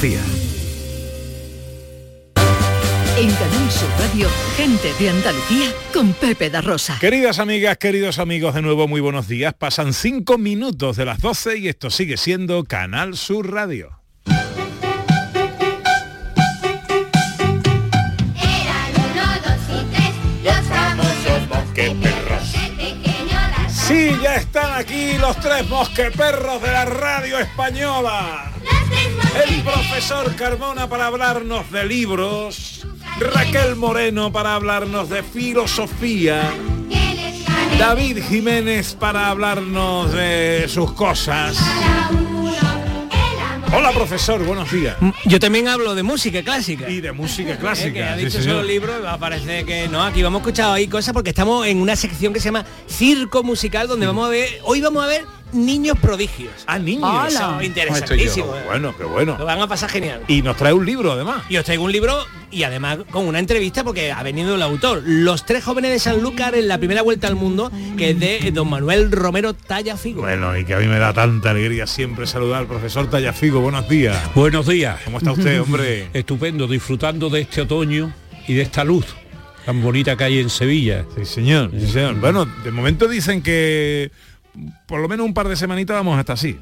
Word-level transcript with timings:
Andalucía. 0.00 0.20
En 3.18 3.30
Canal 3.32 3.70
Sur 3.70 3.90
Radio, 3.98 4.28
gente 4.56 4.92
de 4.98 5.10
Andalucía 5.10 5.72
con 5.92 6.14
Pepe 6.14 6.48
da 6.48 6.62
Rosa. 6.62 6.98
Queridas 6.98 7.38
amigas, 7.38 7.76
queridos 7.76 8.18
amigos, 8.18 8.54
de 8.54 8.62
nuevo 8.62 8.88
muy 8.88 9.02
buenos 9.02 9.28
días. 9.28 9.52
Pasan 9.52 9.92
cinco 9.92 10.38
minutos 10.38 10.96
de 10.96 11.04
las 11.04 11.20
12 11.20 11.58
y 11.58 11.68
esto 11.68 11.90
sigue 11.90 12.16
siendo 12.16 12.64
Canal 12.64 13.14
Sur 13.16 13.52
Radio. 13.52 14.00
Sí, 23.68 24.12
ya 24.22 24.36
están 24.36 24.78
aquí 24.78 25.18
los 25.18 25.38
tres 25.40 25.68
mosqueperros 25.68 26.62
de 26.62 26.68
la 26.68 26.84
radio 26.86 27.38
española. 27.38 28.50
El 29.46 29.62
profesor 29.62 30.34
Carmona 30.36 30.88
para 30.88 31.06
hablarnos 31.06 31.70
de 31.70 31.84
libros, 31.84 32.86
Raquel 33.18 33.76
Moreno 33.76 34.32
para 34.32 34.54
hablarnos 34.54 35.08
de 35.08 35.22
filosofía, 35.22 36.52
David 37.78 38.18
Jiménez 38.28 38.94
para 38.94 39.28
hablarnos 39.28 40.12
de 40.12 40.66
sus 40.68 40.92
cosas. 40.92 41.56
Hola 43.72 43.92
profesor, 43.92 44.42
buenos 44.44 44.70
días. 44.72 44.96
Yo 45.26 45.38
también 45.38 45.68
hablo 45.68 45.94
de 45.94 46.02
música 46.02 46.42
clásica. 46.42 46.90
Y 46.90 47.00
de 47.00 47.12
música 47.12 47.50
Eh, 47.52 47.54
que 47.54 47.60
clásica. 47.60 48.12
ha 48.12 48.16
dicho 48.16 48.42
solo 48.42 48.62
libros, 48.64 48.96
va 49.04 49.12
a 49.12 49.18
parecer 49.18 49.64
que 49.64 49.86
no, 49.88 50.02
aquí 50.02 50.22
vamos 50.24 50.40
a 50.40 50.42
escuchar 50.42 50.72
ahí 50.74 50.88
cosas 50.88 51.14
porque 51.14 51.30
estamos 51.30 51.64
en 51.68 51.80
una 51.80 51.94
sección 51.94 52.32
que 52.32 52.40
se 52.40 52.46
llama 52.46 52.64
Circo 52.88 53.44
Musical, 53.44 53.86
donde 53.86 54.06
vamos 54.08 54.26
a 54.26 54.30
ver, 54.30 54.48
hoy 54.64 54.80
vamos 54.80 55.04
a 55.04 55.06
ver 55.06 55.24
niños 55.52 55.98
prodigios. 55.98 56.52
Ah, 56.66 56.78
niños. 56.78 57.10
Interesantísimo. 57.62 58.54
eh. 58.56 58.62
Bueno, 58.66 58.94
qué 58.96 59.04
bueno. 59.04 59.36
Lo 59.38 59.44
van 59.44 59.60
a 59.60 59.66
pasar 59.66 59.90
genial. 59.90 60.22
Y 60.28 60.42
nos 60.42 60.56
trae 60.56 60.72
un 60.72 60.84
libro 60.86 61.12
además. 61.12 61.42
Y 61.48 61.56
os 61.56 61.64
traigo 61.64 61.84
un 61.84 61.92
libro 61.92 62.16
y 62.52 62.64
además 62.64 62.98
con 63.10 63.26
una 63.28 63.38
entrevista 63.38 63.84
porque 63.84 64.10
ha 64.12 64.22
venido 64.22 64.54
el 64.56 64.62
autor. 64.62 65.02
Los 65.04 65.46
tres 65.46 65.62
jóvenes 65.64 65.92
de 65.92 65.98
Sanlúcar 65.98 66.54
en 66.54 66.68
la 66.68 66.78
primera 66.78 67.02
vuelta 67.02 67.28
al 67.28 67.36
mundo, 67.36 67.70
que 67.96 68.10
es 68.10 68.18
de 68.20 68.50
don 68.52 68.68
Manuel 68.68 69.10
Romero 69.12 69.54
Tallafigo. 69.54 70.22
Bueno, 70.22 70.56
y 70.58 70.64
que 70.64 70.74
a 70.74 70.78
mí 70.78 70.86
me 70.86 70.98
da 70.98 71.12
tanta 71.12 71.50
alegría 71.50 71.86
siempre 71.86 72.26
saludar 72.26 72.60
al 72.60 72.66
profesor 72.66 73.08
Tallafigo. 73.08 73.60
Buenos 73.60 73.88
días. 73.88 74.18
Buenos 74.34 74.66
días. 74.66 74.98
¿Cómo 75.04 75.18
está 75.18 75.32
usted, 75.32 75.60
hombre? 75.62 76.08
Estupendo, 76.12 76.66
disfrutando 76.66 77.30
de 77.30 77.42
este 77.42 77.60
otoño 77.62 78.12
y 78.48 78.54
de 78.54 78.62
esta 78.62 78.84
luz 78.84 79.06
tan 79.64 79.82
bonita 79.82 80.16
que 80.16 80.24
hay 80.24 80.38
en 80.40 80.48
Sevilla. 80.50 81.04
Sí, 81.16 81.24
señor. 81.26 81.70
Sí, 81.78 81.86
señor. 81.86 82.14
Bueno, 82.14 82.46
de 82.64 82.70
momento 82.70 83.06
dicen 83.06 83.42
que 83.42 84.10
por 84.86 85.00
lo 85.00 85.08
menos 85.08 85.26
un 85.26 85.34
par 85.34 85.48
de 85.48 85.56
semanitas 85.56 85.94
vamos 85.96 86.18
hasta 86.18 86.34
así. 86.34 86.58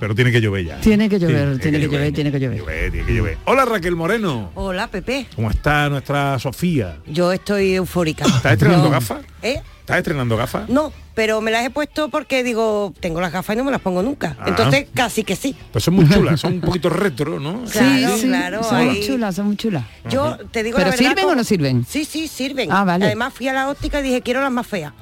Pero 0.00 0.16
tiene 0.16 0.32
que 0.32 0.40
llover 0.40 0.64
ya. 0.64 0.80
Tiene 0.80 1.08
que 1.08 1.18
llover, 1.20 1.60
tiene 1.60 1.78
que 1.78 1.86
llover, 1.88 2.12
tiene 2.12 2.32
que 2.32 2.40
llover. 2.40 2.58
Llover, 2.58 2.90
tiene 2.90 3.06
que 3.06 3.14
llover. 3.14 3.38
Hola 3.44 3.64
Raquel 3.64 3.94
Moreno. 3.94 4.50
Hola, 4.56 4.88
Pepe. 4.88 5.28
¿Cómo 5.36 5.48
está 5.48 5.88
nuestra 5.88 6.40
Sofía? 6.40 6.98
Yo 7.06 7.30
estoy 7.30 7.74
eufórica. 7.74 8.24
¿Estás 8.24 8.52
estrenando 8.54 8.86
No. 8.86 8.90
gafas? 8.90 9.20
¿Eh? 9.42 9.62
¿Estás 9.80 9.98
estrenando 9.98 10.36
gafas? 10.36 10.68
No, 10.68 10.92
pero 11.14 11.40
me 11.40 11.52
las 11.52 11.64
he 11.64 11.70
puesto 11.70 12.08
porque 12.08 12.42
digo, 12.42 12.92
tengo 12.98 13.20
las 13.20 13.30
gafas 13.32 13.54
y 13.54 13.58
no 13.58 13.64
me 13.64 13.70
las 13.70 13.80
pongo 13.80 14.02
nunca. 14.02 14.36
Ah. 14.40 14.46
Entonces, 14.48 14.86
casi 14.92 15.22
que 15.22 15.36
sí. 15.36 15.54
Pues 15.70 15.84
son 15.84 15.94
muy 15.94 16.08
chulas, 16.08 16.40
son 16.40 16.54
un 16.54 16.60
poquito 16.62 16.88
retro, 16.88 17.38
¿no? 17.38 17.62
Claro, 17.72 18.16
sí, 18.18 18.26
claro, 18.26 18.62
son 18.64 18.76
ahí. 18.76 18.86
muy 18.86 19.00
chulas, 19.06 19.34
son 19.36 19.46
muy 19.46 19.56
chulas. 19.56 19.84
Yo 20.08 20.36
te 20.50 20.64
digo 20.64 20.78
¿Pero 20.78 20.90
la 20.90 20.96
verdad, 20.96 21.10
sirven 21.10 21.24
o 21.26 21.34
no 21.36 21.44
sirven? 21.44 21.84
Sí, 21.88 22.04
sí, 22.04 22.26
sirven. 22.26 22.72
Ah, 22.72 22.82
vale. 22.84 23.04
Además 23.06 23.34
fui 23.34 23.46
a 23.46 23.52
la 23.52 23.68
óptica 23.70 24.00
y 24.00 24.02
dije, 24.04 24.20
quiero 24.22 24.40
las 24.40 24.50
más 24.52 24.66
feas. 24.66 24.92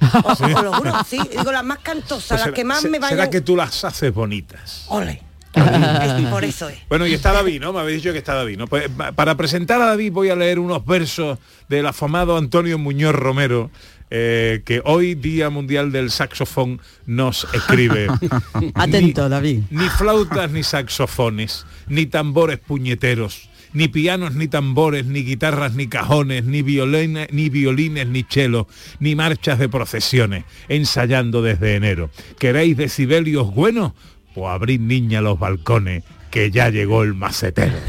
Os, 0.24 0.40
os 0.40 0.50
lo 0.62 0.72
juro, 0.74 0.92
sí. 1.08 1.18
Digo, 1.30 1.52
las 1.52 1.64
más 1.64 1.78
cantosas, 1.78 2.28
Pues 2.28 2.40
las 2.40 2.42
será- 2.44 2.54
que 2.54 2.64
más 2.64 2.80
se- 2.82 2.88
me 2.90 2.98
vayan... 2.98 3.18
Será 3.18 3.30
que 3.30 3.40
tú 3.40 3.56
las 3.56 3.84
haces 3.84 4.12
bonitas. 4.12 4.84
Ole. 4.88 5.22
Por 6.30 6.44
eso 6.44 6.68
es. 6.68 6.78
Bueno, 6.88 7.06
y 7.06 7.14
está 7.14 7.32
David, 7.32 7.60
¿no? 7.62 7.72
Me 7.72 7.80
habéis 7.80 8.02
dicho 8.02 8.12
que 8.12 8.18
está 8.18 8.34
David, 8.34 8.58
¿no? 8.58 8.66
Pues, 8.66 8.88
pa- 8.90 9.12
para 9.12 9.36
presentar 9.36 9.80
a 9.80 9.86
David 9.86 10.12
voy 10.12 10.28
a 10.28 10.36
leer 10.36 10.58
unos 10.58 10.84
versos 10.84 11.38
del 11.68 11.86
afamado 11.86 12.36
Antonio 12.36 12.76
Muñoz 12.78 13.14
Romero, 13.14 13.70
eh, 14.10 14.62
que 14.66 14.82
hoy, 14.84 15.14
Día 15.14 15.48
Mundial 15.48 15.92
del 15.92 16.10
Saxofón, 16.10 16.80
nos 17.06 17.46
escribe. 17.54 18.06
Atento, 18.74 19.24
Ni- 19.24 19.30
David. 19.30 19.60
Ni 19.70 19.88
flautas 19.88 20.50
ni 20.50 20.62
saxofones, 20.62 21.64
ni 21.88 22.04
tambores 22.06 22.58
puñeteros, 22.58 23.48
ni 23.72 23.88
pianos 23.88 24.34
ni 24.34 24.48
tambores, 24.48 25.06
ni 25.06 25.22
guitarras 25.22 25.74
ni 25.74 25.86
cajones, 25.86 26.44
ni 26.44 26.62
violines, 26.62 27.28
ni 27.32 27.48
violines 27.48 28.06
ni 28.06 28.24
chelos, 28.24 28.66
ni 29.00 29.14
marchas 29.14 29.58
de 29.58 29.68
procesiones, 29.68 30.44
ensayando 30.68 31.42
desde 31.42 31.76
enero. 31.76 32.10
¿Queréis 32.38 32.76
decibelios 32.76 33.54
buenos? 33.54 33.92
Pues 34.34 34.48
abrid 34.48 34.80
niña 34.80 35.20
los 35.20 35.38
balcones, 35.38 36.04
que 36.30 36.50
ya 36.50 36.70
llegó 36.70 37.02
el 37.02 37.14
macetero. 37.14 37.76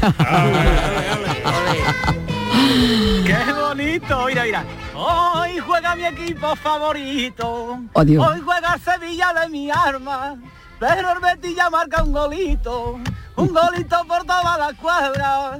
¡Qué 3.24 3.36
bonito! 3.52 4.26
Mira, 4.26 4.44
mira. 4.44 4.64
Hoy 4.94 5.58
juega 5.58 5.94
mi 5.94 6.04
equipo 6.04 6.56
favorito. 6.56 7.80
Oh, 7.92 8.04
Dios. 8.04 8.26
Hoy 8.26 8.40
juega 8.40 8.78
Sevilla 8.78 9.32
de 9.40 9.48
mi 9.48 9.70
arma. 9.70 10.36
Betis 10.80 11.56
ya 11.56 11.70
marca 11.70 12.02
un 12.02 12.12
golito. 12.12 13.00
Un 13.36 13.48
golito 13.48 14.04
por 14.06 14.24
toda 14.24 14.58
la 14.58 14.72
cuadra. 14.74 15.58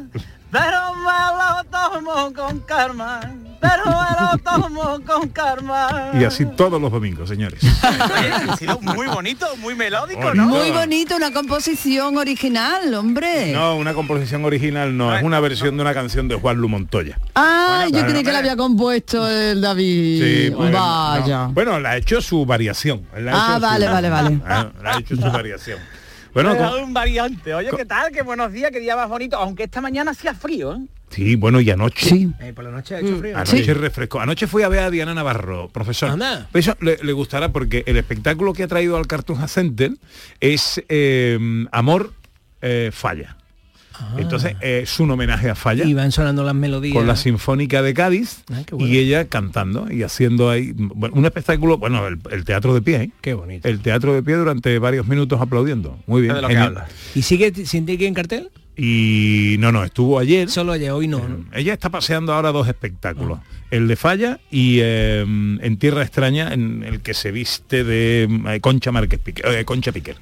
Pero 0.51 0.95
me 0.95 1.13
lo 1.37 1.65
tomo 1.71 2.33
con 2.35 2.61
karma. 2.61 3.21
Pero 3.61 3.85
me 3.87 3.93
lo 4.21 4.39
tomo 4.39 5.01
con 5.05 5.29
karma. 5.31 6.11
Y 6.15 6.25
así 6.25 6.47
todos 6.47 6.81
los 6.81 6.91
domingos, 6.93 7.29
señores. 7.29 7.61
Ha 7.83 8.57
sido 8.57 8.81
muy 8.81 9.09
bonito, 9.09 9.47
muy 9.59 9.75
melódico, 9.75 10.21
Bonito. 10.21 10.35
¿no? 10.45 10.47
Muy 10.49 10.71
bonito, 10.71 11.17
una 11.17 11.33
composición 11.33 12.17
original, 12.17 12.95
hombre. 12.95 13.53
No, 13.53 13.75
una 13.77 13.93
composición 13.95 14.45
original 14.45 14.97
no, 14.97 15.15
es 15.15 15.23
una 15.23 15.41
versión 15.41 15.77
de 15.77 15.83
una 15.83 15.93
canción 15.93 16.29
de 16.29 16.37
Juan 16.37 16.57
Lu 16.57 16.69
Montoya. 16.69 17.19
Ah, 17.35 17.87
yo 17.93 18.07
creí 18.07 18.23
que 18.23 18.33
la 18.33 18.39
había 18.39 18.57
compuesto 18.57 19.29
el 19.29 19.61
David. 19.61 20.23
Sí, 20.23 20.51
bueno, 20.51 20.79
Vaya. 20.81 21.39
no. 21.49 21.53
Bueno, 21.53 21.81
la 21.81 21.91
ha 21.91 21.97
hecho 21.97 22.21
su 22.23 22.47
variación. 22.47 23.03
Ha 23.13 23.17
Ah, 23.17 23.51
hecho 23.57 23.61
vale, 23.61 23.87
su- 23.87 23.93
vale, 23.93 24.09
vale. 24.11 24.41
Ah, 24.47 24.69
la 24.83 24.91
ha 24.95 24.99
hecho 24.99 25.17
su 25.17 25.23
variación. 25.31 25.79
Bueno, 26.35 26.57
con- 26.57 26.83
un 26.85 26.95
variante. 26.95 27.55
Oye, 27.55 27.71
¿qué 27.77 27.85
tal? 27.85 28.13
Qué 28.13 28.23
buenos 28.23 28.53
días, 28.53 28.71
qué 28.71 28.81
día 28.81 28.97
más 28.97 29.09
bonito. 29.09 29.37
Aunque 29.37 29.65
esta 29.65 29.81
mañana 29.81 30.11
hacía 30.13 30.35
frío, 30.35 30.75
¿eh? 30.75 30.79
sí, 31.11 31.37
bueno, 31.37 31.61
y 31.61 31.71
anoche. 31.71 32.09
Sí. 32.09 32.31
Eh, 32.41 32.53
por 32.53 32.65
la 32.65 32.71
noche 32.71 32.95
ha 32.97 33.01
hecho 33.01 33.17
frío. 33.19 33.37
Anoche 33.37 33.75
refrescó. 33.75 34.21
Anoche 34.21 34.47
fui 34.47 34.63
a 34.63 34.69
ver 34.69 34.81
a 34.81 34.91
Diana 34.91 35.15
Navarro, 35.15 35.69
profesor. 35.71 36.11
Anda. 36.11 36.49
Eso 36.53 36.77
le, 36.81 36.99
le 37.03 37.13
gustará 37.13 37.51
porque 37.51 37.83
el 37.87 37.97
espectáculo 37.97 38.53
que 38.53 38.63
ha 38.65 38.69
traído 38.69 38.97
al 38.97 39.07
Cartoon 39.07 39.49
Center 39.49 39.93
es 40.41 40.83
eh, 40.89 41.39
Amor 41.73 42.13
eh, 42.61 42.91
Falla. 42.93 43.37
Entonces 44.17 44.57
eh, 44.61 44.81
es 44.83 45.01
un 45.01 45.11
homenaje 45.11 45.51
a 45.51 45.55
Falla. 45.55 45.85
Y 45.85 45.95
van 45.95 46.13
sonando 46.13 46.45
las 46.45 46.55
melodías. 46.55 46.95
con 46.95 47.07
la 47.07 47.17
Sinfónica 47.17 47.83
de 47.83 47.95
Cádiz 47.95 48.43
Ah, 48.53 48.63
bueno. 48.71 48.87
y 48.87 48.99
ella 48.99 49.27
cantando 49.27 49.91
y 49.93 50.03
haciendo 50.03 50.51
ahí 50.51 50.73
bueno, 50.77 51.15
un 51.17 51.25
espectáculo, 51.25 51.79
bueno, 51.79 52.07
el, 52.07 52.19
el 52.31 52.45
teatro 52.45 52.75
de 52.75 52.83
pie, 52.83 52.97
¿eh? 53.03 53.11
Qué 53.21 53.35
bonito. 53.35 53.69
el 53.69 53.81
teatro 53.81 54.15
de 54.15 54.23
pie 54.23 54.37
durante 54.37 54.79
varios 54.79 55.07
minutos 55.07 55.41
aplaudiendo. 55.41 55.99
Muy 56.07 56.23
bien. 56.23 56.35
De 56.35 56.43
lo 56.43 56.49
que 56.49 56.55
genial. 56.55 56.77
habla. 56.77 56.89
¿Y 57.15 57.23
sigue 57.23 57.53
sin 57.67 57.89
en 57.89 58.15
cartel? 58.15 58.51
Y 58.81 59.57
no, 59.59 59.73
no, 59.73 59.83
estuvo 59.83 60.21
ayer. 60.21 60.49
Solo 60.49 60.71
ayer, 60.71 60.93
hoy 60.93 61.09
no. 61.09 61.19
¿no? 61.19 61.45
Ella 61.53 61.73
está 61.73 61.91
paseando 61.91 62.33
ahora 62.33 62.53
dos 62.53 62.69
espectáculos. 62.69 63.41
El 63.73 63.89
de 63.89 63.97
Falla 63.97 64.39
y 64.53 64.79
eh, 64.81 65.23
en 65.23 65.77
Tierra 65.79 66.03
Extraña, 66.03 66.55
en 66.55 66.85
el 66.85 67.01
que 67.01 67.13
se 67.13 67.33
viste 67.33 67.83
de 67.83 68.29
eh, 68.47 68.61
Concha 68.61 68.93
Márquez 68.93 69.19
Piquer, 69.19 69.47
eh, 69.47 69.65
Concha 69.65 69.91
Piquer. 69.91 70.17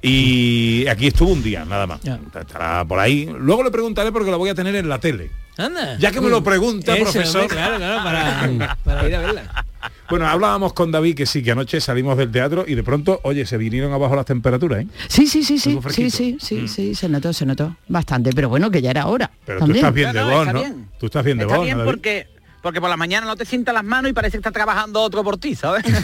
Y 0.00 0.86
aquí 0.86 1.08
estuvo 1.08 1.32
un 1.32 1.42
día, 1.42 1.64
nada 1.64 1.88
más. 1.88 2.00
Estará 2.40 2.84
por 2.84 3.00
ahí. 3.00 3.28
Luego 3.36 3.64
le 3.64 3.72
preguntaré 3.72 4.12
porque 4.12 4.30
la 4.30 4.36
voy 4.36 4.50
a 4.50 4.54
tener 4.54 4.76
en 4.76 4.88
la 4.88 5.00
tele. 5.00 5.30
Anda. 5.56 5.98
Ya 5.98 6.12
que 6.12 6.20
me 6.20 6.28
lo 6.30 6.42
pregunta, 6.44 6.94
Eso, 6.94 7.02
profesor. 7.02 7.42
hombre, 7.42 7.56
claro, 7.56 7.76
claro, 7.78 8.04
para, 8.04 8.76
para 8.84 9.08
ir 9.08 9.14
a 9.16 9.20
verla. 9.20 9.64
Bueno, 10.10 10.26
hablábamos 10.26 10.72
con 10.72 10.90
David 10.90 11.14
que 11.16 11.26
sí, 11.26 11.42
que 11.42 11.50
anoche 11.52 11.80
salimos 11.80 12.16
del 12.16 12.30
teatro 12.30 12.64
y 12.66 12.74
de 12.74 12.82
pronto, 12.82 13.20
oye, 13.24 13.44
se 13.46 13.56
vinieron 13.58 13.92
abajo 13.92 14.16
las 14.16 14.26
temperaturas, 14.26 14.82
¿eh? 14.82 14.86
Sí, 15.08 15.26
sí, 15.26 15.44
sí, 15.44 15.58
sí, 15.58 15.78
sí, 15.90 16.10
sí, 16.10 16.36
sí, 16.40 16.54
Mm. 16.62 16.68
sí, 16.68 16.94
se 16.94 17.08
notó, 17.08 17.32
se 17.32 17.44
notó 17.46 17.76
bastante, 17.88 18.30
pero 18.34 18.48
bueno, 18.48 18.70
que 18.70 18.80
ya 18.82 18.90
era 18.90 19.06
hora. 19.06 19.30
Pero 19.44 19.60
también. 19.60 19.74
tú 19.82 19.86
estás 19.86 19.94
bien 19.94 20.12
de 20.12 20.20
No, 20.20 20.26
no, 20.26 20.32
voz, 20.32 20.40
está 20.46 20.52
¿no? 20.52 20.60
bien. 20.60 20.88
Tú 20.98 21.06
estás 21.06 21.24
bien 21.24 21.38
de 21.38 21.44
Está 21.44 21.56
voz, 21.56 21.64
bien 21.66 21.76
¿no, 21.78 21.84
David? 21.84 21.92
porque 21.94 22.26
porque 22.62 22.80
por 22.80 22.90
la 22.90 22.96
mañana 22.96 23.26
no 23.26 23.36
te 23.36 23.44
sientan 23.44 23.74
las 23.74 23.84
manos 23.84 24.10
y 24.10 24.14
parece 24.14 24.32
que 24.32 24.38
está 24.38 24.50
trabajando 24.50 25.00
otro 25.00 25.22
por 25.22 25.38
ti, 25.38 25.54
¿sabes? 25.54 25.84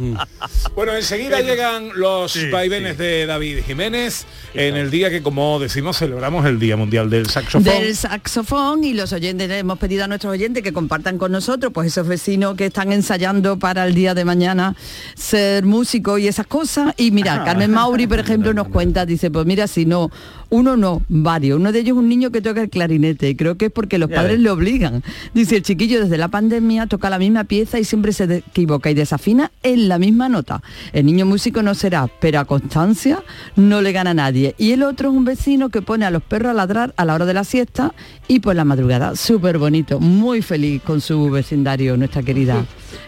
Bueno, 0.74 0.94
enseguida 0.94 1.40
llegan 1.40 1.90
los 1.94 2.38
vaivenes 2.50 2.96
de 2.96 3.26
David 3.26 3.58
Jiménez 3.66 4.24
en 4.54 4.76
el 4.76 4.90
día 4.90 5.10
que, 5.10 5.22
como 5.22 5.58
decimos, 5.58 5.98
celebramos 5.98 6.46
el 6.46 6.58
Día 6.58 6.76
Mundial 6.76 7.10
del 7.10 7.28
Saxofón. 7.28 7.64
del 7.64 7.94
saxofón 7.94 8.84
y 8.84 8.94
los 8.94 9.12
oyentes 9.12 9.48
le 9.48 9.58
hemos 9.58 9.78
pedido 9.78 10.04
a 10.04 10.08
nuestros 10.08 10.32
oyentes 10.32 10.62
que 10.62 10.72
compartan 10.72 11.18
con 11.18 11.32
nosotros 11.32 11.72
pues 11.72 11.88
esos 11.88 12.06
vecinos 12.06 12.56
que 12.56 12.66
están 12.66 12.92
ensayando 12.92 13.58
para 13.58 13.86
el 13.86 13.94
día 13.94 14.14
de 14.14 14.24
mañana 14.24 14.74
ser 15.14 15.64
músicos 15.64 16.20
y 16.20 16.28
esas 16.28 16.46
cosas. 16.46 16.94
Y 16.96 17.10
mira 17.10 17.44
Carmen 17.44 17.70
Mauri 17.70 18.06
por 18.06 18.20
ejemplo 18.20 18.54
nos 18.54 18.68
cuenta 18.68 19.04
dice 19.04 19.30
pues 19.30 19.46
mira 19.46 19.66
si 19.66 19.84
no 19.84 20.10
uno 20.50 20.76
no 20.76 21.02
varios 21.08 21.58
uno 21.58 21.72
de 21.72 21.80
ellos 21.80 21.96
es 21.96 21.98
un 21.98 22.08
niño 22.08 22.30
que 22.30 22.40
toca 22.40 22.62
el 22.62 22.70
clarinete 22.70 23.28
y 23.28 23.34
creo 23.34 23.56
que 23.56 23.66
es 23.66 23.72
porque 23.72 23.98
los 23.98 24.10
padres 24.10 24.38
le 24.38 24.50
obligan. 24.50 25.02
Dice, 25.34 25.56
el 25.56 25.62
chiquillo 25.62 26.00
desde 26.00 26.18
la 26.18 26.28
pandemia 26.28 26.86
toca 26.86 27.10
la 27.10 27.18
misma 27.18 27.44
pieza 27.44 27.78
y 27.78 27.84
siempre 27.84 28.12
se 28.12 28.24
equivoca 28.36 28.90
y 28.90 28.94
desafina 28.94 29.50
en 29.62 29.88
la 29.88 29.98
misma 29.98 30.28
nota. 30.28 30.62
El 30.92 31.06
niño 31.06 31.26
músico 31.26 31.62
no 31.62 31.74
será, 31.74 32.08
pero 32.20 32.40
a 32.40 32.44
constancia 32.44 33.22
no 33.56 33.80
le 33.80 33.92
gana 33.92 34.10
a 34.10 34.14
nadie. 34.14 34.54
Y 34.58 34.72
el 34.72 34.82
otro 34.82 35.10
es 35.10 35.16
un 35.16 35.24
vecino 35.24 35.68
que 35.68 35.82
pone 35.82 36.04
a 36.04 36.10
los 36.10 36.22
perros 36.22 36.50
a 36.50 36.54
ladrar 36.54 36.94
a 36.96 37.04
la 37.04 37.14
hora 37.14 37.26
de 37.26 37.34
la 37.34 37.44
siesta 37.44 37.94
y 38.28 38.40
por 38.40 38.56
la 38.56 38.64
madrugada. 38.64 39.16
Súper 39.16 39.58
bonito, 39.58 40.00
muy 40.00 40.42
feliz 40.42 40.82
con 40.82 41.00
su 41.00 41.30
vecindario, 41.30 41.96
nuestra 41.96 42.22
querida 42.22 42.64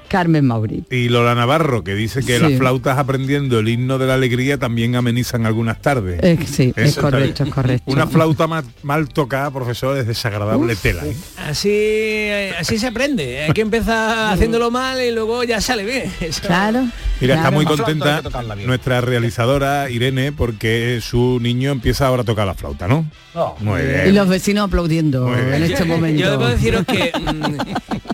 Carmen 0.08 0.46
Mauri. 0.46 0.84
Y 0.90 1.08
Lola 1.08 1.34
Navarro, 1.34 1.82
que 1.84 1.94
dice 1.94 2.20
que 2.20 2.36
Sí. 2.36 2.42
las 2.42 2.52
flautas 2.58 2.98
aprendiendo 2.98 3.58
el 3.58 3.68
himno 3.68 3.98
de 3.98 4.06
la 4.06 4.14
alegría 4.14 4.58
también 4.58 4.94
amenizan 4.96 5.46
algunas 5.46 5.80
tardes. 5.80 6.20
Eh, 6.22 6.38
sí, 6.46 6.72
es 6.76 6.90
Eso 6.90 7.00
está 7.00 7.02
correcto, 7.02 7.44
es 7.44 7.50
correcto. 7.50 7.90
Una 7.90 8.06
flauta 8.06 8.46
ma- 8.46 8.64
mal, 8.82 9.08
tocada, 9.08 9.50
profesor, 9.50 9.96
es 9.96 10.06
desagradable 10.06 10.76
tela. 10.76 11.04
¿eh? 11.06 11.16
Así, 11.38 12.28
así 12.58 12.78
se 12.78 12.86
aprende. 12.88 13.42
Hay 13.42 13.52
que 13.52 13.60
empezar 13.62 14.32
haciéndolo 14.32 14.70
mal 14.70 15.00
y 15.02 15.10
luego 15.12 15.44
ya 15.44 15.60
sale 15.60 15.84
bien. 15.84 16.12
Eso- 16.20 16.42
Claro. 16.46 16.86
Mira, 17.20 17.36
está 17.36 17.50
muy 17.50 17.64
contenta 17.64 18.20
nuestra 18.66 19.00
realizadora 19.00 19.88
Irene 19.88 20.32
porque 20.32 20.98
su 21.00 21.38
niño 21.40 21.70
empieza 21.70 22.06
ahora 22.08 22.22
a 22.22 22.24
tocar 22.24 22.46
la 22.46 22.54
flauta, 22.54 22.88
¿no? 22.88 23.06
No. 23.34 23.54
Muy 23.60 23.80
Y 24.08 24.12
los 24.12 24.28
vecinos 24.28 24.66
aplaudiendo 24.66 25.32
en 25.36 25.62
este 25.62 25.84
momento. 25.84 26.20
Yo 26.20 26.30
debo 26.32 26.46
deciros 26.48 26.84
que 26.84 27.12
mm, 27.18 27.56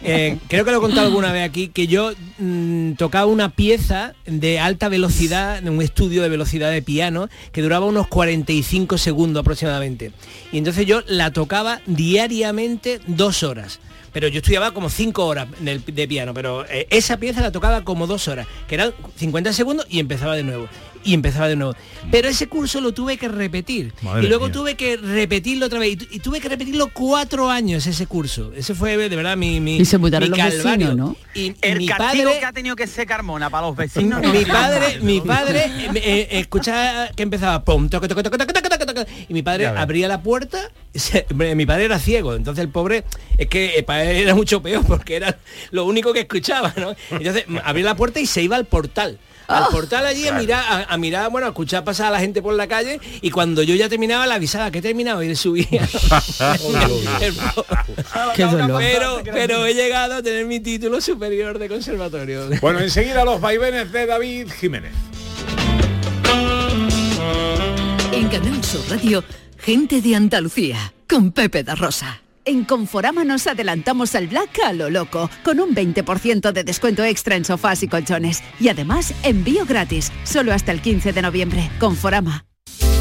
eh, 0.05 0.39
creo 0.49 0.65
que 0.65 0.71
lo 0.71 0.77
he 0.77 0.81
contado 0.81 1.07
alguna 1.07 1.33
vez 1.33 1.49
aquí 1.49 1.58
que 1.67 1.89
yo 1.89 2.13
mm, 2.39 2.93
tocaba 2.93 3.27
una 3.27 3.51
pieza 3.51 4.15
de 4.25 4.61
alta 4.61 4.89
velocidad, 4.89 5.61
de 5.61 5.71
un 5.71 5.83
estudio 5.83 6.23
de 6.23 6.29
velocidad 6.29 6.71
de 6.71 6.81
piano 6.81 7.29
que 7.51 7.61
duraba 7.63 7.87
unos 7.87 8.07
45 8.07 8.97
segundos 8.99 9.41
aproximadamente. 9.41 10.13
Y 10.53 10.59
entonces 10.59 10.87
yo 10.87 11.03
la 11.09 11.33
tocaba 11.33 11.81
diariamente 11.87 13.01
dos 13.09 13.43
horas. 13.43 13.81
Pero 14.13 14.29
yo 14.29 14.39
estudiaba 14.39 14.73
como 14.73 14.89
cinco 14.91 15.27
horas 15.27 15.49
de 15.61 16.09
piano, 16.09 16.33
pero 16.35 16.65
eh, 16.67 16.87
esa 16.91 17.17
pieza 17.19 17.41
la 17.41 17.53
tocaba 17.53 17.85
como 17.85 18.07
dos 18.07 18.29
horas, 18.29 18.47
que 18.67 18.75
eran 18.75 18.93
50 19.17 19.53
segundos 19.53 19.87
y 19.89 19.99
empezaba 20.01 20.35
de 20.37 20.43
nuevo. 20.45 20.69
Y 21.05 21.15
empezaba 21.15 21.47
de 21.49 21.55
nuevo. 21.55 21.75
Pero 22.11 22.29
ese 22.29 22.49
curso 22.49 22.81
lo 22.81 22.93
tuve 22.93 23.17
que 23.19 23.29
repetir. 23.29 23.95
Madre 24.03 24.25
y 24.25 24.29
luego 24.29 24.47
mía. 24.47 24.53
tuve 24.53 24.75
que 24.75 24.97
repetirlo 24.97 25.67
otra 25.67 25.79
vez. 25.79 25.91
Y, 25.93 25.97
tu- 25.97 26.07
y 26.11 26.19
tuve 26.19 26.41
que 26.41 26.49
repetirlo 26.49 26.89
cuatro 26.93 27.49
años 27.49 27.87
ese 27.87 28.07
curso. 28.07 28.53
Ese 28.55 28.75
fue 28.75 28.97
de 28.97 29.15
verdad 29.15 29.37
mi, 29.37 29.61
mi, 29.61 29.77
Y 29.77 29.85
se 29.85 29.97
mi 29.97 30.11
los 30.11 30.21
vecinos, 30.21 30.39
calvario. 30.55 30.95
¿no? 30.97 31.17
Y, 31.35 31.55
El 31.63 31.79
mi 31.79 31.87
castigo 31.87 32.25
padre, 32.25 32.41
que 32.41 32.47
ha 32.47 32.53
tenido 32.53 32.75
que 32.75 32.89
ser 32.89 33.07
Carmona 33.07 33.49
para 33.49 33.69
los 33.69 33.77
vecinos. 33.77 34.21
no 34.21 34.33
mi 34.33 34.45
padre, 34.45 34.99
mi 35.01 35.21
padre 35.21 35.67
eh, 35.67 35.91
eh, 35.95 36.29
escuchaba 36.33 37.09
que 37.15 37.23
empezaba 37.23 37.65
pum, 37.65 37.89
toque, 37.89 38.09
toque, 38.09 38.25
toque, 38.25 38.37
toque, 38.37 38.53
toque, 38.53 38.69
toque, 38.69 38.87
toque, 38.87 39.07
y 39.29 39.33
mi 39.35 39.43
padre 39.43 39.69
abría 39.69 40.09
la 40.09 40.21
puerta. 40.23 40.59
se- 40.95 41.27
mi 41.33 41.65
padre 41.65 41.85
era 41.85 42.01
ciego, 42.01 42.35
entonces 42.35 42.65
el 42.65 42.71
pobre 42.71 43.05
es 43.39 43.47
que 43.47 43.79
eh, 43.79 43.83
para 43.85 43.98
él 44.05 44.17
era 44.19 44.35
mucho 44.35 44.61
peor 44.63 44.85
porque 44.87 45.17
era 45.17 45.39
lo 45.71 45.85
único 45.85 46.13
que 46.13 46.21
escuchaba, 46.21 46.73
¿no? 46.77 46.95
Entonces 47.11 47.45
abría 47.65 47.85
la 47.87 47.97
puerta 47.97 48.21
y 48.21 48.27
se 48.27 48.43
iba 48.43 48.57
al 48.57 48.65
portal. 48.67 49.19
Al 49.49 49.63
Ah. 49.63 49.69
portal 49.71 50.05
allí 50.05 50.29
a 50.29 50.33
mirar, 50.35 50.63
a, 50.69 50.93
a 50.93 50.97
mirar, 50.99 51.31
bueno, 51.31 51.47
a 51.47 51.51
escuchar 51.51 51.83
pasar 51.83 52.09
a 52.09 52.11
la 52.11 52.21
gente 52.21 52.43
por 52.43 52.53
la 52.53 52.67
calle 52.69 53.01
y 53.23 53.31
cuando 53.31 53.63
yo 53.63 53.75
ya 53.77 53.89
terminaba 53.89 54.27
le 54.27 54.35
avisaba 54.35 54.71
que 54.71 54.81
he 54.81 54.83
terminado 54.83 55.23
y 55.23 55.29
él 55.29 55.37
subía. 55.39 55.67
Qué 58.35 58.45
dolor. 58.45 58.79
pero, 58.79 59.23
pero 59.25 59.65
he 59.65 59.73
llegado 59.73 60.17
a 60.17 60.23
tener 60.23 60.45
mi 60.45 60.61
título 60.61 61.01
superior 61.01 61.59
de 61.59 61.67
conservatorio. 61.69 62.49
Bueno, 62.61 62.81
enseguida 62.81 63.25
los 63.25 63.41
vaivenes 63.41 63.91
de 63.91 64.05
David 64.05 64.49
Jiménez. 64.61 64.93
En 68.13 68.29
Canal 68.29 68.63
Sur 68.65 68.83
Radio, 68.91 69.25
gente 69.59 70.03
de 70.03 70.15
Andalucía, 70.15 70.93
con 71.09 71.33
Pepe 71.33 71.63
da 71.63 71.75
Rosa. 71.75 72.21
En 72.49 72.65
Conforama 72.65 73.25
nos 73.25 73.47
adelantamos 73.47 74.15
al 74.15 74.27
Black 74.27 74.61
a 74.65 74.73
lo 74.73 74.89
loco, 74.89 75.29
con 75.45 75.61
un 75.61 75.75
20% 75.75 76.51
de 76.51 76.65
descuento 76.65 77.05
extra 77.05 77.37
en 77.37 77.45
sofás 77.45 77.83
y 77.83 77.89
colchones. 77.89 78.43
Y 78.59 78.71
además, 78.71 79.13
envío 79.23 79.67
gratis, 79.67 80.11
solo 80.25 80.55
hasta 80.55 80.73
el 80.73 80.81
15 80.81 81.13
de 81.13 81.21
noviembre. 81.21 81.71
Conforama. 81.79 82.47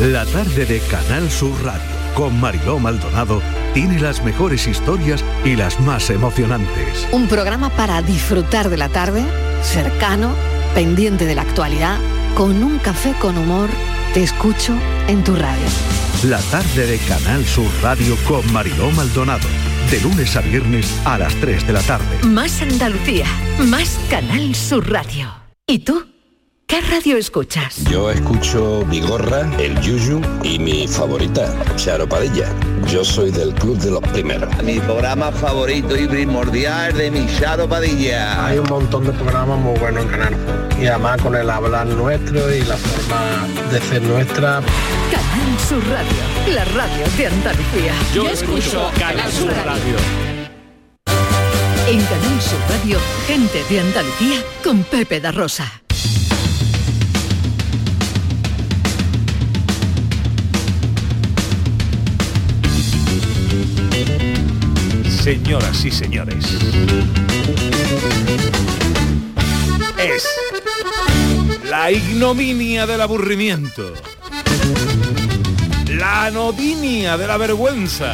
La 0.02 0.26
tarde 0.26 0.66
de 0.66 0.82
Canal 0.92 1.32
Sur 1.32 1.64
Radio 1.64 1.82
con 2.14 2.38
Mariló 2.42 2.78
Maldonado 2.78 3.42
tiene 3.74 4.02
las 4.02 4.22
mejores 4.22 4.68
historias 4.68 5.24
y 5.46 5.56
las 5.56 5.80
más 5.80 6.10
emocionantes. 6.10 7.08
Un 7.14 7.30
programa 7.30 7.70
para 7.70 8.02
disfrutar 8.02 8.70
de 8.70 8.76
la 8.76 8.90
tarde, 8.90 9.24
cercano, 9.64 10.36
pendiente 10.76 11.26
de 11.26 11.36
la 11.36 11.44
actualidad, 11.44 12.00
con 12.36 12.62
un 12.64 12.80
café 12.80 13.14
con 13.22 13.38
humor. 13.38 13.70
Te 14.14 14.24
escucho 14.24 14.74
en 15.08 15.24
tu 15.24 15.38
radio. 15.38 16.07
La 16.24 16.40
tarde 16.40 16.88
de 16.88 16.98
Canal 16.98 17.46
Sur 17.46 17.68
Radio 17.84 18.18
con 18.28 18.52
Mariló 18.52 18.90
Maldonado. 18.90 19.48
De 19.92 20.02
lunes 20.02 20.36
a 20.36 20.42
viernes 20.42 20.92
a 21.06 21.20
las 21.20 21.34
3 21.36 21.68
de 21.68 21.74
la 21.74 21.82
tarde. 21.84 22.06
Más 22.24 22.60
Andalucía, 22.60 23.28
más 23.60 24.00
Canal 24.10 24.56
Sur 24.56 24.90
Radio. 24.90 25.32
¿Y 25.68 25.80
tú? 25.80 26.08
¿Qué 26.66 26.82
radio 26.82 27.18
escuchas? 27.18 27.84
Yo 27.86 28.10
escucho 28.10 28.84
Vigorra, 28.86 29.48
El 29.60 29.80
Yuyu 29.80 30.20
y 30.44 30.58
mi 30.58 30.88
favorita, 30.88 31.54
Charo 31.76 32.10
Padilla. 32.10 32.50
Yo 32.88 33.06
soy 33.06 33.30
del 33.30 33.54
club 33.54 33.78
de 33.78 33.92
los 33.92 34.02
primeros. 34.02 34.50
Mi 34.64 34.80
programa 34.80 35.32
favorito 35.32 35.96
y 35.96 36.08
primordial 36.08 36.98
de 36.98 37.12
mi 37.12 37.28
Charo 37.38 37.70
Padilla. 37.70 38.44
Hay 38.44 38.58
un 38.58 38.68
montón 38.68 39.06
de 39.06 39.14
programas 39.14 39.60
muy 39.60 39.78
buenos 39.80 40.04
en 40.04 40.10
Canal. 40.10 40.36
Y 40.82 40.88
además 40.88 41.22
con 41.22 41.36
el 41.36 41.48
hablar 41.48 41.86
nuestro 41.86 42.54
y 42.54 42.62
la 42.64 42.76
forma 42.76 43.72
de 43.72 43.82
ser 43.82 44.02
nuestra. 44.02 44.62
Canal 45.12 45.47
Sur 45.68 45.86
Radio, 45.90 46.54
la 46.56 46.64
radio 46.64 47.06
de 47.18 47.28
Andalucía. 47.28 47.94
Yo 48.14 48.30
escucho 48.30 48.90
Canal 48.98 49.30
Sur 49.30 49.52
Radio. 49.52 49.98
En 51.90 52.00
Canal 52.06 52.42
Sur 52.42 52.60
Radio, 52.70 52.98
gente 53.28 53.62
de 53.70 53.82
Andalucía, 53.82 54.42
con 54.64 54.86
Pepe 54.86 55.20
da 55.20 55.34
Rosa. 55.34 55.70
Señoras 65.22 65.84
y 65.84 65.92
señores. 65.92 66.46
Es 69.98 70.26
la 71.66 71.92
ignominia 71.92 72.88
del 72.88 73.02
aburrimiento. 73.02 73.94
La 75.98 76.26
anodinia 76.26 77.18
de 77.18 77.26
la 77.26 77.38
vergüenza. 77.38 78.14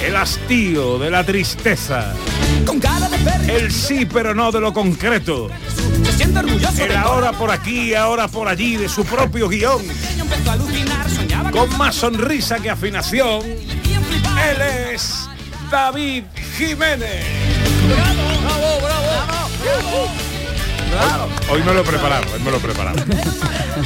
El 0.00 0.14
hastío 0.14 0.98
de 1.00 1.10
la 1.10 1.24
tristeza. 1.24 2.14
El 3.48 3.72
sí 3.72 4.06
pero 4.06 4.32
no 4.32 4.52
de 4.52 4.60
lo 4.60 4.72
concreto. 4.72 5.50
El 6.78 6.96
ahora 6.96 7.32
por 7.32 7.50
aquí, 7.50 7.94
ahora 7.94 8.28
por 8.28 8.46
allí 8.46 8.76
de 8.76 8.88
su 8.88 9.04
propio 9.04 9.48
guion. 9.48 9.82
Con 11.50 11.76
más 11.76 11.96
sonrisa 11.96 12.60
que 12.60 12.70
afinación. 12.70 13.42
Él 13.42 14.62
es 14.92 15.28
David 15.72 16.22
Jiménez. 16.56 17.26
Hoy 21.52 21.62
me 21.64 21.74
lo 21.74 21.80
he 21.80 21.84
preparado, 21.84 22.24
hoy 22.32 22.40
me 22.40 22.50
lo 22.50 22.56
he 22.58 22.60
preparado. 22.60 23.02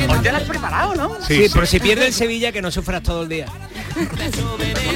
Hoy 0.09 0.19
te 0.23 0.31
lo 0.31 0.37
has 0.37 0.43
preparado, 0.43 0.95
¿no? 0.95 1.15
Sí, 1.23 1.35
Sí, 1.37 1.43
sí. 1.49 1.51
pero 1.55 1.67
si 1.67 1.81
pierde 1.81 2.07
el 2.07 2.13
Sevilla 2.13 2.53
que 2.53 2.61
no 2.61 2.71
sufras 2.71 3.03
todo 3.03 3.23
el 3.23 3.29
día. 3.29 3.47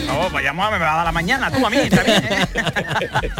No, 0.06 0.28
vayamos 0.30 0.66
a 0.66 0.70
me 0.70 0.78
va 0.78 0.92
a 0.92 0.96
dar 0.98 1.06
la 1.06 1.12
mañana, 1.12 1.50
tú 1.50 1.64
a 1.64 1.70
mí 1.70 1.76
también. 1.88 2.24
¿eh? 2.24 2.46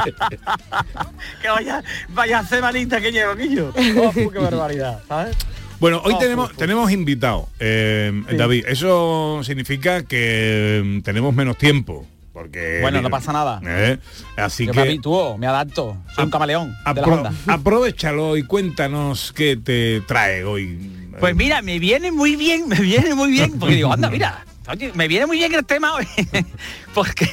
que 1.42 1.48
vaya, 1.48 1.82
vaya 2.08 2.42
semanita 2.44 3.00
que 3.00 3.12
llevo, 3.12 3.34
Guillo. 3.34 3.72
Oh, 3.98 4.30
qué 4.30 4.38
barbaridad, 4.38 5.00
¿sabes? 5.08 5.36
Bueno, 5.80 6.00
hoy 6.04 6.14
Oh, 6.16 6.18
tenemos, 6.18 6.52
tenemos 6.56 6.90
invitado, 6.90 7.48
eh, 7.60 8.12
David. 8.32 8.64
Eso 8.66 9.40
significa 9.44 10.02
que 10.04 10.82
mm, 10.84 11.00
tenemos 11.02 11.34
menos 11.34 11.56
tiempo. 11.58 12.06
Porque, 12.38 12.78
Bueno, 12.80 13.02
no 13.02 13.10
pasa 13.10 13.32
nada. 13.32 13.60
Eh, 13.64 13.98
así 14.36 14.64
Yo 14.64 14.72
que 14.72 14.76
me 14.76 14.82
habitúo, 14.82 15.36
me 15.38 15.48
adapto. 15.48 15.96
Soy 16.14 16.26
un 16.26 16.30
camaleón 16.30 16.68
de 16.68 16.94
la 17.00 17.06
apro- 17.06 17.16
onda. 17.16 17.32
aprovechalo 17.48 18.36
y 18.36 18.44
cuéntanos 18.44 19.32
qué 19.32 19.56
te 19.56 20.02
trae 20.02 20.44
hoy. 20.44 20.78
Pues 21.18 21.34
mira, 21.34 21.62
me 21.62 21.80
viene 21.80 22.12
muy 22.12 22.36
bien, 22.36 22.68
me 22.68 22.76
viene 22.78 23.12
muy 23.16 23.32
bien, 23.32 23.58
porque 23.58 23.74
digo, 23.74 23.92
anda, 23.92 24.08
mira, 24.08 24.44
oye, 24.68 24.92
me 24.94 25.08
viene 25.08 25.26
muy 25.26 25.38
bien 25.38 25.52
el 25.52 25.64
tema 25.64 25.94
hoy, 25.94 26.06
porque 26.94 27.28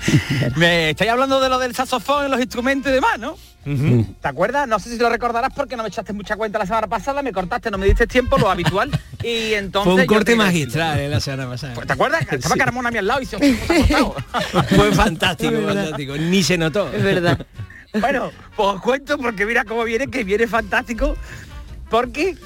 me 0.56 0.88
estáis 0.90 1.10
hablando 1.10 1.38
de 1.38 1.50
lo 1.50 1.58
del 1.58 1.74
saxofón 1.74 2.26
y 2.26 2.30
los 2.30 2.40
instrumentos 2.40 2.90
y 2.90 2.94
demás, 2.94 3.18
¿no? 3.18 3.36
¿Te 4.20 4.28
acuerdas? 4.28 4.68
No 4.68 4.78
sé 4.78 4.90
si 4.90 4.96
lo 4.98 5.08
recordarás 5.10 5.52
porque 5.54 5.76
no 5.76 5.82
me 5.82 5.88
echaste 5.88 6.12
mucha 6.12 6.36
cuenta 6.36 6.58
la 6.60 6.66
semana 6.66 6.86
pasada, 6.86 7.20
me 7.22 7.32
cortaste, 7.32 7.68
no 7.70 7.78
me 7.78 7.86
diste 7.86 8.06
tiempo, 8.06 8.38
lo 8.38 8.48
habitual, 8.48 8.90
y 9.24 9.54
entonces... 9.54 9.92
Fue 9.92 10.02
un 10.02 10.06
corte 10.06 10.32
te- 10.32 10.36
magistral 10.36 11.00
eh, 11.00 11.08
la 11.08 11.18
semana 11.18 11.50
pasada. 11.50 11.74
Pues, 11.74 11.86
¿Te 11.86 11.92
acuerdas? 11.92 12.22
Estaba 12.30 12.54
Sí. 12.54 12.58
Carmona 12.60 12.88
a 12.90 12.92
mi 12.92 12.98
al 12.98 13.06
lado 13.08 13.20
y 13.22 13.26
se. 13.26 13.38
Fue 14.76 14.92
fantástico, 14.92 15.52
fantástico. 15.66 16.16
Ni 16.16 16.42
se 16.44 16.56
notó. 16.56 16.92
Es 16.92 17.02
verdad. 17.02 17.44
Bueno, 18.00 18.30
pues 18.54 18.68
os 18.68 18.80
cuento 18.82 19.18
porque 19.18 19.44
mira 19.46 19.64
cómo 19.64 19.82
viene, 19.84 20.06
que 20.08 20.22
viene 20.22 20.46
fantástico, 20.46 21.16
porque 21.90 22.36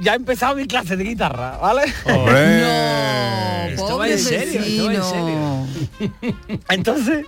ya 0.00 0.12
he 0.12 0.16
empezado 0.16 0.54
mi 0.56 0.66
clase 0.66 0.96
de 0.96 1.04
guitarra, 1.04 1.58
¿vale? 1.58 1.82
Hombre. 2.04 3.74
Esto 3.74 3.98
va 3.98 4.08
en 4.08 4.18
serio, 4.18 4.60
esto 4.62 4.86
va 4.86 4.92
en 4.94 5.00
vecino. 5.00 5.66
Entonces, 6.70 7.26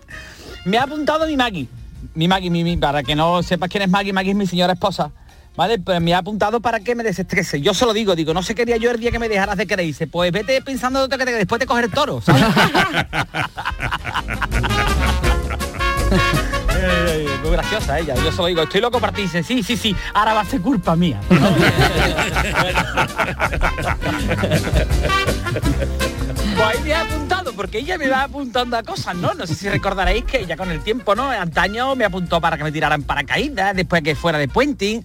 me 0.64 0.78
ha 0.78 0.85
apuntado 0.85 1.26
mi 1.26 1.37
Maggie. 1.37 1.68
Mi 2.14 2.28
Maggie, 2.28 2.50
mi, 2.50 2.64
mi- 2.64 2.76
para 2.76 3.02
que 3.02 3.14
no 3.14 3.43
sepas 3.43 3.69
quién 3.69 3.83
es 3.83 3.88
Maggie, 3.90 4.12
Maggie 4.12 4.31
es 4.33 4.37
mi 4.37 4.47
señora 4.47 4.73
esposa. 4.75 5.11
¿Vale? 5.57 5.78
Pero 5.81 6.00
me 6.00 6.14
ha 6.14 6.19
apuntado 6.19 6.61
para 6.61 6.78
que 6.78 6.95
me 6.95 7.02
desestrese. 7.02 7.61
Yo 7.61 7.75
se 7.75 7.85
lo 7.85 7.93
digo, 7.93 8.14
digo, 8.14 8.33
no 8.33 8.45
sé 8.45 8.55
qué 8.55 8.62
haría 8.62 8.76
yo 8.76 8.93
el 8.93 9.00
día 9.00 9.11
que 9.11 9.19
me 9.19 9.28
dejaras 9.28 9.57
de 9.57 9.67
querer. 9.67 9.85
Dice, 9.87 10.07
pues 10.07 10.31
vete 10.31 10.62
pensando 10.62 11.09
que 11.09 11.19
te- 11.19 11.25
después 11.33 11.59
de 11.59 11.67
coger 11.67 11.87
el 11.87 11.90
toro, 11.90 12.21
¿sabes? 12.21 12.45
Muy 17.43 17.50
graciosa 17.50 17.99
ella, 17.99 18.14
yo 18.14 18.31
se 18.31 18.37
lo 18.38 18.47
digo, 18.47 18.62
estoy 18.62 18.81
loco 18.81 19.00
para 19.00 19.12
ti, 19.12 19.23
dice, 19.23 19.43
sí, 19.43 19.62
sí, 19.64 19.76
sí, 19.76 19.97
ahora 20.14 20.35
va 20.35 20.40
a 20.43 20.45
ser 20.45 20.61
culpa 20.61 20.95
mía. 20.95 21.21
Pues 26.57 26.67
ahí 26.76 26.83
me 26.85 26.93
ha 26.95 27.05
apuntado, 27.49 27.57
porque 27.57 27.78
ella 27.78 27.99
me 27.99 28.09
va 28.09 28.25
apuntando 28.25 28.76
a 28.76 28.83
cosas, 28.83 29.17
¿no? 29.17 29.35
No 29.35 29.47
sé 29.47 29.55
si 29.55 29.69
recordaréis 29.69 30.25
que 30.25 30.40
ella 30.40 30.57
con 30.57 30.71
el 30.71 30.83
tiempo, 30.83 31.14
¿no? 31.14 31.31
Antaño 31.31 31.95
me 31.95 32.05
apuntó 32.05 32.40
para 32.40 32.57
que 32.57 32.64
me 32.64 32.73
tiraran 32.73 33.02
paracaídas, 33.02 33.75
después 33.75 34.02
que 34.02 34.14
fuera 34.14 34.38
de 34.38 34.49
puenting. 34.49 35.05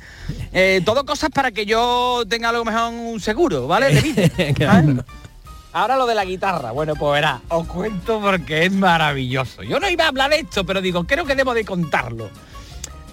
Eh, 0.52 0.82
todo 0.86 1.06
cosas 1.06 1.30
para 1.30 1.52
que 1.52 1.66
yo 1.66 2.24
tenga 2.28 2.50
a 2.50 2.52
lo 2.52 2.66
mejor 2.66 2.94
un 2.94 3.20
seguro, 3.20 3.68
¿vale? 3.68 3.94
De 3.94 4.02
vida, 4.02 4.30
¿sabes? 4.58 4.98
Ahora 5.74 5.98
lo 5.98 6.06
de 6.06 6.14
la 6.14 6.24
guitarra, 6.24 6.72
bueno, 6.72 6.96
pues 6.96 7.14
verá, 7.14 7.42
os 7.50 7.66
cuento 7.66 8.22
porque 8.22 8.66
es 8.66 8.72
maravilloso. 8.72 9.64
Yo 9.64 9.80
no 9.80 9.90
iba 9.90 10.06
a 10.06 10.10
hablar 10.10 10.30
de 10.30 10.42
esto, 10.42 10.64
pero 10.64 10.82
digo, 10.82 11.06
creo 11.06 11.26
que 11.26 11.36
debo 11.36 11.56
de 11.56 11.66
contarlo. 11.66 12.30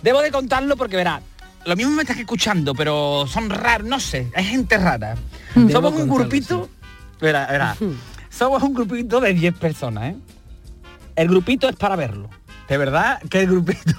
Debo 0.03 0.21
de 0.21 0.31
contarlo 0.31 0.77
porque 0.77 0.97
verá, 0.97 1.23
lo 1.65 1.75
mismo 1.75 1.93
me 1.93 2.03
estás 2.03 2.19
escuchando, 2.19 2.75
pero 2.75 3.27
son 3.27 3.49
raros, 3.49 3.87
no 3.87 3.99
sé, 3.99 4.31
hay 4.35 4.45
gente 4.45 4.77
rara. 4.77 5.15
Debo 5.55 5.71
Somos 5.71 5.95
un 5.95 6.09
grupito, 6.09 6.69
verá, 7.19 7.47
verá, 7.47 7.77
somos 8.31 8.63
un 8.63 8.73
grupito 8.73 9.21
de 9.21 9.35
10 9.35 9.55
personas, 9.59 10.15
¿eh? 10.15 10.17
El 11.17 11.29
grupito 11.29 11.69
es 11.69 11.77
para 11.77 11.97
verlo. 11.97 12.31
De 12.69 12.79
verdad 12.79 13.21
que 13.29 13.41
el 13.41 13.49
grupito. 13.49 13.93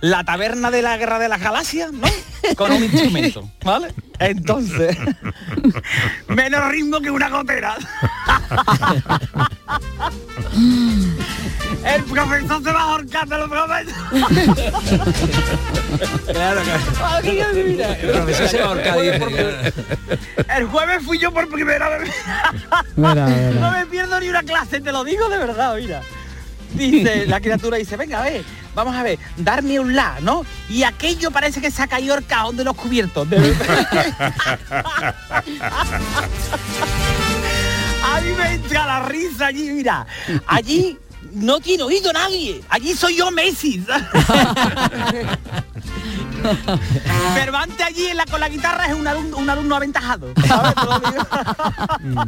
La 0.00 0.24
taberna 0.24 0.70
de 0.70 0.82
la 0.82 0.96
guerra 0.96 1.18
de 1.18 1.28
las 1.28 1.40
galaxias, 1.40 1.92
¿no? 1.92 2.08
Con 2.56 2.72
un 2.72 2.82
instrumento, 2.84 3.48
¿vale? 3.64 3.94
Entonces, 4.18 4.96
menos 6.28 6.68
ritmo 6.70 7.00
que 7.00 7.10
una 7.10 7.28
gotera. 7.28 7.76
El 11.84 12.02
profesor 12.04 12.62
se 12.62 12.72
va 12.72 12.80
a 12.80 12.84
ahorcar, 12.84 13.28
te 13.28 13.36
lo 13.38 13.48
prometo. 13.48 13.92
Claro, 16.32 16.60
mira. 17.64 17.92
El 17.98 18.10
profesor 18.12 18.48
se 18.48 18.58
va 18.58 18.64
a 18.64 18.68
ahorcar, 18.68 18.98
El 18.98 19.18
jueves 19.20 19.72
por- 19.72 20.56
El 20.56 20.64
jueves 20.66 21.02
fui 21.04 21.18
yo 21.18 21.32
por 21.32 21.48
primera 21.48 21.88
vez. 21.98 22.10
No 22.96 23.70
me 23.72 23.86
pierdo 23.86 24.18
ni 24.20 24.28
una 24.28 24.42
clase, 24.42 24.80
te 24.80 24.92
lo 24.92 25.04
digo 25.04 25.28
de 25.28 25.38
verdad, 25.38 25.76
mira. 25.76 26.00
Dice, 26.74 27.26
la 27.26 27.40
criatura 27.40 27.76
dice, 27.76 27.96
venga, 27.96 28.20
a 28.20 28.24
ver, 28.24 28.44
vamos 28.74 28.94
a 28.96 29.02
ver, 29.02 29.18
darme 29.36 29.78
un 29.80 29.94
la, 29.94 30.18
¿no? 30.20 30.44
Y 30.68 30.82
aquello 30.82 31.30
parece 31.30 31.60
que 31.60 31.70
se 31.70 31.82
ha 31.82 31.86
caído 31.86 32.14
el 32.14 32.24
cajón 32.24 32.56
de 32.56 32.64
los 32.64 32.74
cubiertos. 32.76 33.28
De. 33.28 33.36
A 38.04 38.20
mí 38.20 38.30
me 38.36 38.54
entra 38.54 38.86
la 38.86 39.04
risa 39.06 39.46
allí, 39.46 39.70
mira. 39.70 40.06
Allí 40.46 40.98
no 41.32 41.60
tiene 41.60 41.84
oído 41.84 42.12
nadie. 42.12 42.60
Allí 42.68 42.94
soy 42.94 43.16
yo 43.16 43.30
Messi. 43.30 43.84
Cervantes 47.34 47.86
allí 47.86 48.06
en 48.06 48.16
la, 48.16 48.26
con 48.26 48.40
la 48.40 48.48
guitarra 48.48 48.86
es 48.86 48.94
un 48.94 49.06
alumno, 49.06 49.36
un 49.36 49.50
alumno 49.50 49.76
aventajado. 49.76 50.28
¿sabes? 50.46 50.74
Digo. 50.74 52.24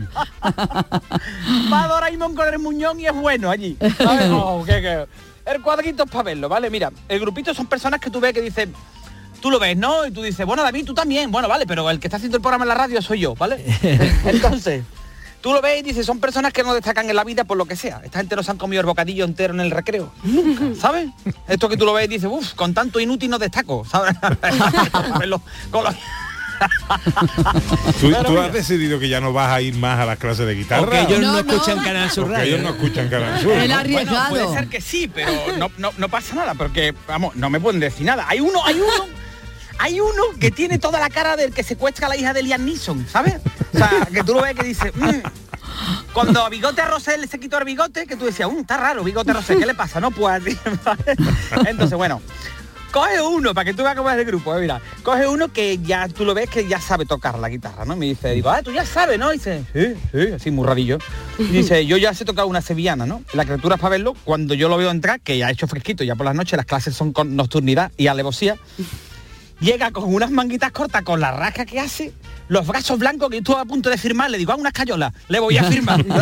Va 1.72 1.86
Doraemon 1.88 2.34
con 2.34 2.48
el 2.48 2.58
muñón 2.58 3.00
y 3.00 3.06
es 3.06 3.14
bueno 3.14 3.50
allí. 3.50 3.76
El 5.46 5.60
cuadrito 5.60 6.04
es 6.04 6.10
para 6.10 6.22
verlo, 6.22 6.48
¿vale? 6.48 6.70
Mira, 6.70 6.90
el 7.06 7.20
grupito 7.20 7.52
son 7.52 7.66
personas 7.66 8.00
que 8.00 8.08
tú 8.08 8.18
ves 8.18 8.32
que 8.32 8.40
dicen, 8.40 8.72
tú 9.42 9.50
lo 9.50 9.58
ves, 9.58 9.76
¿no? 9.76 10.06
Y 10.06 10.10
tú 10.10 10.22
dices, 10.22 10.46
bueno, 10.46 10.62
David, 10.62 10.86
tú 10.86 10.94
también. 10.94 11.30
Bueno, 11.30 11.48
vale, 11.48 11.66
pero 11.66 11.90
el 11.90 12.00
que 12.00 12.06
está 12.06 12.16
haciendo 12.16 12.38
el 12.38 12.42
programa 12.42 12.64
en 12.64 12.70
la 12.70 12.74
radio 12.74 13.02
soy 13.02 13.20
yo, 13.20 13.34
¿vale? 13.34 13.62
Entonces, 14.24 14.84
tú 15.44 15.52
lo 15.52 15.60
ves 15.60 15.80
y 15.80 15.82
dices, 15.82 16.06
son 16.06 16.20
personas 16.20 16.54
que 16.54 16.62
no 16.62 16.72
destacan 16.72 17.10
en 17.10 17.14
la 17.16 17.22
vida 17.22 17.44
por 17.44 17.58
lo 17.58 17.66
que 17.66 17.76
sea. 17.76 18.00
Esta 18.02 18.18
gente 18.18 18.34
no 18.34 18.42
se 18.42 18.50
han 18.50 18.56
comido 18.56 18.80
el 18.80 18.86
bocadillo 18.86 19.26
entero 19.26 19.52
en 19.52 19.60
el 19.60 19.70
recreo. 19.70 20.10
Nunca, 20.22 20.64
¿sabes? 20.80 21.10
Esto 21.46 21.68
que 21.68 21.76
tú 21.76 21.84
lo 21.84 21.92
ves 21.92 22.06
y 22.06 22.08
dices, 22.08 22.30
uff, 22.32 22.54
con 22.54 22.72
tanto 22.72 22.98
inútil 22.98 23.28
no 23.28 23.38
destaco, 23.38 23.84
¿sabes? 23.84 24.16
¿Tú, 28.00 28.38
has 28.38 28.54
decidido 28.54 28.98
que 28.98 29.10
ya 29.10 29.20
no 29.20 29.34
vas 29.34 29.50
a 29.50 29.60
ir 29.60 29.74
más 29.76 30.00
a 30.00 30.06
las 30.06 30.18
clases 30.18 30.46
de 30.46 30.54
guitarra? 30.54 30.86
O 30.86 30.88
que 30.88 31.00
ellos 31.00 31.20
no, 31.20 31.32
No, 31.34 31.42
no. 31.42 31.52
escuchan 31.52 31.84
Canal 31.84 32.10
Sur 32.10 32.24
Porque 32.24 32.38
Radio. 32.38 32.54
ellos 32.54 32.62
no 32.64 32.70
escuchan 32.70 33.08
Canal 33.10 33.42
Sur. 33.42 33.52
El 33.52 33.68
¿no? 33.68 33.76
arriesgado. 33.76 34.30
Bueno, 34.30 34.46
puede 34.46 34.58
ser 34.58 34.68
que 34.70 34.80
sí, 34.80 35.10
pero 35.14 35.30
no, 35.58 35.70
no, 35.76 35.92
no 35.98 36.08
pasa 36.08 36.34
nada, 36.36 36.54
porque, 36.54 36.94
vamos, 37.06 37.36
no 37.36 37.50
me 37.50 37.60
pueden 37.60 37.80
decir 37.80 38.06
nada. 38.06 38.24
Hay 38.28 38.40
uno, 38.40 38.64
hay 38.64 38.76
uno, 38.76 39.08
hay 39.78 40.00
uno 40.00 40.22
que 40.40 40.50
tiene 40.50 40.78
toda 40.78 41.00
la 41.00 41.10
cara 41.10 41.36
del 41.36 41.52
que 41.52 41.62
secuestra 41.62 42.06
a 42.06 42.08
la 42.08 42.16
hija 42.16 42.32
de 42.32 42.42
Liam 42.44 42.64
Neeson, 42.64 43.06
¿sabes? 43.10 43.34
O 43.74 43.78
sea, 43.78 44.08
que 44.12 44.22
tú 44.22 44.34
lo 44.34 44.42
ves 44.42 44.54
que 44.54 44.66
dice, 44.66 44.92
"Mm". 44.94 45.22
cuando 46.12 46.44
a 46.44 46.48
Bigote 46.48 46.84
Rosel 46.84 47.28
se 47.28 47.40
quitó 47.40 47.58
el 47.58 47.64
bigote, 47.64 48.06
que 48.06 48.16
tú 48.16 48.24
decías, 48.26 48.48
"Uh, 48.52 48.60
está 48.60 48.76
raro, 48.76 49.02
Bigote 49.02 49.32
Rosel, 49.32 49.58
¿qué 49.58 49.66
le 49.66 49.74
pasa? 49.74 50.00
No, 50.00 50.10
¿vale? 50.10 50.56
Entonces, 51.66 51.96
bueno, 51.96 52.22
coge 52.92 53.20
uno, 53.20 53.52
para 53.54 53.64
que 53.64 53.74
tú 53.74 53.82
veas 53.82 53.96
cómo 53.96 54.08
es 54.08 54.16
el 54.16 54.24
grupo, 54.24 54.56
eh, 54.56 54.60
mira, 54.60 54.80
coge 55.02 55.26
uno 55.26 55.52
que 55.52 55.78
ya 55.78 56.06
tú 56.08 56.24
lo 56.24 56.32
ves 56.32 56.48
que 56.48 56.68
ya 56.68 56.80
sabe 56.80 57.04
tocar 57.06 57.38
la 57.40 57.48
guitarra, 57.48 57.84
¿no? 57.84 57.96
Me 57.96 58.06
dice, 58.06 58.30
digo, 58.30 58.50
ah, 58.50 58.62
tú 58.62 58.70
ya 58.72 58.86
sabes, 58.86 59.18
¿no? 59.18 59.30
Dice, 59.32 59.64
sí, 59.72 59.94
sí, 60.12 60.32
así 60.32 60.50
muy 60.52 60.64
rarillo. 60.64 60.98
Y 61.38 61.44
dice, 61.44 61.84
yo 61.86 61.96
ya 61.96 62.14
sé 62.14 62.24
tocar 62.24 62.44
una 62.44 62.60
sevillana, 62.62 63.04
¿no? 63.04 63.22
La 63.32 63.44
criatura 63.44 63.74
es 63.74 63.80
para 63.80 63.90
verlo, 63.90 64.14
cuando 64.24 64.54
yo 64.54 64.68
lo 64.68 64.76
veo 64.76 64.90
entrar, 64.92 65.20
que 65.20 65.36
ya 65.36 65.48
ha 65.48 65.50
hecho 65.50 65.66
fresquito, 65.66 66.04
ya 66.04 66.14
por 66.14 66.24
las 66.26 66.36
noches 66.36 66.56
las 66.56 66.66
clases 66.66 66.94
son 66.94 67.12
con 67.12 67.34
nocturnidad 67.34 67.90
y 67.96 68.06
alevosía, 68.06 68.56
llega 69.58 69.90
con 69.90 70.14
unas 70.14 70.30
manguitas 70.30 70.70
cortas, 70.70 71.02
con 71.02 71.18
la 71.20 71.32
rasca 71.32 71.64
que 71.66 71.80
hace, 71.80 72.12
los 72.48 72.66
brazos 72.66 72.98
blancos 72.98 73.30
que 73.30 73.38
estuve 73.38 73.58
a 73.58 73.64
punto 73.64 73.90
de 73.90 73.98
firmar, 73.98 74.30
le 74.30 74.38
digo, 74.38 74.52
a 74.52 74.56
unas 74.56 74.72
cayolas, 74.72 75.12
le 75.28 75.40
voy 75.40 75.56
a 75.58 75.64
firmar. 75.64 76.04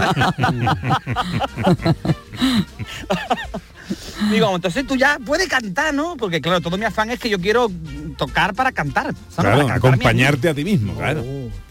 Digo, 4.31 4.55
entonces 4.55 4.87
tú 4.87 4.97
ya 4.97 5.19
puedes 5.25 5.49
cantar, 5.49 5.93
¿no? 5.93 6.17
Porque 6.17 6.41
claro, 6.41 6.61
todo 6.61 6.79
mi 6.79 6.85
afán 6.85 7.11
es 7.11 7.19
que 7.19 7.29
yo 7.29 7.41
quiero 7.41 7.71
tocar 8.17 8.55
para 8.55 8.73
cantar. 8.73 9.15
¿sabes? 9.29 9.53
Claro, 9.53 9.63
Para 9.63 9.75
a 9.75 9.77
acompañarte 9.77 10.49
a 10.49 10.55
ti 10.55 10.65
mismo, 10.65 10.95
claro. 10.95 11.25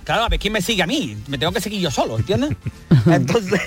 Claro, 0.03 0.23
a 0.23 0.29
ver 0.29 0.39
quién 0.39 0.53
me 0.53 0.61
sigue 0.61 0.83
a 0.83 0.87
mí. 0.87 1.17
Me 1.27 1.37
tengo 1.37 1.51
que 1.51 1.61
seguir 1.61 1.79
yo 1.79 1.91
solo, 1.91 2.17
¿entiendes? 2.17 2.51
Entonces, 3.05 3.61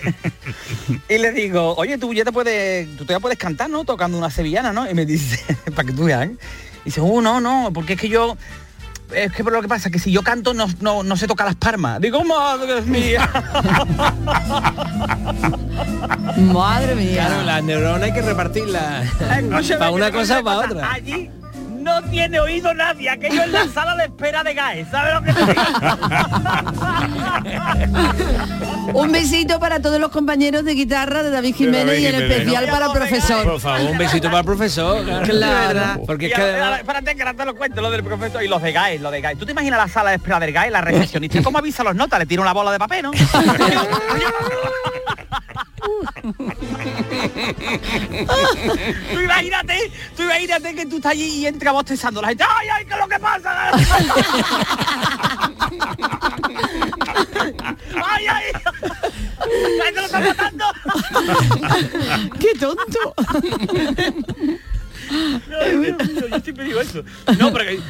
y 1.08 1.18
le 1.18 1.32
digo, 1.32 1.74
oye, 1.76 1.96
tú 1.98 2.12
ya 2.12 2.24
te 2.24 2.32
puedes, 2.32 2.96
tú 2.96 3.04
ya 3.04 3.20
puedes 3.20 3.38
cantar, 3.38 3.70
¿no? 3.70 3.84
Tocando 3.84 4.18
una 4.18 4.30
sevillana, 4.30 4.72
¿no? 4.72 4.88
Y 4.88 4.94
me 4.94 5.06
dice, 5.06 5.42
para 5.74 5.86
que 5.86 5.94
tú 5.94 6.04
veas, 6.04 6.26
¿eh? 6.26 6.36
Y 6.82 6.86
dice, 6.86 7.00
uh, 7.00 7.20
no, 7.20 7.40
no, 7.40 7.70
porque 7.72 7.94
es 7.94 8.00
que 8.00 8.08
yo. 8.08 8.36
Es 9.12 9.32
que 9.32 9.42
lo 9.42 9.60
que 9.60 9.68
pasa 9.68 9.88
es 9.88 9.92
que 9.92 9.98
si 9.98 10.10
yo 10.10 10.22
canto 10.22 10.54
no, 10.54 10.66
no, 10.80 11.02
no 11.02 11.16
sé 11.16 11.26
tocar 11.26 11.46
las 11.46 11.56
palmas. 11.56 12.00
Digo, 12.00 12.24
madre 12.24 12.80
mía. 12.82 13.28
Madre 16.36 16.94
mía. 16.94 17.26
Claro, 17.26 17.42
las 17.42 17.62
neuronas 17.62 18.02
hay 18.02 18.12
que 18.12 18.22
repartirlas. 18.22 19.06
Escúchame, 19.20 19.78
para 19.78 19.90
una 19.90 20.10
cosa 20.10 20.42
cuento 20.42 20.44
para 20.44 20.56
cosa. 20.56 20.70
otra. 20.70 20.92
Allí 20.92 21.30
no 21.84 22.02
tiene 22.04 22.40
oído 22.40 22.74
nadie, 22.74 23.10
aquello 23.10 23.42
es 23.42 23.50
la 23.50 23.68
sala 23.74 23.94
de 23.96 24.04
espera 24.04 24.42
de 24.42 24.54
GAE, 24.54 24.86
¿sabes 24.90 25.14
lo 25.14 25.22
que 25.22 25.32
te 25.32 25.40
digo? 25.46 25.62
Un 28.94 29.12
besito 29.12 29.58
para 29.58 29.80
todos 29.80 29.98
los 30.00 30.10
compañeros 30.10 30.64
de 30.64 30.74
guitarra 30.74 31.22
de 31.22 31.30
David 31.30 31.54
De 31.54 31.66
David 31.70 31.72
Jiménez 31.72 32.00
y 32.00 32.06
en 32.06 32.14
Jiménez. 32.14 32.38
especial 32.38 32.68
para 32.68 32.86
el 32.86 32.92
profesor. 32.92 33.44
Por 33.44 33.60
favor, 33.60 33.90
un 33.90 33.98
besito 33.98 34.28
para 34.28 34.38
el 34.38 34.44
profesor. 34.44 35.04
Claro. 35.24 36.02
Porque 36.06 36.26
es 36.26 36.34
que 36.34 36.76
espérate 36.80 37.14
te 37.14 37.44
lo 37.44 37.54
cuento, 37.54 37.80
lo 37.80 37.90
del 37.90 38.04
profesor 38.04 38.42
y 38.42 38.48
los 38.48 38.62
de 38.62 38.72
GAE, 38.72 38.98
lo 38.98 39.10
de 39.10 39.20
GAE. 39.20 39.36
¿Tú 39.36 39.44
te 39.46 39.52
imaginas 39.52 39.78
la 39.78 39.88
sala 39.88 40.10
de 40.10 40.16
espera 40.16 40.38
del 40.38 40.52
GAE, 40.52 40.70
la 40.70 40.80
recepcionista? 40.80 41.42
¿Cómo 41.42 41.58
avisa 41.58 41.82
los 41.82 41.94
notas? 41.94 42.18
Le 42.18 42.26
tira 42.26 42.42
una 42.42 42.52
bola 42.52 42.70
de 42.72 42.78
papel, 42.78 43.02
¿no? 43.02 43.10
tú 49.12 49.20
imagínate, 49.20 49.92
tú 50.16 50.22
imagínate 50.22 50.74
que 50.74 50.86
tú 50.86 50.96
estás 50.96 51.12
allí 51.12 51.24
y 51.40 51.46
entra 51.46 51.72
bostezando 51.72 52.20
la 52.22 52.28
gente. 52.28 52.44
¡Ay, 52.48 52.68
ay, 52.72 52.84
qué 52.86 52.92
es 52.94 52.98
lo 53.00 53.08
que 53.08 53.18
pasa! 53.18 53.70
¡Ay, 58.04 58.26
ay! 58.26 58.44
¡Ay, 59.84 59.94
te 59.94 60.00
lo 60.00 60.06
está 60.06 60.20
matando! 60.20 60.64
¡Qué 62.40 62.54
tonto! 62.58 63.14
Mío, 65.10 65.96
yo 66.30 66.40
siempre 66.40 66.64
digo 66.64 66.80
eso. 66.80 67.02
No, 67.38 67.52
pero, 67.52 67.64
que- 67.70 67.80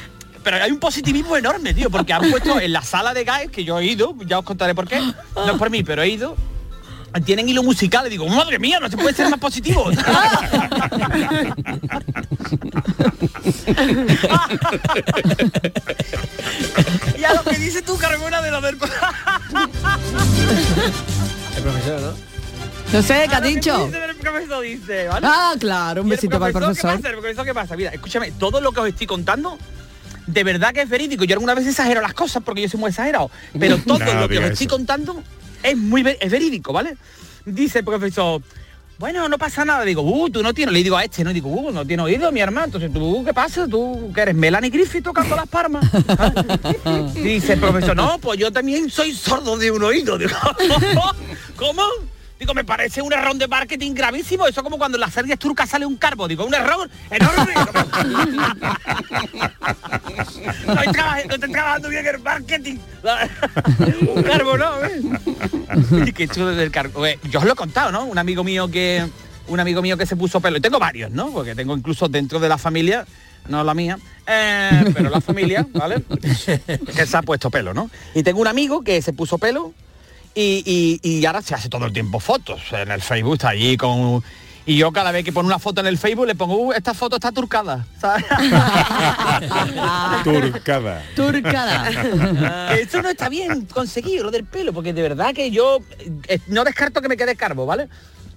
pero 0.43 0.57
hay 0.63 0.71
un 0.73 0.79
positivismo 0.81 1.37
enorme, 1.37 1.73
tío, 1.75 1.91
porque 1.91 2.13
han 2.13 2.29
puesto 2.31 2.59
en 2.61 2.73
la 2.73 2.83
sala 2.83 3.15
de 3.15 3.25
GAE, 3.25 3.49
que 3.49 3.65
yo 3.65 3.79
he 3.79 3.85
ido, 3.87 4.15
ya 4.27 4.39
os 4.41 4.45
contaré 4.45 4.75
por 4.75 4.87
qué, 4.89 5.01
no 5.37 5.53
es 5.53 5.59
por 5.59 5.71
mí, 5.71 5.83
pero 5.83 6.03
he 6.03 6.09
ido, 6.09 6.37
tienen 7.21 7.49
hilo 7.49 7.63
musical 7.63 8.07
y 8.07 8.11
digo, 8.11 8.29
madre 8.29 8.59
mía, 8.59 8.81
no 8.81 8.89
se 8.91 8.97
puede 8.97 9.15
ser 9.15 9.29
más 9.29 9.39
positivo. 9.39 9.91
y 17.19 17.25
a 17.25 17.35
lo 17.35 17.45
que 17.45 17.57
dices 17.59 17.85
tú, 17.85 17.97
Carmona, 17.97 18.43
de 18.43 18.51
lo 18.51 18.61
del... 18.61 18.75
El 21.57 21.63
profesor, 21.63 22.01
¿no? 22.01 22.15
No 22.93 23.03
sé, 23.03 23.27
¿qué 23.29 23.35
ha 23.35 23.41
dicho? 23.41 23.87
Dice, 23.87 24.05
el 24.05 24.17
profesor 24.17 24.63
dice, 24.63 25.09
¿vale? 25.09 25.27
Ah, 25.29 25.55
claro, 25.59 26.03
un 26.03 26.09
¿Y 26.09 26.11
el 26.11 26.17
besito 26.17 26.39
para 26.39 26.49
el 26.49 26.53
profesor. 26.53 26.91
¿Qué 26.91 26.97
pasa? 26.97 27.09
¿El 27.09 27.15
profesor 27.15 27.45
qué 27.45 27.55
pasa? 27.55 27.77
Mira, 27.77 27.91
escúchame, 27.91 28.33
todo 28.33 28.61
lo 28.61 28.73
que 28.73 28.81
os 28.81 28.89
estoy 28.89 29.07
contando, 29.07 29.57
de 30.27 30.45
verdad 30.45 30.73
que 30.73 30.83
es 30.83 30.89
verídico. 30.89 31.25
Yo 31.25 31.35
alguna 31.35 31.55
vez 31.55 31.67
exagero 31.67 32.01
las 32.01 32.15
cosas 32.15 32.43
porque 32.45 32.63
yo 32.63 32.69
soy 32.69 32.81
muy 32.81 32.91
exagerado. 32.91 33.31
Pero 33.59 33.79
todo 33.87 33.99
No, 33.99 34.15
lo 34.15 34.29
que 34.29 34.39
os 34.39 34.51
estoy 34.51 34.67
contando 34.67 35.23
es 35.65 35.77
muy 35.77 36.05
es 36.21 36.31
verídico, 36.31 36.73
¿vale? 36.73 36.97
Dice 37.45 37.81
el 37.81 37.85
profesor, 37.85 38.41
bueno, 38.99 39.29
no 39.29 39.39
pasa 39.39 39.65
nada. 39.65 39.85
Digo, 39.85 40.03
uh, 40.03 40.31
tú 40.31 40.43
no 40.43 40.55
tienes, 40.55 40.73
le 40.73 40.83
digo 40.83 40.97
a 40.97 41.05
este, 41.05 41.25
no 41.25 41.33
digo, 41.33 41.49
uh, 41.49 41.73
no 41.73 41.85
tiene 41.85 42.03
oído, 42.03 42.31
mi 42.31 42.41
hermano. 42.41 42.67
Entonces, 42.67 42.93
tú, 42.93 43.25
¿qué 43.25 43.35
pasa? 43.35 43.67
Tú 43.67 44.13
que 44.15 44.21
eres 44.21 44.35
Melanie 44.35 44.71
Griffith 44.71 45.03
tocando 45.03 45.35
las 45.35 45.49
palmas. 45.49 45.85
Dice 47.15 47.55
el 47.55 47.61
profesor, 47.61 47.97
no, 47.97 48.19
pues 48.19 48.39
yo 48.39 48.53
también 48.53 48.91
soy 48.91 49.13
sordo 49.13 49.57
de 49.57 49.71
un 49.71 49.83
oído. 49.83 50.17
Digo, 50.17 50.37
¿cómo? 51.57 51.83
Digo, 52.39 52.53
me 52.53 52.65
parece 52.65 53.01
un 53.01 53.13
error 53.13 53.37
de 53.37 53.47
marketing 53.47 53.93
gravísimo. 53.95 54.47
Eso 54.47 54.63
como 54.63 54.77
cuando 54.77 54.97
en 54.97 55.01
las 55.01 55.15
series 55.15 55.39
turcas 55.39 55.71
sale 55.71 55.87
un 55.87 55.97
carbo. 55.97 56.27
Digo, 56.27 56.45
un 56.45 56.55
error 56.55 56.91
enorme. 57.11 57.55
no, 60.67 60.73
estoy 60.73 60.93
trabajando, 60.93 61.29
no 61.29 61.35
estoy 61.35 61.53
trabajando 61.53 61.89
bien 61.89 62.07
el 62.07 62.19
marketing. 62.19 62.77
un 64.15 64.23
carbo, 64.23 64.59
¿no? 64.59 64.71
Y 66.05 66.13
qué 66.13 66.27
chulo 66.29 66.49
del 66.49 66.71
carbo. 66.71 67.07
Eh, 67.07 67.19
Yo 67.31 67.39
os 67.39 67.45
lo 67.45 67.53
he 67.53 67.57
contado, 67.57 67.93
¿no? 67.93 68.05
Un 68.05 68.19
amigo 68.19 68.43
mío 68.43 68.69
que 68.69 69.07
un 69.47 69.61
amigo 69.61 69.83
mío 69.83 69.97
que 69.97 70.07
se 70.07 70.17
puso 70.17 70.41
pelo. 70.41 70.57
Y 70.57 70.61
tengo 70.61 70.79
varios, 70.79 71.11
¿no? 71.11 71.31
Porque 71.31 71.55
tengo 71.55 71.77
incluso 71.77 72.09
dentro 72.09 72.41
de 72.41 72.49
la 72.49 72.59
familia, 72.59 73.07
no 73.49 73.63
la 73.63 73.75
mía, 73.75 73.99
eh, 74.27 74.85
pero 74.95 75.09
la 75.11 75.21
familia, 75.21 75.67
¿vale? 75.73 76.03
que 76.97 77.07
se 77.07 77.17
ha 77.17 77.23
puesto 77.23 77.51
pelo, 77.51 77.75
¿no? 77.75 77.91
Y 78.15 78.23
tengo 78.23 78.41
un 78.41 78.49
amigo 78.49 78.83
que 78.83 79.03
se 79.03 79.13
puso 79.13 79.39
pelo 79.39 79.73
y, 80.35 80.99
y- 81.03 81.19
y 81.19 81.27
ahora 81.27 81.43
se 81.43 81.55
hace 81.55 81.69
todo 81.69 81.85
el 81.87 81.93
tiempo 81.93 82.21
fotos 82.21 82.61
en 82.73 82.91
el 82.91 83.03
Facebook, 83.03 83.35
está 83.35 83.51
allí 83.51 83.77
con... 83.77 84.23
Y 84.67 84.79
yo 84.79 84.93
cada 84.93 85.13
vez 85.13 85.27
que 85.27 85.33
pone 85.33 85.47
una 85.47 85.59
foto 85.59 85.83
en 85.83 85.87
el 85.89 85.99
Facebook 85.99 86.27
le 86.27 86.35
pongo, 86.35 86.57
"Uh, 86.57 86.73
esta 86.73 86.95
foto 86.95 87.17
está 87.17 87.31
turcada. 87.33 87.85
¿sabes? 88.01 88.25
Turcada. 90.25 91.03
Turcada. 91.15 92.75
Eso 92.79 93.03
no 93.03 93.11
está 93.11 93.29
bien 93.29 93.67
conseguido, 93.67 94.25
lo 94.25 94.31
del 94.31 94.45
pelo, 94.45 94.73
porque 94.73 94.93
de 94.93 95.03
verdad 95.03 95.35
que 95.35 95.51
yo 95.51 95.81
eh, 96.29 96.39
no 96.47 96.65
descarto 96.65 97.03
que 97.03 97.09
me 97.09 97.17
quede 97.19 97.37
calvo, 97.37 97.67
¿vale? 97.67 97.89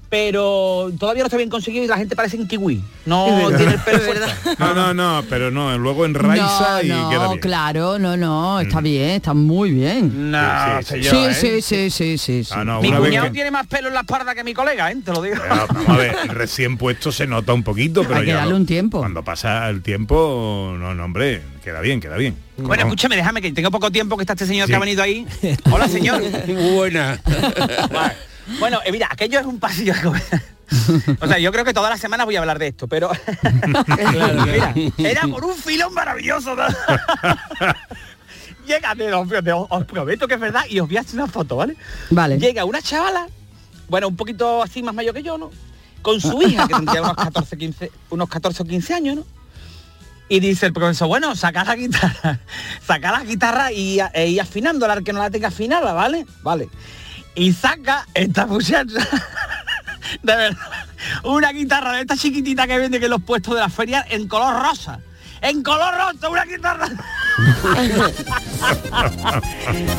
Pero 0.09 0.89
todavía 0.97 1.23
no 1.23 1.27
está 1.27 1.35
bien 1.35 1.49
conseguido 1.49 1.83
y 1.83 1.87
la 1.87 1.97
gente 1.97 2.15
parece 2.15 2.37
un 2.37 2.47
kiwi. 2.47 2.81
No 3.05 3.49
tiene 3.57 3.73
el 3.73 3.79
pelo 3.81 3.99
fuerte. 3.99 4.25
No, 4.57 4.73
no, 4.73 4.93
no, 4.93 5.23
pero 5.29 5.51
no, 5.51 5.77
luego 5.77 6.05
enraiza 6.05 6.77
no, 6.77 6.83
y 6.83 6.87
no, 6.87 7.09
queda 7.09 7.27
bien. 7.27 7.39
claro, 7.41 7.99
no, 7.99 8.15
no, 8.15 8.61
está 8.61 8.79
bien, 8.79 9.09
está 9.11 9.33
muy 9.33 9.71
bien. 9.71 10.31
No, 10.31 10.81
Sí, 10.81 10.95
sí, 10.95 11.01
yo, 11.01 11.11
Sí, 11.11 11.17
¿eh? 11.17 11.33
sí, 11.33 11.61
sí, 11.61 11.89
sí, 11.89 12.17
sí, 12.17 12.43
sí. 12.45 12.53
Ah, 12.55 12.63
no, 12.63 12.79
Mi 12.81 12.91
cuñado 12.93 13.25
que- 13.27 13.31
tiene 13.33 13.51
más 13.51 13.67
pelo 13.67 13.89
en 13.89 13.95
la 13.95 13.99
espalda 14.01 14.33
que 14.33 14.45
mi 14.45 14.53
colega, 14.53 14.89
¿eh? 14.91 14.97
Te 15.03 15.11
lo 15.11 15.21
digo. 15.21 15.35
Vamos 15.49 15.89
a 15.89 15.97
ver, 15.97 16.15
recién 16.29 16.77
puesto 16.77 17.11
se 17.11 17.27
nota 17.27 17.51
un 17.53 17.63
poquito, 17.63 18.03
pero 18.03 18.15
Hay 18.19 18.21
que 18.25 18.27
ya 18.31 18.37
darle 18.37 18.51
lo- 18.51 18.57
un 18.57 18.65
tiempo. 18.65 18.99
Cuando 18.99 19.23
pasa 19.23 19.67
el 19.67 19.81
tiempo, 19.81 20.73
no, 20.79 20.95
no, 20.95 21.03
hombre, 21.03 21.41
queda 21.65 21.81
bien, 21.81 21.99
queda 21.99 22.15
bien. 22.15 22.37
Bueno, 22.55 22.83
No. 22.83 22.87
escúchame, 22.89 23.17
déjame 23.17 23.41
que 23.41 23.51
tengo 23.51 23.71
poco 23.71 23.91
tiempo 23.91 24.15
que 24.15 24.23
está 24.23 24.33
este 24.33 24.45
señor 24.45 24.67
Sí. 24.67 24.71
que 24.71 24.75
ha 24.77 24.79
venido 24.79 25.03
ahí. 25.03 25.25
Hola, 25.69 25.87
señor. 25.89 26.21
Buena. 26.75 27.19
Bueno, 28.59 28.79
eh, 28.85 28.91
mira, 28.91 29.07
aquello 29.09 29.39
es 29.39 29.45
un 29.45 29.59
pasillo. 29.59 29.93
O 31.21 31.27
sea, 31.27 31.39
yo 31.39 31.49
creo 31.53 31.63
que 31.63 31.73
todas 31.73 31.89
las 31.89 31.99
semanas 32.01 32.25
voy 32.25 32.35
a 32.35 32.39
hablar 32.39 32.59
de 32.59 32.67
esto, 32.67 32.89
pero 32.89 33.09
mira, 34.45 34.73
era 34.97 35.21
por 35.27 35.45
un 35.45 35.55
filón 35.55 35.93
maravilloso. 35.93 36.55
¿no? 36.57 36.65
Llega, 38.65 38.93
de- 38.95 39.13
os, 39.13 39.29
de- 39.29 39.53
os 39.53 39.85
prometo 39.85 40.27
que 40.27 40.33
es 40.33 40.39
verdad 40.39 40.63
y 40.69 40.79
os 40.81 40.87
voy 40.87 40.97
a 40.97 41.01
hacer 41.01 41.15
una 41.15 41.27
foto, 41.27 41.55
¿vale? 41.55 41.77
Vale. 42.09 42.37
Llega 42.37 42.65
una 42.65 42.81
chavala, 42.81 43.27
bueno, 43.87 44.09
un 44.09 44.17
poquito 44.17 44.61
así 44.61 44.83
más 44.83 44.93
mayor 44.93 45.13
que 45.15 45.23
yo, 45.23 45.37
¿no? 45.37 45.51
Con 46.01 46.19
su 46.19 46.41
hija, 46.41 46.67
que 46.67 46.73
tendría 46.73 47.01
unos 47.01 47.15
14, 47.15 47.57
15, 47.57 47.91
unos 48.09 48.27
14 48.29 48.63
o 48.63 48.65
15 48.65 48.93
años, 48.93 49.15
¿no? 49.17 49.25
Y 50.27 50.41
dice 50.41 50.65
el 50.65 50.73
profesor, 50.73 51.07
bueno, 51.07 51.33
saca 51.37 51.63
la 51.63 51.77
guitarra, 51.77 52.39
saca 52.85 53.13
la 53.13 53.23
guitarra 53.23 53.71
y, 53.71 53.99
e 54.13 54.27
ir 54.27 54.41
afinándola, 54.41 54.93
al 54.95 55.03
que 55.05 55.13
no 55.13 55.19
la 55.19 55.29
tenga 55.31 55.47
afinada, 55.47 55.93
¿vale? 55.93 56.25
Vale. 56.43 56.67
Y 57.37 57.53
saca 57.53 58.05
esta 58.15 58.47
muchacha, 58.47 59.07
de 60.23 60.35
verdad, 60.35 60.57
una 61.23 61.51
guitarra 61.51 61.93
de 61.93 62.01
esta 62.01 62.17
chiquitita 62.17 62.65
que 62.65 62.79
vende 62.79 62.99
que 62.99 63.07
los 63.07 63.21
puestos 63.21 63.53
de 63.53 63.61
la 63.61 63.69
feria 63.69 64.03
en 64.09 64.27
color 64.27 64.59
rosa. 64.59 64.99
En 65.41 65.61
color 65.61 65.93
rosa, 65.93 66.29
una 66.29 66.45
guitarra. 66.45 66.87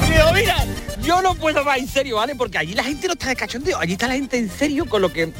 Digo, 0.08 0.32
mira, 0.34 0.56
yo 1.00 1.22
no 1.22 1.36
puedo 1.36 1.62
más 1.62 1.78
en 1.78 1.86
serio, 1.86 2.16
¿vale? 2.16 2.34
Porque 2.34 2.58
allí 2.58 2.74
la 2.74 2.82
gente 2.82 3.06
no 3.06 3.12
está 3.12 3.28
de 3.28 3.36
cachondeo, 3.36 3.78
allí 3.78 3.92
está 3.92 4.08
la 4.08 4.14
gente 4.14 4.36
en 4.36 4.50
serio 4.50 4.86
con 4.86 5.00
lo 5.00 5.12
que 5.12 5.32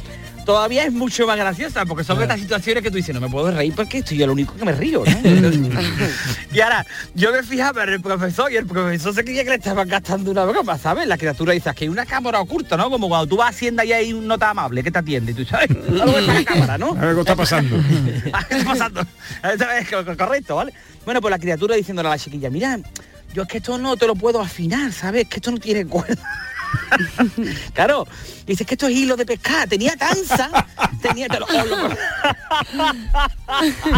todavía 0.48 0.86
es 0.86 0.92
mucho 0.94 1.26
más 1.26 1.36
graciosa, 1.36 1.84
porque 1.84 2.04
son 2.04 2.22
estas 2.22 2.40
situaciones 2.40 2.82
que 2.82 2.90
tú 2.90 2.96
dices, 2.96 3.14
no 3.14 3.20
me 3.20 3.28
puedo 3.28 3.50
reír 3.50 3.74
porque 3.76 3.98
estoy 3.98 4.16
yo 4.16 4.24
el 4.24 4.30
único 4.30 4.54
que 4.54 4.64
me 4.64 4.72
río, 4.72 5.04
¿no? 5.04 5.50
y 6.54 6.60
ahora, 6.60 6.86
yo 7.12 7.32
me 7.32 7.42
fijaba 7.42 7.82
en 7.82 7.90
el 7.90 8.00
profesor 8.00 8.50
y 8.50 8.56
el 8.56 8.64
profesor 8.64 9.14
se 9.14 9.24
creía 9.24 9.44
que 9.44 9.50
le 9.50 9.56
estaban 9.56 9.86
gastando 9.86 10.30
una 10.30 10.46
broma, 10.46 10.78
¿sabes? 10.78 11.06
La 11.06 11.18
criatura 11.18 11.52
dice, 11.52 11.70
que 11.74 11.84
hay 11.84 11.90
una 11.90 12.06
cámara 12.06 12.40
oculta, 12.40 12.78
¿no? 12.78 12.88
Como 12.88 13.10
cuando 13.10 13.26
tú 13.26 13.36
vas 13.36 13.48
a 13.48 13.50
Hacienda 13.50 13.84
y 13.84 13.92
hay 13.92 14.10
un 14.14 14.26
nota 14.26 14.48
amable 14.48 14.82
que 14.82 14.90
te 14.90 14.98
atiende, 14.98 15.34
tú 15.34 15.44
sabes, 15.44 15.68
algo 15.86 16.18
está 16.18 16.32
la 16.32 16.44
cámara, 16.44 16.78
¿no? 16.78 16.96
Algo 16.98 17.20
está 17.20 17.36
pasando. 17.36 17.76
¿Qué 18.48 18.56
está 18.56 18.64
pasando? 18.64 19.06
Correcto, 20.16 20.56
¿vale? 20.56 20.72
Bueno, 21.04 21.20
pues 21.20 21.30
la 21.30 21.38
criatura 21.38 21.76
diciéndole 21.76 22.08
a 22.08 22.12
la 22.12 22.18
chiquilla, 22.18 22.48
mira, 22.48 22.80
yo 23.34 23.42
es 23.42 23.48
que 23.48 23.58
esto 23.58 23.76
no 23.76 23.98
te 23.98 24.06
lo 24.06 24.14
puedo 24.14 24.40
afinar, 24.40 24.94
¿sabes? 24.94 25.28
Que 25.28 25.36
esto 25.36 25.50
no 25.50 25.58
tiene 25.58 25.84
cuerda. 25.84 26.22
claro, 27.74 28.06
dices 28.46 28.66
que 28.66 28.74
esto 28.74 28.86
es 28.88 28.96
hilo 28.96 29.16
de 29.16 29.26
pescar, 29.26 29.68
tenía 29.68 29.96
tanza, 29.96 30.50
tenía... 31.02 31.28
te 31.28 31.38
lo- 31.40 31.46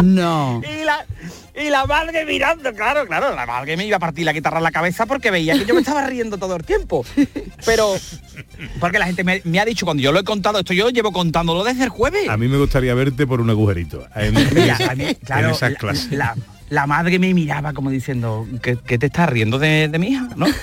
No. 0.03 0.61
y 0.63 0.85
la 0.85 1.05
y 1.53 1.69
la 1.69 1.85
madre 1.85 2.25
mirando, 2.25 2.73
claro, 2.73 3.05
claro, 3.05 3.35
la 3.35 3.45
madre 3.45 3.75
me 3.75 3.85
iba 3.85 3.97
a 3.97 3.99
partir 3.99 4.23
la 4.25 4.31
guitarra 4.31 4.57
en 4.59 4.63
la 4.63 4.71
cabeza 4.71 5.05
porque 5.05 5.31
veía 5.31 5.53
que 5.53 5.65
yo 5.65 5.73
me 5.73 5.81
estaba 5.81 6.05
riendo 6.07 6.37
todo 6.37 6.55
el 6.55 6.63
tiempo. 6.63 7.05
Pero 7.65 7.93
porque 8.79 8.97
la 8.99 9.05
gente 9.05 9.23
me, 9.25 9.41
me 9.43 9.59
ha 9.59 9.65
dicho 9.65 9.85
cuando 9.85 10.01
yo 10.01 10.13
lo 10.13 10.19
he 10.19 10.23
contado, 10.23 10.59
esto 10.59 10.73
yo 10.73 10.89
llevo 10.89 11.11
contándolo 11.11 11.63
desde 11.65 11.83
el 11.83 11.89
jueves. 11.89 12.29
A 12.29 12.37
mí 12.37 12.47
me 12.47 12.57
gustaría 12.57 12.93
verte 12.95 13.27
por 13.27 13.41
un 13.41 13.49
agujerito. 13.49 14.07
En, 14.15 14.33
Mira, 14.55 14.77
en- 14.79 14.89
a 14.91 14.95
mí, 14.95 15.03
en 15.03 15.15
claro, 15.15 15.49
esas 15.51 15.71
la- 15.73 15.77
clases. 15.77 16.11
La, 16.11 16.35
la 16.69 16.87
madre 16.87 17.19
me 17.19 17.33
miraba 17.33 17.73
como 17.73 17.89
diciendo, 17.89 18.47
¿qué, 18.63 18.77
qué 18.87 18.97
te 18.97 19.07
estás 19.07 19.27
riendo 19.29 19.59
de, 19.59 19.89
de 19.89 19.99
mi 19.99 20.07
hija? 20.07 20.29
¿No? 20.37 20.45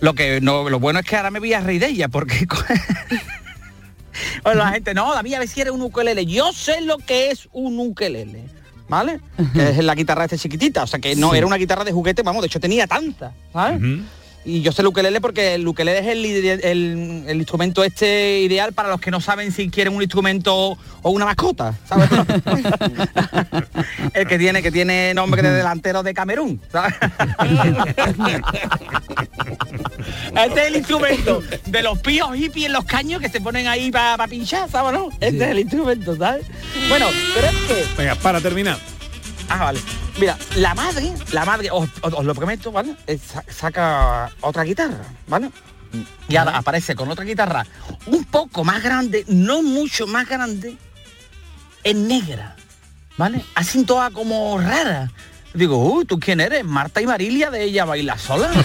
lo 0.00 0.14
que 0.14 0.40
no, 0.40 0.68
lo 0.68 0.78
bueno 0.80 0.98
es 1.00 1.06
que 1.06 1.16
ahora 1.16 1.30
me 1.30 1.38
voy 1.38 1.52
a 1.52 1.60
reír 1.60 1.80
de 1.80 1.88
ella, 1.88 2.08
porque 2.08 2.46
o 4.44 4.52
la 4.54 4.70
gente, 4.70 4.94
no, 4.94 5.14
David, 5.14 5.34
a 5.34 5.38
ver 5.40 5.48
si 5.48 5.60
eres 5.60 5.72
un 5.72 5.82
ukelele. 5.82 6.26
Yo 6.26 6.52
sé 6.52 6.80
lo 6.82 6.98
que 6.98 7.30
es 7.30 7.48
un 7.52 7.78
ukelele, 7.78 8.44
¿vale? 8.88 9.20
Que 9.54 9.70
es 9.70 9.78
la 9.84 9.94
guitarra 9.94 10.24
esta 10.24 10.36
chiquitita, 10.38 10.82
o 10.82 10.86
sea 10.86 10.98
que 10.98 11.14
no 11.16 11.30
Sí. 11.32 11.38
era 11.38 11.46
una 11.46 11.56
guitarra 11.56 11.84
de 11.84 11.92
juguete, 11.92 12.22
vamos, 12.22 12.42
de 12.42 12.46
hecho 12.46 12.60
tenía 12.60 12.86
tanta, 12.86 13.32
¿sabes? 13.52 13.78
Ujú. 13.80 14.02
Y 14.44 14.62
yo 14.62 14.72
sé 14.72 14.80
el 14.80 14.88
ukelele 14.88 15.20
porque 15.20 15.54
el 15.56 15.68
ukelele 15.68 15.98
es 15.98 16.06
el, 16.06 16.24
ide- 16.24 16.60
el- 16.70 17.24
el 17.28 17.36
instrumento 17.36 17.84
este 17.84 18.40
ideal 18.40 18.72
para 18.72 18.88
los 18.88 18.98
que 19.00 19.10
no 19.10 19.20
saben 19.20 19.52
si 19.52 19.68
quieren 19.68 19.94
un 19.94 20.00
instrumento 20.02 20.78
o 21.02 21.10
una 21.10 21.26
mascota, 21.26 21.74
¿sabes? 21.86 22.08
el 24.14 24.26
que 24.26 24.38
tiene 24.38 24.62
que 24.62 24.72
tiene 24.72 25.12
nombre 25.14 25.42
de 25.42 25.50
delantero 25.52 26.02
de 26.02 26.14
Camerún, 26.14 26.60
¿sabes? 26.72 26.94
este 30.44 30.60
es 30.62 30.66
el 30.68 30.76
instrumento 30.76 31.42
de 31.66 31.82
los 31.82 31.98
píos 31.98 32.34
hippies 32.34 32.66
en 32.66 32.72
los 32.72 32.84
caños 32.84 33.20
que 33.20 33.28
se 33.28 33.40
ponen 33.40 33.66
ahí 33.66 33.90
para 33.90 34.26
pinchar, 34.26 34.68
¿sabes? 34.70 34.98
No? 34.98 35.08
Este 35.20 35.44
es 35.44 35.50
el 35.50 35.58
instrumento, 35.60 36.16
¿sabes? 36.16 36.46
Bueno, 36.88 37.06
pero 37.34 37.46
es 37.46 37.54
que 37.66 37.84
Venga, 37.98 38.14
para 38.16 38.40
terminar. 38.40 38.78
Ah, 39.52 39.64
vale. 39.64 39.80
Mira, 40.18 40.38
la 40.56 40.74
madre, 40.74 41.12
la 41.32 41.44
madre, 41.44 41.70
os, 41.72 41.88
os- 42.02 42.14
os 42.14 42.24
lo 42.24 42.34
prometo, 42.34 42.70
¿vale? 42.72 42.94
Eh, 43.06 43.18
sa- 43.18 43.44
saca 43.48 44.30
otra 44.42 44.62
guitarra, 44.62 45.04
¿vale? 45.26 45.50
Y 46.28 46.36
ahora 46.36 46.56
aparece 46.56 46.94
con 46.94 47.10
otra 47.10 47.24
guitarra 47.24 47.66
un 48.06 48.24
poco 48.24 48.62
más 48.62 48.80
grande, 48.82 49.24
no 49.26 49.60
mucho 49.62 50.06
más 50.06 50.28
grande, 50.28 50.76
en 51.82 52.06
negra, 52.06 52.54
¿vale? 53.18 53.44
Así 53.56 53.82
toda 53.84 54.10
como 54.12 54.58
rara. 54.60 55.10
Digo, 55.52 55.78
uy, 55.78 56.04
¿tú 56.04 56.20
quién 56.20 56.38
eres? 56.40 56.64
Marta 56.64 57.00
y 57.02 57.06
Marilia 57.06 57.50
de 57.50 57.64
ella 57.64 57.84
baila 57.84 58.16
sola. 58.16 58.48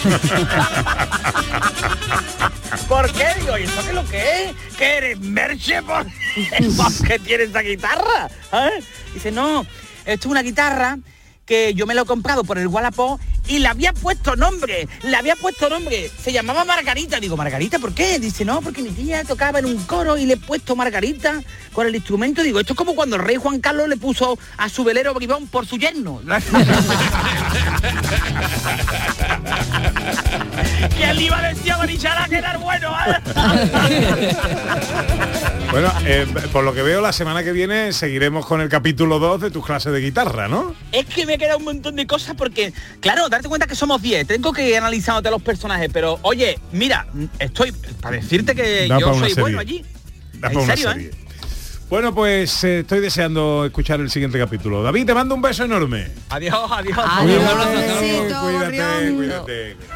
¿Por 2.87 3.11
qué? 3.11 3.25
Digo, 3.39 3.57
¿y 3.57 3.63
eso 3.63 3.81
qué 3.81 3.89
es 3.89 3.95
lo 3.95 4.05
que 4.05 4.43
es? 4.43 4.55
¿Que 4.77 4.97
eres 4.97 5.19
Merche 5.19 5.81
por, 5.81 6.05
porque 6.77 7.17
tienes 7.19 7.49
esa 7.49 7.61
guitarra? 7.61 8.27
¿Eh? 8.53 8.83
Dice, 9.13 9.31
no, 9.31 9.65
esto 10.05 10.27
es 10.27 10.31
una 10.31 10.43
guitarra 10.43 10.99
que 11.45 11.73
yo 11.73 11.85
me 11.85 11.93
lo 11.93 12.03
he 12.03 12.05
comprado 12.05 12.43
por 12.43 12.57
el 12.57 12.67
Wallapop 12.67 13.19
y 13.47 13.59
le 13.59 13.67
había 13.67 13.93
puesto 13.93 14.35
nombre, 14.35 14.87
le 15.03 15.15
había 15.15 15.35
puesto 15.35 15.69
nombre, 15.69 16.09
se 16.21 16.31
llamaba 16.31 16.65
Margarita. 16.65 17.19
Digo, 17.19 17.37
¿Margarita 17.37 17.79
por 17.79 17.93
qué? 17.93 18.19
Dice, 18.19 18.45
no, 18.45 18.61
porque 18.61 18.81
mi 18.81 18.89
tía 18.89 19.23
tocaba 19.23 19.59
en 19.59 19.65
un 19.65 19.77
coro 19.85 20.17
y 20.17 20.25
le 20.25 20.33
he 20.33 20.37
puesto 20.37 20.75
Margarita 20.75 21.41
con 21.73 21.87
el 21.87 21.95
instrumento. 21.95 22.41
Digo, 22.43 22.59
esto 22.59 22.73
es 22.73 22.77
como 22.77 22.95
cuando 22.95 23.15
el 23.15 23.23
rey 23.23 23.37
Juan 23.37 23.59
Carlos 23.59 23.87
le 23.87 23.97
puso 23.97 24.37
a 24.57 24.69
su 24.69 24.83
velero 24.83 25.13
bribón 25.13 25.47
por 25.47 25.65
su 25.65 25.77
yerno. 25.77 26.21
¿Quién 30.95 31.15
le 31.15 31.21
iba 31.23 31.37
a 31.37 31.53
decir 31.53 31.71
a 31.71 31.77
Barichara 31.77 32.27
que 32.27 32.37
era 32.37 32.51
el 32.53 32.57
bueno? 32.57 32.95
Bueno, 35.71 35.91
eh, 36.05 36.25
por 36.53 36.63
lo 36.63 36.73
que 36.73 36.81
veo, 36.83 37.01
la 37.01 37.11
semana 37.11 37.43
que 37.43 37.51
viene 37.51 37.91
seguiremos 37.91 38.45
con 38.45 38.61
el 38.61 38.69
capítulo 38.69 39.19
2 39.19 39.41
de 39.41 39.51
tus 39.51 39.65
clases 39.65 39.91
de 39.91 39.99
guitarra, 39.99 40.47
¿no? 40.47 40.73
Es 40.93 41.05
que 41.05 41.25
me 41.25 41.37
queda 41.37 41.57
un 41.57 41.65
montón 41.65 41.97
de 41.97 42.07
cosas 42.07 42.35
porque, 42.37 42.71
claro, 43.01 43.27
darte 43.35 43.47
cuenta 43.49 43.67
que 43.67 43.75
somos 43.75 44.01
10, 44.01 44.27
tengo 44.27 44.51
que 44.53 44.67
ir 44.69 44.77
analizándote 44.77 45.29
los 45.31 45.41
personajes, 45.41 45.89
pero 45.93 46.19
oye, 46.23 46.59
mira, 46.71 47.05
estoy 47.39 47.71
para 48.01 48.17
decirte 48.17 48.55
que 48.55 48.87
Da 48.87 48.99
yo 48.99 49.13
soy 49.13 49.29
serie. 49.29 49.41
bueno 49.41 49.59
allí. 49.59 49.85
Da 50.39 50.49
¿En 50.51 50.65
serio, 50.65 50.91
serie. 50.91 51.07
eh? 51.07 51.11
Bueno, 51.89 52.15
pues 52.15 52.63
eh, 52.63 52.79
estoy 52.79 52.99
deseando 52.99 53.63
escuchar 53.65 53.99
el 53.99 54.09
siguiente 54.09 54.39
capítulo. 54.39 54.81
David, 54.81 55.05
te 55.05 55.13
mando 55.13 55.35
un 55.35 55.41
beso 55.41 55.63
enorme. 55.65 56.07
Adiós, 56.29 56.55
adiós. 56.71 56.97
Adiós, 56.99 57.43
Cuídate, 58.41 59.13
cuídate. 59.15 59.94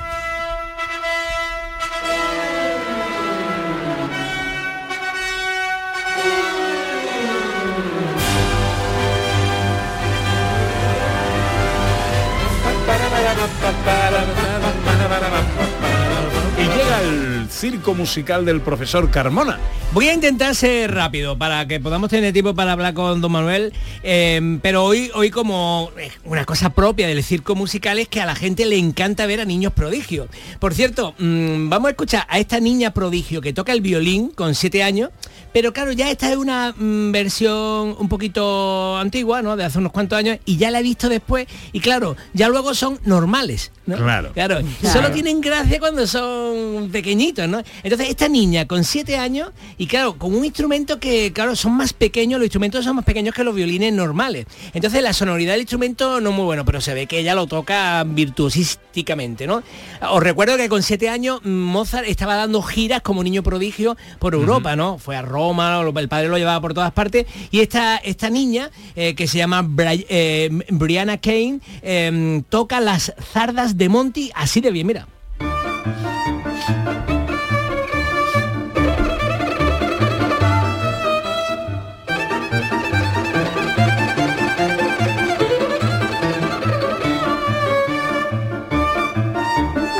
Y 16.58 16.62
llega 16.62 17.02
el 17.02 17.48
circo 17.50 17.94
musical 17.94 18.46
del 18.46 18.62
profesor 18.62 19.10
Carmona. 19.10 19.60
Voy 19.92 20.08
a 20.08 20.14
intentar 20.14 20.54
ser 20.56 20.94
rápido 20.94 21.38
para 21.38 21.68
que 21.68 21.80
podamos 21.80 22.10
tener 22.10 22.32
tiempo 22.32 22.54
para 22.54 22.74
hablar 22.74 22.94
con 22.94 23.22
don 23.22 23.32
Manuel, 23.32 23.74
eh, 24.04 24.60
pero 24.62 24.84
hoy, 24.84 25.10
hoy 25.16 25.32
como 25.32 25.90
una 26.26 26.46
cosa 26.46 26.70
propia 26.70 27.08
del 27.08 27.24
circo 27.24 27.56
musical 27.56 27.98
es 27.98 28.08
que 28.08 28.22
a 28.22 28.26
la 28.26 28.36
gente 28.36 28.66
le 28.66 28.78
encanta 28.78 29.26
ver 29.26 29.42
a 29.42 29.46
niños 29.46 29.74
prodigios. 29.74 30.28
Por 30.60 30.74
cierto, 30.76 31.16
mm, 31.18 31.70
vamos 31.70 31.88
a 31.88 31.92
escuchar 31.92 32.26
a 32.30 32.40
esta 32.40 32.60
niña 32.60 32.92
prodigio 32.94 33.42
que 33.42 33.52
toca 33.52 33.74
el 33.74 33.82
violín 33.82 34.30
con 34.30 34.54
siete 34.54 34.84
años, 34.84 35.10
pero 35.54 35.74
claro, 35.74 35.92
ya 35.92 36.10
esta 36.10 36.30
es 36.30 36.38
una 36.38 36.74
mm, 36.76 37.12
versión 37.12 37.96
un 37.98 38.10
poquito 38.10 38.98
antigua, 38.98 39.42
¿no? 39.42 39.56
De 39.56 39.64
hace 39.64 39.78
unos 39.78 39.92
cuantos 39.92 40.18
años, 40.18 40.40
y 40.46 40.58
ya 40.58 40.72
la 40.72 40.80
he 40.80 40.84
visto 40.84 41.10
después, 41.10 41.48
y 41.72 41.80
claro, 41.80 42.16
ya 42.34 42.50
luego 42.50 42.74
son 42.74 43.00
normales. 43.04 43.72
¿no? 43.86 43.98
Claro. 43.98 44.32
Claro, 44.34 44.60
solo 44.84 45.12
tienen 45.12 45.42
gracia 45.42 45.80
cuando 45.80 46.06
son 46.06 46.90
pequeñitos, 46.92 47.50
¿no? 47.50 47.62
Entonces 47.84 48.10
esta 48.10 48.28
niña 48.28 48.68
con 48.68 48.84
siete 48.84 49.18
años 49.18 49.52
y 49.78 49.88
claro, 49.88 50.18
con 50.18 50.36
un 50.36 50.46
instrumento 50.46 51.00
que, 51.00 51.34
claro, 51.34 51.56
son 51.56 51.74
más 51.74 51.94
pequeños, 51.94 52.40
los 52.40 52.46
instrumentos 52.46 52.86
son 52.86 52.98
más 52.98 53.06
pequeños 53.06 53.34
que 53.34 53.44
los 53.44 53.56
violines 53.56 53.92
normales. 53.94 54.46
Entonces 54.74 55.02
la 55.02 55.14
sonoridad 55.14 55.54
del 55.54 55.62
instrumento 55.62 56.22
no 56.22 56.30
es 56.30 56.36
muy 56.36 56.46
bueno, 56.46 56.66
pero 56.66 56.82
se 56.82 56.94
ve 56.94 57.08
que 57.08 57.20
ella 57.20 57.34
lo 57.34 57.48
toca 57.48 58.04
virtuosísticamente, 58.04 59.48
¿no? 59.48 59.64
Os 60.12 60.24
recuerdo 60.24 60.58
que 60.58 60.70
con 60.70 60.84
siete 60.84 61.10
años 61.10 61.44
Mozart 61.44 62.08
estaba 62.08 62.36
dando 62.36 62.62
giras 62.62 63.02
como 63.02 63.24
niño 63.24 63.42
prodigio 63.42 63.98
por 64.20 64.36
Europa, 64.36 64.76
¿no? 64.76 65.00
Fue 65.00 65.16
a 65.16 65.22
Roma, 65.22 65.39
lo- 65.40 66.00
el 66.00 66.08
padre 66.10 66.28
lo 66.28 66.38
llevaba 66.38 66.62
por 66.62 66.74
todas 66.74 66.92
partes 66.92 67.26
y 67.52 67.60
esta, 67.62 67.98
esta 67.98 68.30
niña, 68.30 68.70
eh, 68.96 69.16
que 69.16 69.28
se 69.28 69.38
llama 69.38 69.64
Bri- 69.64 70.06
eh, 70.10 70.50
Brianna 70.70 71.18
Kane, 71.18 71.60
eh, 71.82 72.42
toca 72.50 72.80
las 72.80 73.14
zardas 73.34 73.78
de 73.78 73.90
Monty 73.90 74.32
así 74.36 74.62
de 74.62 74.72
bien, 74.72 74.88
mira. 74.88 75.08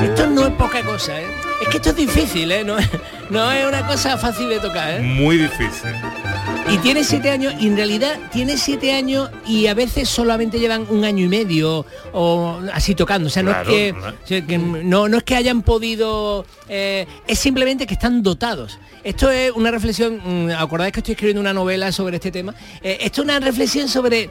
Esto 0.02 0.26
no 0.28 0.46
es 0.46 0.52
poca 0.54 0.82
cosa, 0.82 1.20
¿eh? 1.20 1.26
Es 1.60 1.68
que 1.68 1.76
esto 1.76 1.90
es 1.90 1.96
difícil, 1.96 2.50
¿eh? 2.52 2.64
No, 2.64 2.78
es- 2.78 2.88
no 3.28 3.50
es 3.52 3.66
una 3.66 3.86
cosa 3.86 4.16
fácil 4.16 4.48
de 4.48 4.58
tocar, 4.60 4.92
¿eh? 4.94 5.00
Muy 5.00 5.36
difícil. 5.36 5.90
Y 6.70 6.78
tiene 6.78 7.02
siete 7.04 7.30
años, 7.30 7.52
y 7.58 7.66
en 7.66 7.76
realidad 7.76 8.16
tiene 8.32 8.56
siete 8.56 8.92
años 8.94 9.28
y 9.46 9.66
a 9.66 9.74
veces 9.74 10.08
solamente 10.08 10.58
llevan 10.58 10.86
un 10.88 11.04
año 11.04 11.24
y 11.24 11.28
medio 11.28 11.84
o 12.12 12.60
así 12.72 12.94
tocando. 12.94 13.26
O 13.26 13.30
sea, 13.30 13.42
no 13.42 13.50
Claro, 13.50 13.70
es 13.70 13.76
que, 13.76 13.98
claro. 13.98 14.16
o 14.24 14.26
sea, 14.26 14.46
que 14.46 14.58
no, 14.58 15.08
no 15.08 15.16
es 15.18 15.22
que 15.24 15.34
hayan 15.36 15.62
podido, 15.62 16.46
eh, 16.68 17.06
es 17.26 17.38
simplemente 17.38 17.86
que 17.86 17.94
están 17.94 18.22
dotados. 18.22 18.78
Esto 19.02 19.30
es 19.30 19.50
una 19.52 19.70
reflexión, 19.70 20.20
mm, 20.46 20.50
acordáis 20.52 20.92
que 20.92 21.00
estoy 21.00 21.12
escribiendo 21.12 21.40
una 21.40 21.52
novela 21.52 21.90
sobre 21.92 22.16
este 22.16 22.30
tema. 22.30 22.54
Eh, 22.82 22.98
esto 23.00 23.22
es 23.22 23.24
una 23.24 23.40
reflexión 23.40 23.88
sobre 23.88 24.30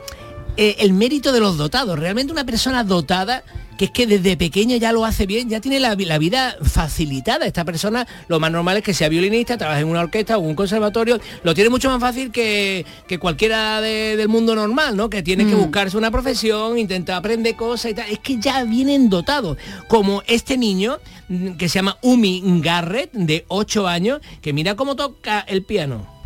eh, 0.62 0.76
el 0.80 0.92
mérito 0.94 1.32
de 1.32 1.40
los 1.40 1.58
dotados. 1.58 1.98
Realmente 1.98 2.34
una 2.34 2.44
persona 2.46 2.84
dotada 2.84 3.44
que 3.78 3.86
es 3.86 3.92
que 3.92 4.06
desde 4.06 4.36
pequeño 4.36 4.76
ya 4.76 4.92
lo 4.92 5.06
hace 5.06 5.26
bien, 5.26 5.48
ya 5.48 5.62
tiene 5.62 5.80
la, 5.80 5.96
la 5.96 6.18
vida 6.18 6.58
facilitada. 6.62 7.46
Esta 7.46 7.64
persona, 7.64 8.06
lo 8.28 8.38
más 8.38 8.52
normal 8.52 8.76
es 8.76 8.84
que 8.84 8.94
sea 8.94 9.08
violinista, 9.08 9.58
trabaje 9.58 9.84
en 9.84 9.88
una 9.88 10.02
orquesta 10.02 10.38
o 10.38 10.42
un 10.42 10.54
conservatorio, 10.54 11.18
lo 11.44 11.54
tiene 11.54 11.70
mucho 11.70 11.90
más 11.90 12.02
fácil 12.02 12.30
que, 12.30 12.86
que 13.08 13.20
cualquiera 13.20 13.80
de- 13.80 14.18
del 14.18 14.28
mundo 14.28 14.54
normal, 14.54 14.98
¿no? 14.98 15.10
Que 15.10 15.24
tiene 15.24 15.46
que 15.48 15.56
Mm. 15.56 15.60
buscarse 15.60 15.96
una 15.96 16.12
profesión, 16.12 16.78
intentar 16.78 17.16
aprender 17.16 17.56
cosas 17.56 17.92
y 17.92 17.94
tal. 17.94 18.10
Es 18.12 18.20
que 18.20 18.38
ya 18.38 18.66
vienen 18.66 19.10
dotados. 19.10 19.56
Como 19.88 20.24
este 20.28 20.58
niño 20.58 20.98
mm, 21.30 21.52
que 21.52 21.70
se 21.70 21.76
llama 21.76 21.98
Umi 22.02 22.44
Garrett, 22.62 23.14
de 23.14 23.46
8 23.48 23.88
años, 23.88 24.20
que 24.42 24.52
mira 24.52 24.76
cómo 24.76 24.98
toca 24.98 25.40
el 25.48 25.64
piano. 25.64 26.19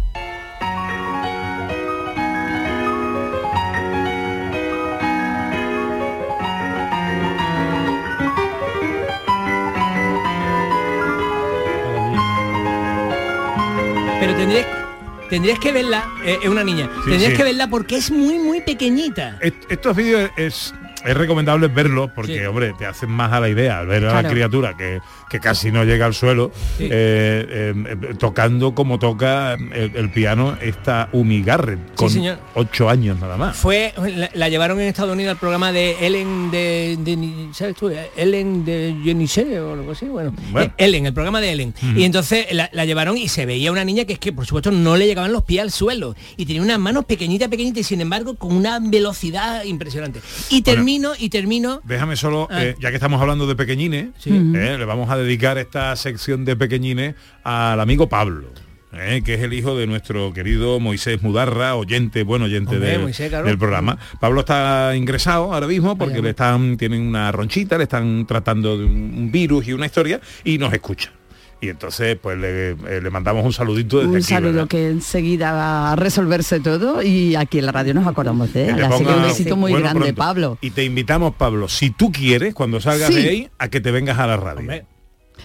Tendrías 15.34 15.58
que 15.58 15.72
verla, 15.72 16.08
eh, 16.24 16.38
es 16.44 16.48
una 16.48 16.64
niña, 16.64 16.88
Sí, 17.04 17.10
tendrías 17.10 17.32
sí. 17.32 17.38
que 17.38 17.44
verla 17.44 17.68
porque 17.68 17.96
es 17.98 18.12
muy, 18.12 18.38
muy 18.38 18.62
pequeñita. 18.62 19.38
Est- 19.42 19.66
Estos 19.68 19.96
vídeos 19.96 20.30
es, 20.38 20.76
es 21.04 21.18
recomendable 21.18 21.70
verlos 21.70 22.12
porque, 22.14 22.38
Sí. 22.40 22.46
hombre, 22.46 22.74
te 22.78 22.86
hacen 22.86 23.10
más 23.10 23.34
a 23.34 23.40
la 23.40 23.50
idea 23.50 23.82
ver 23.82 24.06
a 24.06 24.22
la 24.22 24.30
criatura 24.30 24.76
que, 24.78 25.02
que 25.34 25.40
casi 25.40 25.72
no 25.72 25.84
llega 25.84 26.06
al 26.06 26.14
suelo, 26.14 26.52
Sí. 26.78 26.84
eh, 26.86 26.90
eh, 26.92 27.74
eh, 27.76 28.14
tocando 28.20 28.76
como 28.76 29.00
toca 29.00 29.56
el, 29.56 29.92
el 29.96 30.12
piano 30.12 30.56
esta 30.62 31.10
Umi 31.12 31.42
Garrett, 31.42 31.96
con 31.96 32.12
ocho 32.54 32.88
años 32.88 33.20
nada 33.20 33.36
más. 33.36 33.58
Fue, 33.58 33.94
la, 34.16 34.30
la 34.32 34.50
llevaron 34.50 34.80
en 34.80 34.90
Estados 34.90 35.12
Unidos 35.12 35.32
al 35.32 35.40
programa 35.40 35.72
de 35.72 36.06
Ellen 36.06 36.52
de, 36.52 36.98
de- 37.00 37.48
¿sabes 37.54 37.76
tú? 37.76 37.92
Ellen 38.16 38.64
de 38.64 38.96
Jenny 39.04 39.26
o 39.58 39.74
algo 39.74 39.92
así, 39.94 40.06
bueno. 40.06 40.36
Bueno. 40.52 40.68
Eh, 40.78 40.86
Ellen, 40.86 41.08
el 41.08 41.14
programa 41.14 41.42
de 41.42 41.52
Ellen. 41.52 41.74
Y 41.96 42.04
entonces 42.04 42.46
la, 42.52 42.70
la 42.72 42.86
llevaron 42.86 43.18
y 43.18 43.28
se 43.28 43.48
veía 43.48 43.72
una 43.72 43.84
niña 43.84 44.06
que 44.06 44.14
es 44.14 44.20
que 44.20 44.32
por 44.34 44.46
supuesto 44.46 44.70
no 44.70 44.96
le 44.98 45.08
llegaban 45.08 45.32
los 45.32 45.42
pies 45.44 45.64
al 45.64 45.72
suelo 45.72 46.16
y 46.38 46.46
tenía 46.46 46.62
unas 46.62 46.78
manos 46.78 47.06
pequeñitas, 47.06 47.48
pequeñitas 47.50 47.80
y 47.80 47.84
sin 47.84 48.02
embargo 48.02 48.36
con 48.36 48.56
una 48.56 48.80
velocidad 48.80 49.64
impresionante. 49.64 50.22
Y 50.52 50.62
termino, 50.62 51.14
y 51.18 51.30
termino. 51.30 51.82
Déjame 51.86 52.16
solo, 52.18 52.48
Ah. 52.52 52.62
ya 52.80 52.90
que 52.90 52.96
estamos 52.96 53.20
hablando 53.20 53.48
de 53.48 53.56
pequeñines, 53.56 54.10
le 54.26 54.86
vamos 54.86 55.10
a 55.10 55.18
dedicar 55.24 55.58
esta 55.58 55.96
sección 55.96 56.46
de 56.46 56.56
pequeñines 56.56 57.16
al 57.44 57.80
amigo 57.80 58.10
Pablo. 58.10 58.48
eh, 58.96 59.24
que 59.26 59.34
es 59.34 59.42
el 59.42 59.54
hijo 59.54 59.76
de 59.76 59.88
nuestro 59.88 60.34
querido 60.34 60.80
Moisés 60.80 61.24
Mudarra, 61.24 61.74
oyente, 61.76 62.22
buen 62.22 62.44
oyente 62.44 62.76
Hombre, 62.76 62.90
del, 62.92 63.02
Moisés, 63.02 63.30
claro. 63.30 63.48
del 63.48 63.58
programa. 63.58 63.98
Pablo 64.20 64.42
está 64.42 64.96
ingresado 64.96 65.52
ahora 65.52 65.66
mismo 65.66 65.98
porque 65.98 66.22
le 66.22 66.30
están, 66.30 66.78
tienen 66.78 67.02
una 67.08 67.32
ronchita, 67.32 67.78
le 67.80 67.86
están 67.86 68.28
tratando 68.28 68.78
de 68.78 68.86
un, 68.86 68.92
un 69.18 69.32
virus 69.32 69.68
y 69.68 69.74
una 69.74 69.88
historia 69.88 70.22
y 70.44 70.60
nos 70.60 70.72
escucha. 70.74 71.12
Y 71.60 71.70
entonces, 71.70 72.18
pues 72.22 72.38
le, 72.38 72.72
eh, 72.72 73.00
le 73.02 73.10
mandamos 73.10 73.46
un 73.46 73.54
saludito 73.54 73.98
desde 73.98 74.10
Un 74.12 74.16
aquí. 74.18 74.26
saludo 74.26 74.52
¿verdad? 74.54 74.68
que 74.68 74.90
enseguida 74.90 75.54
va 75.54 75.94
a 75.94 75.96
resolverse 75.96 76.60
todo 76.60 77.02
y 77.02 77.36
aquí 77.36 77.58
en 77.60 77.66
la 77.68 77.72
radio 77.72 77.94
nos 77.96 78.06
acordamos 78.06 78.52
de 78.54 78.68
él. 78.70 78.84
Así 78.84 79.04
que 79.06 79.10
un 79.12 79.24
besito 79.24 79.56
muy 79.56 79.72
bueno 79.72 79.86
grande, 79.86 80.00
pronto. 80.14 80.16
Pablo. 80.20 80.58
Y 80.62 80.72
te 80.72 80.84
invitamos, 80.84 81.34
Pablo, 81.36 81.68
si 81.70 81.90
tú 81.90 82.12
quieres, 82.12 82.54
cuando 82.54 82.80
salgas 82.82 83.08
Sí. 83.08 83.22
de 83.24 83.30
ahí, 83.30 83.50
a 83.58 83.70
que 83.70 83.80
te 83.82 83.90
vengas 83.92 84.20
a 84.20 84.28
la 84.28 84.36
radio. 84.38 84.84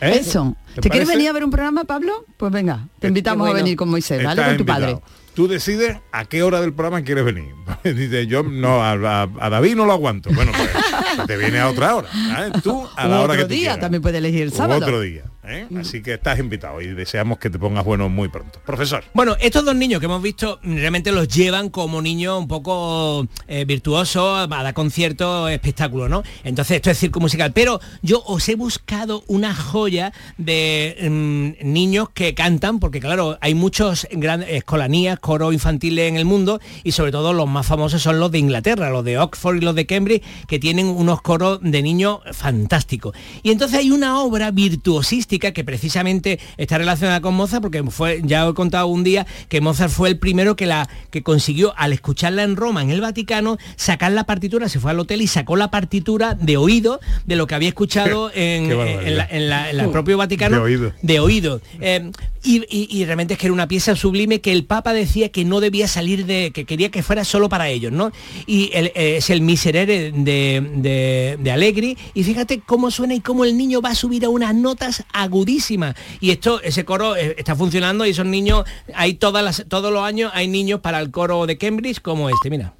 ¿Eh? 0.00 0.18
Eso. 0.20 0.56
¿Te, 0.80 0.88
quieres 0.90 1.08
venir 1.08 1.28
a 1.28 1.32
ver 1.32 1.44
un 1.44 1.50
programa, 1.50 1.84
Pablo? 1.84 2.24
Pues 2.36 2.52
venga, 2.52 2.86
te 3.00 3.08
invitamos 3.08 3.46
bueno. 3.46 3.52
a 3.52 3.56
venir 3.62 3.76
con 3.76 3.88
Moisés, 3.88 4.18
¿vale? 4.22 4.40
Estás 4.40 4.46
Con 4.46 4.56
tu 4.56 4.62
invitado. 4.72 5.00
padre. 5.00 5.12
Tú 5.34 5.46
decides 5.46 5.96
a 6.10 6.24
qué 6.24 6.42
hora 6.42 6.60
del 6.60 6.72
programa 6.72 7.02
quieres 7.04 7.24
venir. 7.24 7.54
Dice, 7.84 8.26
yo 8.26 8.42
no, 8.42 8.82
a, 8.82 8.92
a- 8.92 9.28
a 9.40 9.50
David 9.50 9.76
no 9.76 9.86
lo 9.86 9.92
aguanto. 9.92 10.30
Bueno, 10.32 10.50
pues 10.56 11.26
te 11.26 11.36
viene 11.36 11.60
a 11.60 11.68
otra 11.68 11.94
hora. 11.96 12.08
¿sabes? 12.12 12.62
Tú 12.62 12.86
a 12.96 13.06
la 13.06 13.20
hora 13.20 13.34
otro 13.34 13.36
que 13.36 13.42
tú 13.42 13.48
día 13.50 13.60
quieras. 13.60 13.80
también 13.80 14.02
puede 14.02 14.18
elegir 14.18 14.42
el 14.42 14.48
U 14.48 14.52
sábado. 14.56 14.80
otro 14.84 15.00
día. 15.00 15.24
¿Eh? 15.48 15.66
Así 15.78 16.02
que 16.02 16.14
estás 16.14 16.38
invitado 16.38 16.80
y 16.80 16.88
deseamos 16.88 17.38
que 17.38 17.50
te 17.50 17.58
pongas 17.58 17.84
bueno 17.84 18.08
muy 18.08 18.28
pronto. 18.28 18.60
Profesor. 18.64 19.04
Bueno, 19.14 19.36
estos 19.40 19.64
dos 19.64 19.74
niños 19.74 20.00
que 20.00 20.06
hemos 20.06 20.22
visto 20.22 20.58
realmente 20.62 21.12
los 21.12 21.28
llevan 21.28 21.70
como 21.70 22.02
niños 22.02 22.38
un 22.38 22.48
poco 22.48 23.26
eh, 23.46 23.64
virtuosos 23.64 24.38
a 24.38 24.46
dar 24.46 24.74
conciertos, 24.74 25.50
espectáculos, 25.50 26.10
¿no? 26.10 26.22
Entonces 26.44 26.76
esto 26.76 26.90
es 26.90 26.98
circo 26.98 27.20
musical. 27.20 27.52
Pero 27.52 27.80
yo 28.02 28.22
os 28.26 28.48
he 28.48 28.54
buscado 28.54 29.24
una 29.26 29.54
joya 29.54 30.12
de 30.36 30.96
mm, 31.10 31.72
niños 31.72 32.10
que 32.10 32.34
cantan, 32.34 32.78
porque 32.80 33.00
claro, 33.00 33.38
hay 33.40 33.54
muchos 33.54 34.06
grandes 34.10 34.50
escolanías, 34.50 35.18
coros 35.18 35.52
infantiles 35.54 36.08
en 36.08 36.16
el 36.16 36.24
mundo 36.24 36.60
y 36.84 36.92
sobre 36.92 37.12
todo 37.12 37.32
los 37.32 37.48
más 37.48 37.66
famosos 37.66 38.02
son 38.02 38.20
los 38.20 38.30
de 38.30 38.38
Inglaterra, 38.38 38.90
los 38.90 39.04
de 39.04 39.18
Oxford 39.18 39.56
y 39.56 39.60
los 39.60 39.74
de 39.74 39.86
Cambridge, 39.86 40.22
que 40.46 40.58
tienen 40.58 40.86
unos 40.86 41.22
coros 41.22 41.60
de 41.62 41.82
niños 41.82 42.20
fantásticos. 42.32 43.16
Y 43.42 43.50
entonces 43.50 43.78
hay 43.78 43.90
una 43.90 44.20
obra 44.20 44.50
virtuosística 44.50 45.37
que 45.38 45.64
precisamente 45.64 46.38
está 46.56 46.78
relacionada 46.78 47.20
con 47.20 47.34
Mozart, 47.34 47.62
porque 47.62 47.82
fue, 47.84 48.20
ya 48.24 48.46
he 48.46 48.54
contado 48.54 48.86
un 48.88 49.04
día 49.04 49.26
que 49.48 49.60
Mozart 49.60 49.90
fue 49.92 50.08
el 50.08 50.18
primero 50.18 50.56
que 50.56 50.66
la 50.66 50.88
que 51.10 51.22
consiguió 51.22 51.72
al 51.76 51.92
escucharla 51.92 52.42
en 52.42 52.56
Roma, 52.56 52.82
en 52.82 52.90
el 52.90 53.00
Vaticano, 53.00 53.56
sacar 53.76 54.12
la 54.12 54.24
partitura, 54.24 54.68
se 54.68 54.80
fue 54.80 54.90
al 54.90 55.00
hotel 55.00 55.22
y 55.22 55.26
sacó 55.26 55.56
la 55.56 55.70
partitura 55.70 56.34
de 56.34 56.56
oído 56.56 57.00
de 57.26 57.36
lo 57.36 57.46
que 57.46 57.54
había 57.54 57.68
escuchado 57.68 58.30
en, 58.34 58.70
en 58.70 59.16
la- 59.16 59.26
en 59.30 59.48
la- 59.48 59.70
en 59.70 59.80
el 59.80 59.90
propio 59.90 60.16
Vaticano 60.18 60.56
De 60.56 60.62
oído. 60.62 60.92
de 61.02 61.20
oído. 61.20 61.60
Eh, 61.80 62.10
y, 62.42 62.62
y- 62.70 62.88
y 62.90 63.04
realmente 63.04 63.34
es 63.34 63.40
que 63.40 63.46
era 63.46 63.52
una 63.52 63.66
pieza 63.68 63.94
sublime 63.96 64.40
que 64.40 64.52
el 64.52 64.64
Papa 64.64 64.92
decía 64.92 65.28
que 65.30 65.44
no 65.44 65.60
debía 65.60 65.88
salir 65.88 66.24
de, 66.26 66.50
que 66.52 66.64
quería 66.64 66.90
que 66.90 67.02
fuera 67.02 67.24
solo 67.24 67.48
para 67.48 67.68
ellos, 67.68 67.92
¿no? 67.92 68.12
Y 68.46 68.70
el- 68.74 68.86
eh, 68.94 69.16
es 69.18 69.30
el 69.30 69.40
Miserere 69.42 70.12
de, 70.12 70.60
de, 70.76 71.36
de 71.40 71.50
Allegri. 71.50 71.96
Y 72.14 72.22
fíjate 72.24 72.60
cómo 72.64 72.90
suena 72.90 73.14
y 73.14 73.20
cómo 73.20 73.44
el 73.44 73.56
niño 73.56 73.80
va 73.80 73.90
a 73.90 73.94
subir 73.94 74.24
a 74.24 74.28
unas 74.28 74.54
notas 74.54 75.04
agudísimas. 75.28 75.94
Y 76.20 76.30
esto, 76.30 76.60
ese 76.62 76.84
coro 76.84 77.16
eh, 77.16 77.34
está 77.38 77.54
funcionando 77.54 78.04
y 78.04 78.10
esos 78.10 78.26
niños, 78.26 78.64
hay 78.94 79.14
todas 79.14 79.44
las, 79.44 79.64
todos 79.68 79.92
los 79.92 80.02
años 80.02 80.32
hay 80.34 80.48
niños 80.48 80.80
para 80.80 81.00
el 81.00 81.10
coro 81.10 81.46
de 81.46 81.56
Cambridge 81.56 82.00
como 82.00 82.28
este, 82.28 82.50
mira. 82.50 82.74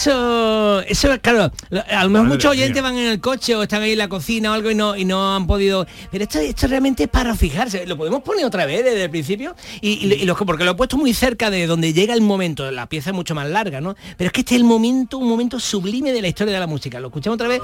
Eso, 0.00 0.80
eso, 0.82 1.08
claro, 1.20 1.44
a 1.44 2.04
lo 2.04 2.10
mejor 2.10 2.10
Madre 2.10 2.28
muchos 2.28 2.50
oyentes 2.50 2.74
mía. 2.74 2.82
van 2.82 2.98
en 2.98 3.06
el 3.08 3.20
coche 3.20 3.54
o 3.56 3.62
están 3.62 3.82
ahí 3.82 3.92
en 3.92 3.98
la 3.98 4.08
cocina 4.08 4.50
o 4.50 4.54
algo 4.54 4.70
y 4.70 4.74
no, 4.74 4.96
y 4.96 5.04
no 5.04 5.34
han 5.34 5.46
podido. 5.46 5.86
Pero 6.10 6.24
esto, 6.24 6.38
esto 6.38 6.66
realmente 6.66 7.04
es 7.04 7.08
para 7.08 7.34
fijarse. 7.34 7.86
Lo 7.86 7.96
podemos 7.96 8.22
poner 8.22 8.44
otra 8.44 8.66
vez 8.66 8.84
desde 8.84 9.04
el 9.04 9.10
principio. 9.10 9.54
Y, 9.80 10.06
y- 10.06 10.12
y 10.22 10.24
lo- 10.26 10.36
porque 10.36 10.64
lo 10.64 10.72
he 10.72 10.74
puesto 10.74 10.96
muy 10.96 11.12
cerca 11.14 11.50
de 11.50 11.66
donde 11.66 11.92
llega 11.92 12.14
el 12.14 12.20
momento. 12.20 12.70
La 12.70 12.86
pieza 12.88 13.10
es 13.10 13.16
mucho 13.16 13.34
más 13.34 13.48
larga, 13.48 13.80
¿no? 13.80 13.96
Pero 14.16 14.28
es 14.28 14.32
que 14.32 14.40
este 14.40 14.54
es 14.54 14.60
el 14.60 14.64
momento, 14.66 15.18
un 15.18 15.28
momento 15.28 15.58
sublime 15.58 16.12
de 16.12 16.22
la 16.22 16.28
historia 16.28 16.52
de 16.54 16.60
la 16.60 16.66
música. 16.66 17.00
Lo 17.00 17.08
escuchamos 17.08 17.34
otra 17.36 17.48
vez 17.48 17.60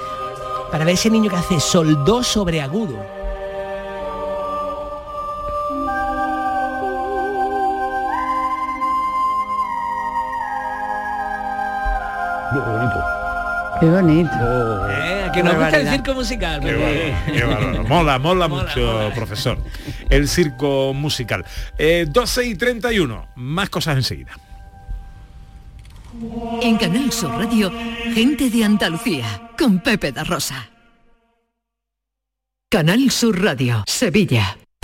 para 0.70 0.84
ver 0.84 0.94
ese 0.94 1.10
niño 1.10 1.30
que 1.30 1.36
hace 1.36 1.60
sol 1.60 2.04
do 2.04 2.22
sobre 2.24 2.60
agudo. 2.60 3.21
Qué 13.82 13.90
bonito. 13.90 14.30
Eh, 14.90 15.28
que 15.34 15.42
nos 15.42 15.56
gusta 15.56 15.80
el 15.80 15.88
circo 15.88 16.14
musical. 16.14 16.60
Qué. 16.60 17.82
Mola, 17.88 18.16
mola 18.20 18.46
mucho, 18.46 19.10
profesor. 19.12 19.58
El 20.08 20.28
circo 20.28 20.94
musical. 20.94 21.44
Eh, 21.76 22.06
12 22.08 22.44
y 22.46 22.54
31. 22.54 23.26
Más 23.34 23.70
cosas 23.70 23.96
enseguida. 23.96 24.38
En 26.60 26.76
Canal 26.76 27.10
Sur 27.10 27.32
Radio, 27.32 27.72
gente 28.14 28.50
de 28.50 28.62
Andalucía, 28.62 29.50
con 29.58 29.80
Pepe 29.80 30.12
da 30.12 30.22
Rosa. 30.22 30.70
Canal 32.70 33.10
Sur 33.10 33.42
Radio, 33.42 33.82
Sevilla. 33.88 34.61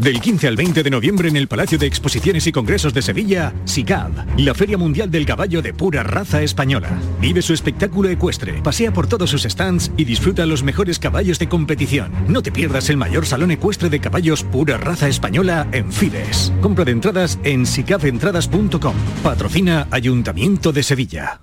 Del 0.00 0.18
15 0.18 0.48
al 0.48 0.56
20 0.56 0.82
de 0.82 0.88
noviembre 0.88 1.28
en 1.28 1.36
el 1.36 1.46
Palacio 1.46 1.76
de 1.76 1.86
Exposiciones 1.86 2.46
y 2.46 2.52
Congresos 2.52 2.94
de 2.94 3.02
Sevilla, 3.02 3.52
SICAV, 3.66 4.38
la 4.38 4.54
Feria 4.54 4.78
Mundial 4.78 5.10
del 5.10 5.26
Caballo 5.26 5.60
de 5.60 5.74
pura 5.74 6.02
raza 6.02 6.40
española. 6.40 6.88
Vive 7.20 7.42
su 7.42 7.52
espectáculo 7.52 8.08
ecuestre, 8.08 8.62
pasea 8.62 8.94
por 8.94 9.08
todos 9.08 9.28
sus 9.28 9.42
stands 9.42 9.92
y 9.98 10.04
disfruta 10.04 10.46
los 10.46 10.62
mejores 10.62 10.98
caballos 10.98 11.38
de 11.38 11.50
competición. 11.50 12.12
No 12.28 12.42
te 12.42 12.50
pierdas 12.50 12.88
el 12.88 12.96
mayor 12.96 13.26
salón 13.26 13.50
ecuestre 13.50 13.90
de 13.90 14.00
caballos 14.00 14.42
pura 14.42 14.78
raza 14.78 15.06
española 15.06 15.68
en 15.70 15.92
Fides. 15.92 16.50
Compra 16.62 16.86
de 16.86 16.92
entradas 16.92 17.38
en 17.44 17.66
sicaventradas.com. 17.66 18.94
Patrocina 19.22 19.86
Ayuntamiento 19.90 20.72
de 20.72 20.82
Sevilla. 20.82 21.42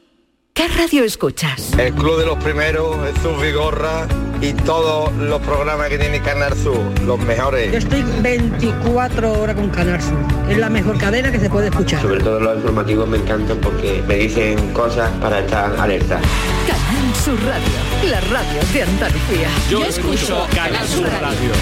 ¿Qué 0.61 0.67
radio 0.67 1.03
escuchas? 1.03 1.73
El 1.79 1.91
Club 1.95 2.19
de 2.19 2.25
los 2.27 2.37
Primeros, 2.37 2.95
Jesús 3.07 3.41
Vigorra 3.41 4.05
y 4.41 4.53
todos 4.53 5.11
los 5.13 5.41
programas 5.41 5.89
que 5.89 5.97
tiene 5.97 6.21
Canal 6.21 6.55
Sur, 6.55 6.77
los 7.03 7.17
mejores. 7.17 7.71
Yo 7.71 7.79
estoy 7.79 8.03
24 8.21 9.41
horas 9.41 9.55
con 9.55 9.71
Canal 9.71 9.99
Sur. 9.99 10.19
Es 10.47 10.59
la 10.59 10.69
mejor 10.69 10.99
cadena 10.99 11.31
que 11.31 11.39
se 11.39 11.49
puede 11.49 11.69
escuchar. 11.69 12.03
Sobre 12.03 12.19
todo 12.19 12.39
los 12.39 12.57
informativos 12.57 13.09
me 13.09 13.17
encantan 13.17 13.57
porque 13.57 14.03
me 14.07 14.17
dicen 14.17 14.71
cosas 14.71 15.09
para 15.13 15.39
estar 15.39 15.75
alerta. 15.79 16.21
Canal 16.67 17.15
Sur 17.15 17.43
Radio, 17.43 18.11
la 18.11 18.21
radio 18.21 18.61
de 18.71 18.83
Andalucía. 18.83 19.49
Yo 19.67 19.83
escucho 19.83 20.45
Canal 20.53 20.87
Sur 20.87 21.09
Radio. 21.09 21.53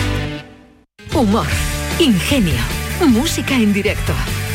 Humor, 1.13 1.47
ingenio, 1.99 2.59
música 3.07 3.55
en 3.55 3.71
directo, 3.71 4.11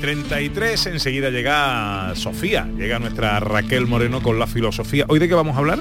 33, 0.00 0.86
enseguida 0.86 1.28
llega 1.30 2.12
Sofía, 2.14 2.66
llega 2.78 2.98
nuestra 2.98 3.38
Raquel 3.38 3.86
Moreno 3.86 4.22
con 4.22 4.38
la 4.38 4.46
filosofía. 4.46 5.04
¿Hoy 5.08 5.18
de 5.18 5.28
qué 5.28 5.34
vamos 5.34 5.56
a 5.56 5.58
hablar? 5.58 5.78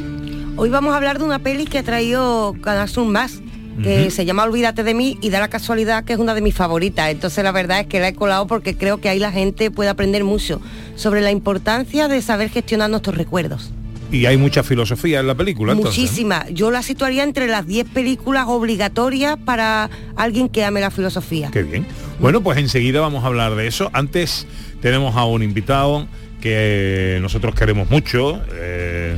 Hoy 0.57 0.69
vamos 0.69 0.93
a 0.93 0.97
hablar 0.97 1.19
de 1.19 1.23
una 1.23 1.39
peli 1.39 1.65
que 1.65 1.77
ha 1.77 1.83
traído 1.83 2.53
Canal 2.61 2.89
Sur 2.89 3.07
Más, 3.07 3.41
que 3.81 4.11
se 4.11 4.25
llama 4.25 4.43
Olvídate 4.43 4.83
de 4.83 4.93
mí 4.93 5.17
y 5.21 5.29
da 5.29 5.39
la 5.39 5.47
casualidad 5.47 6.03
que 6.03 6.11
es 6.11 6.19
una 6.19 6.33
de 6.33 6.41
mis 6.41 6.53
favoritas. 6.53 7.09
Entonces 7.09 7.41
la 7.45 7.53
verdad 7.53 7.79
es 7.79 7.87
que 7.87 8.01
la 8.01 8.09
he 8.09 8.13
colado 8.13 8.45
porque 8.45 8.75
creo 8.75 8.97
que 8.97 9.07
ahí 9.07 9.19
la 9.19 9.31
gente 9.31 9.71
puede 9.71 9.89
aprender 9.89 10.25
mucho 10.25 10.59
sobre 10.95 11.21
la 11.21 11.31
importancia 11.31 12.09
de 12.09 12.21
saber 12.21 12.49
gestionar 12.49 12.89
nuestros 12.89 13.15
recuerdos. 13.15 13.71
Y 14.11 14.25
hay 14.25 14.37
mucha 14.37 14.63
filosofía 14.63 15.19
en 15.19 15.27
la 15.27 15.35
película. 15.35 15.75
Muchísima. 15.75 16.47
Yo 16.49 16.71
la 16.71 16.81
situaría 16.81 17.23
entre 17.23 17.47
las 17.47 17.67
10 17.67 17.89
películas 17.89 18.45
obligatorias 18.47 19.37
para 19.37 19.89
alguien 20.15 20.49
que 20.49 20.65
ame 20.65 20.81
la 20.81 20.91
filosofía. 20.91 21.51
Qué 21.51 21.63
bien. 21.63 21.85
Bueno, 22.19 22.41
pues 22.41 22.57
enseguida 22.57 23.01
vamos 23.01 23.23
a 23.23 23.27
hablar 23.27 23.55
de 23.55 23.67
eso. 23.67 23.89
Antes 23.93 24.47
tenemos 24.81 25.15
a 25.15 25.25
un 25.25 25.43
invitado 25.43 26.07
que 26.41 27.19
nosotros 27.21 27.53
queremos 27.53 27.89
mucho. 27.89 28.41
eh, 28.53 29.17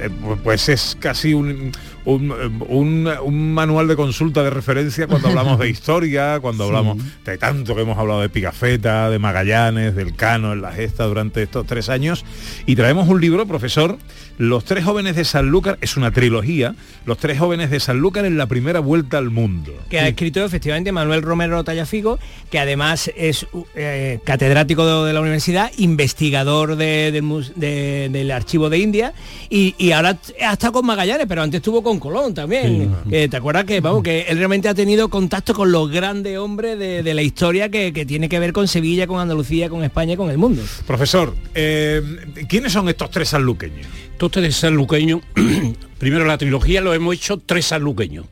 eh, 0.00 0.08
pues 0.42 0.68
es 0.68 0.96
casi 0.98 1.34
un, 1.34 1.72
un, 2.04 2.30
un- 2.68 3.10
un 3.22 3.54
manual 3.54 3.88
de 3.88 3.96
consulta 3.96 4.42
de 4.42 4.50
referencia 4.50 5.06
cuando 5.06 5.28
hablamos 5.28 5.58
de 5.58 5.68
historia, 5.70 6.38
cuando 6.40 6.64
hablamos 6.64 6.98
de 7.24 7.38
tanto 7.38 7.74
que 7.74 7.82
hemos 7.82 7.98
hablado 7.98 8.20
de 8.20 8.28
Pigafetta, 8.28 9.10
de 9.10 9.18
Magallanes, 9.18 9.94
del 9.94 10.14
Cano, 10.14 10.52
en 10.52 10.62
la 10.62 10.72
gesta 10.72 11.04
durante 11.04 11.42
estos 11.42 11.66
tres 11.66 11.88
años. 11.88 12.24
Y 12.66 12.76
traemos 12.76 13.08
un 13.08 13.20
libro, 13.20 13.46
profesor, 13.46 13.98
Los 14.36 14.64
tres 14.64 14.84
jóvenes 14.84 15.14
de 15.16 15.24
Sanlúcar, 15.24 15.78
es 15.80 15.96
una 15.96 16.10
trilogía, 16.10 16.74
Los 17.06 17.18
tres 17.18 17.38
jóvenes 17.38 17.70
de 17.70 17.78
Sanlúcar 17.80 18.24
en 18.24 18.36
la 18.36 18.46
primera 18.46 18.80
vuelta 18.80 19.18
al 19.18 19.30
mundo. 19.30 19.72
que 19.88 20.00
ha 20.00 20.08
escrito 20.08 20.44
efectivamente 20.44 20.90
Manuel 20.92 21.22
Romero 21.22 21.62
Tallafigo, 21.64 22.18
que 22.50 22.58
además 22.58 23.10
es 23.16 23.46
eh, 23.76 24.18
catedrático 24.24 24.84
de, 24.86 25.06
de 25.08 25.12
la 25.12 25.20
universidad, 25.20 25.70
investigador 25.78 26.76
de- 26.76 27.10
del 27.12 27.22
mus- 27.22 27.52
de- 27.56 28.08
del 28.10 28.30
archivo 28.30 28.68
de 28.70 28.78
India 28.78 29.14
y, 29.48 29.74
y 29.78 29.92
ahora 29.92 30.18
ha 30.42 30.52
estado 30.52 30.72
con 30.74 30.86
Magallanes, 30.86 31.26
pero 31.28 31.42
antes 31.42 31.58
estuvo 31.58 31.82
con 31.82 31.93
Colón 31.98 32.34
también. 32.34 32.94
Que, 33.08 33.28
¿Te 33.28 33.36
acuerdas 33.36 33.64
que, 33.64 33.80
vamos, 33.80 34.02
que 34.02 34.22
él 34.22 34.38
realmente 34.38 34.68
ha 34.68 34.74
tenido 34.74 35.08
contacto 35.08 35.54
con 35.54 35.72
los 35.72 35.90
grandes 35.90 36.38
hombres 36.38 36.78
de, 36.78 37.02
de 37.02 37.14
la 37.14 37.22
historia 37.22 37.68
que, 37.68 37.92
que 37.92 38.06
tiene 38.06 38.28
que 38.28 38.38
ver 38.38 38.52
con 38.52 38.68
Sevilla, 38.68 39.06
con 39.06 39.20
Andalucía, 39.20 39.68
con 39.68 39.84
España 39.84 40.14
y 40.14 40.16
con 40.16 40.30
el 40.30 40.38
mundo? 40.38 40.62
Profesor, 40.86 41.34
eh, 41.54 42.02
¿quiénes 42.48 42.72
son 42.72 42.88
estos 42.88 43.10
tres 43.10 43.28
sanluqueños? 43.28 43.86
Estos 44.12 44.30
tres 44.30 44.56
sanluqueños, 44.56 45.20
primero 45.98 46.24
la 46.24 46.38
trilogía 46.38 46.80
lo 46.80 46.94
hemos 46.94 47.14
hecho 47.14 47.38
tres 47.38 47.66
sanluqueños. 47.66 48.26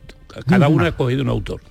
Cada 0.47 0.67
uno 0.67 0.85
ha 0.85 0.89
escogido 0.89 1.21
un 1.21 1.29
autor. 1.29 1.61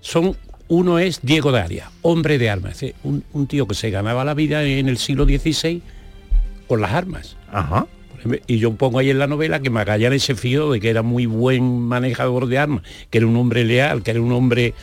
Son, 0.00 0.36
uno 0.68 0.98
es 0.98 1.20
Diego 1.22 1.52
de 1.52 1.60
Arias, 1.60 1.88
hombre 2.02 2.38
de 2.38 2.50
armas, 2.50 2.84
un, 3.02 3.24
un 3.32 3.46
tío 3.46 3.66
que 3.66 3.74
se 3.74 3.90
ganaba 3.90 4.24
la 4.24 4.34
vida 4.34 4.62
en 4.64 4.88
el 4.88 4.98
siglo 4.98 5.24
XVI 5.24 5.82
con 6.68 6.80
las 6.80 6.92
armas. 6.92 7.36
Ajá. 7.50 7.86
Y 8.46 8.58
yo 8.58 8.74
pongo 8.74 8.98
ahí 8.98 9.10
en 9.10 9.18
la 9.18 9.26
novela 9.26 9.60
que 9.60 9.70
Magallanes 9.70 10.22
se 10.22 10.34
fió 10.34 10.70
de 10.72 10.80
que 10.80 10.90
era 10.90 11.02
muy 11.02 11.26
buen 11.26 11.80
manejador 11.80 12.46
de 12.46 12.58
armas, 12.58 12.82
que 13.10 13.18
era 13.18 13.26
un 13.26 13.36
hombre 13.36 13.64
leal, 13.64 14.02
que 14.02 14.12
era 14.12 14.20
un 14.20 14.32
hombre 14.32 14.74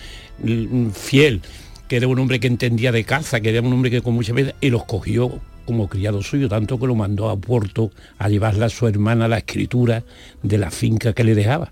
mm, 0.43 0.89
fiel, 0.89 1.41
que 1.87 1.97
era 1.97 2.07
un 2.07 2.19
hombre 2.19 2.39
que 2.39 2.47
entendía 2.47 2.91
de 2.91 3.03
caza, 3.03 3.39
que 3.39 3.49
era 3.49 3.61
un 3.61 3.73
hombre 3.73 3.91
que 3.91 4.01
con 4.01 4.13
mucha 4.13 4.33
veces 4.33 4.55
y 4.61 4.69
los 4.69 4.85
cogió 4.85 5.39
como 5.65 5.87
criado 5.87 6.23
suyo, 6.23 6.49
tanto 6.49 6.79
que 6.79 6.87
lo 6.87 6.95
mandó 6.95 7.29
a 7.29 7.37
Puerto 7.37 7.91
a 8.17 8.27
llevarle 8.27 8.65
a 8.65 8.69
su 8.69 8.87
hermana 8.87 9.27
la 9.27 9.37
escritura 9.37 10.03
de 10.41 10.57
la 10.57 10.71
finca 10.71 11.13
que 11.13 11.23
le 11.23 11.35
dejaba. 11.35 11.71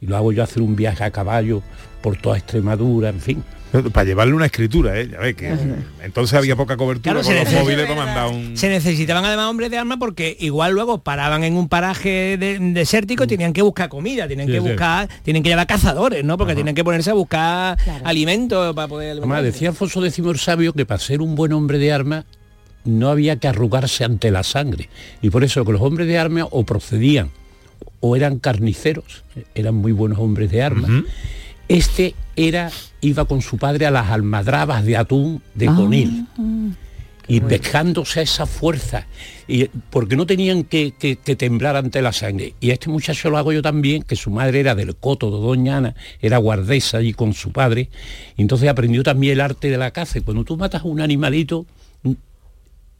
Y 0.00 0.06
lo 0.06 0.16
hago 0.16 0.32
yo 0.32 0.42
hacer 0.42 0.62
un 0.62 0.76
viaje 0.76 1.02
a 1.02 1.10
caballo 1.10 1.62
por 2.02 2.16
toda 2.16 2.36
Extremadura, 2.36 3.08
en 3.08 3.20
fin. 3.20 3.44
Para 3.92 4.04
llevarle 4.04 4.32
una 4.32 4.46
escritura, 4.46 4.98
¿eh? 4.98 5.08
Ya 5.12 5.18
ves 5.18 5.34
que 5.36 5.54
entonces 6.02 6.38
había 6.38 6.56
poca 6.56 6.76
cobertura 6.78 7.12
Claro, 7.12 7.18
con 7.26 7.34
se 7.46 7.52
los 7.52 7.62
móviles 7.62 7.86
para 7.86 8.04
mandar 8.06 8.28
un... 8.28 8.56
Se 8.56 8.68
necesitaban 8.70 9.24
además 9.26 9.46
hombres 9.50 9.70
de 9.70 9.76
armas 9.76 9.98
porque 9.98 10.36
igual 10.40 10.72
luego 10.72 11.02
paraban 11.02 11.44
en 11.44 11.54
un 11.54 11.68
paraje 11.68 12.36
de- 12.38 12.58
desértico 12.58 13.24
y 13.24 13.26
tenían 13.26 13.52
que 13.52 13.60
buscar 13.60 13.90
comida, 13.90 14.26
tienen 14.26 14.46
Sí, 14.46 14.52
que 14.52 14.60
sí. 14.60 14.66
buscar, 14.68 15.08
tienen 15.22 15.42
que 15.42 15.50
llevar 15.50 15.66
cazadores, 15.66 16.24
¿no? 16.24 16.38
Porque 16.38 16.54
tienen 16.54 16.74
que 16.74 16.82
ponerse 16.82 17.10
a 17.10 17.14
buscar 17.14 17.76
alimentos 18.04 18.74
para 18.74 18.88
poder 18.88 19.18
Además, 19.18 19.42
decía 19.42 19.68
Alfonso 19.68 20.04
X 20.04 20.18
el 20.18 20.38
Sabio 20.38 20.72
que 20.72 20.86
para 20.86 20.98
ser 21.00 21.20
un 21.20 21.34
buen 21.34 21.52
hombre 21.52 21.78
de 21.78 21.92
armas 21.92 22.24
no 22.84 23.10
había 23.10 23.36
que 23.36 23.48
arrugarse 23.48 24.02
ante 24.04 24.30
la 24.30 24.44
sangre. 24.44 24.88
Y 25.20 25.28
por 25.28 25.44
eso 25.44 25.62
que 25.66 25.72
los 25.72 25.82
hombres 25.82 26.08
de 26.08 26.16
armas 26.16 26.46
o 26.50 26.64
procedían 26.64 27.30
o 28.00 28.16
eran 28.16 28.38
carniceros, 28.38 29.24
eran 29.54 29.74
muy 29.74 29.92
buenos 29.92 30.18
hombres 30.20 30.50
de 30.50 30.62
armas. 30.62 30.90
Este 31.68 32.14
era, 32.36 32.70
iba 33.00 33.24
con 33.26 33.42
su 33.42 33.58
padre 33.58 33.86
a 33.86 33.90
las 33.90 34.08
almadrabas 34.10 34.84
de 34.84 34.96
atún 34.96 35.42
de 35.54 35.66
Conil. 35.66 36.26
Y 37.30 37.40
pescándose 37.42 38.20
a 38.20 38.22
esa 38.22 38.46
fuerza, 38.46 39.06
y, 39.46 39.66
porque 39.90 40.16
no 40.16 40.24
tenían 40.24 40.64
que, 40.64 40.94
que- 40.98 41.16
que 41.16 41.36
temblar 41.36 41.76
ante 41.76 42.00
la 42.00 42.14
sangre. 42.14 42.54
Y 42.58 42.70
a 42.70 42.72
este 42.72 42.88
muchacho 42.88 43.28
lo 43.28 43.36
hago 43.36 43.52
yo 43.52 43.60
también, 43.60 44.02
que 44.02 44.16
su 44.16 44.30
madre 44.30 44.60
era 44.60 44.74
del 44.74 44.96
Coto 44.96 45.30
de 45.30 45.36
Doña 45.46 45.76
Ana, 45.76 45.94
era 46.22 46.38
guardesa 46.38 46.96
allí 46.96 47.12
con 47.12 47.34
su 47.34 47.52
padre, 47.52 47.90
y 48.38 48.40
entonces 48.40 48.66
aprendió 48.70 49.02
también 49.02 49.34
el 49.34 49.40
arte 49.42 49.68
de 49.68 49.76
la 49.76 49.90
caza. 49.90 50.16
Y 50.16 50.22
cuando 50.22 50.44
tú 50.44 50.56
matas 50.56 50.80
a 50.80 50.86
un 50.86 51.02
animalito, 51.02 51.66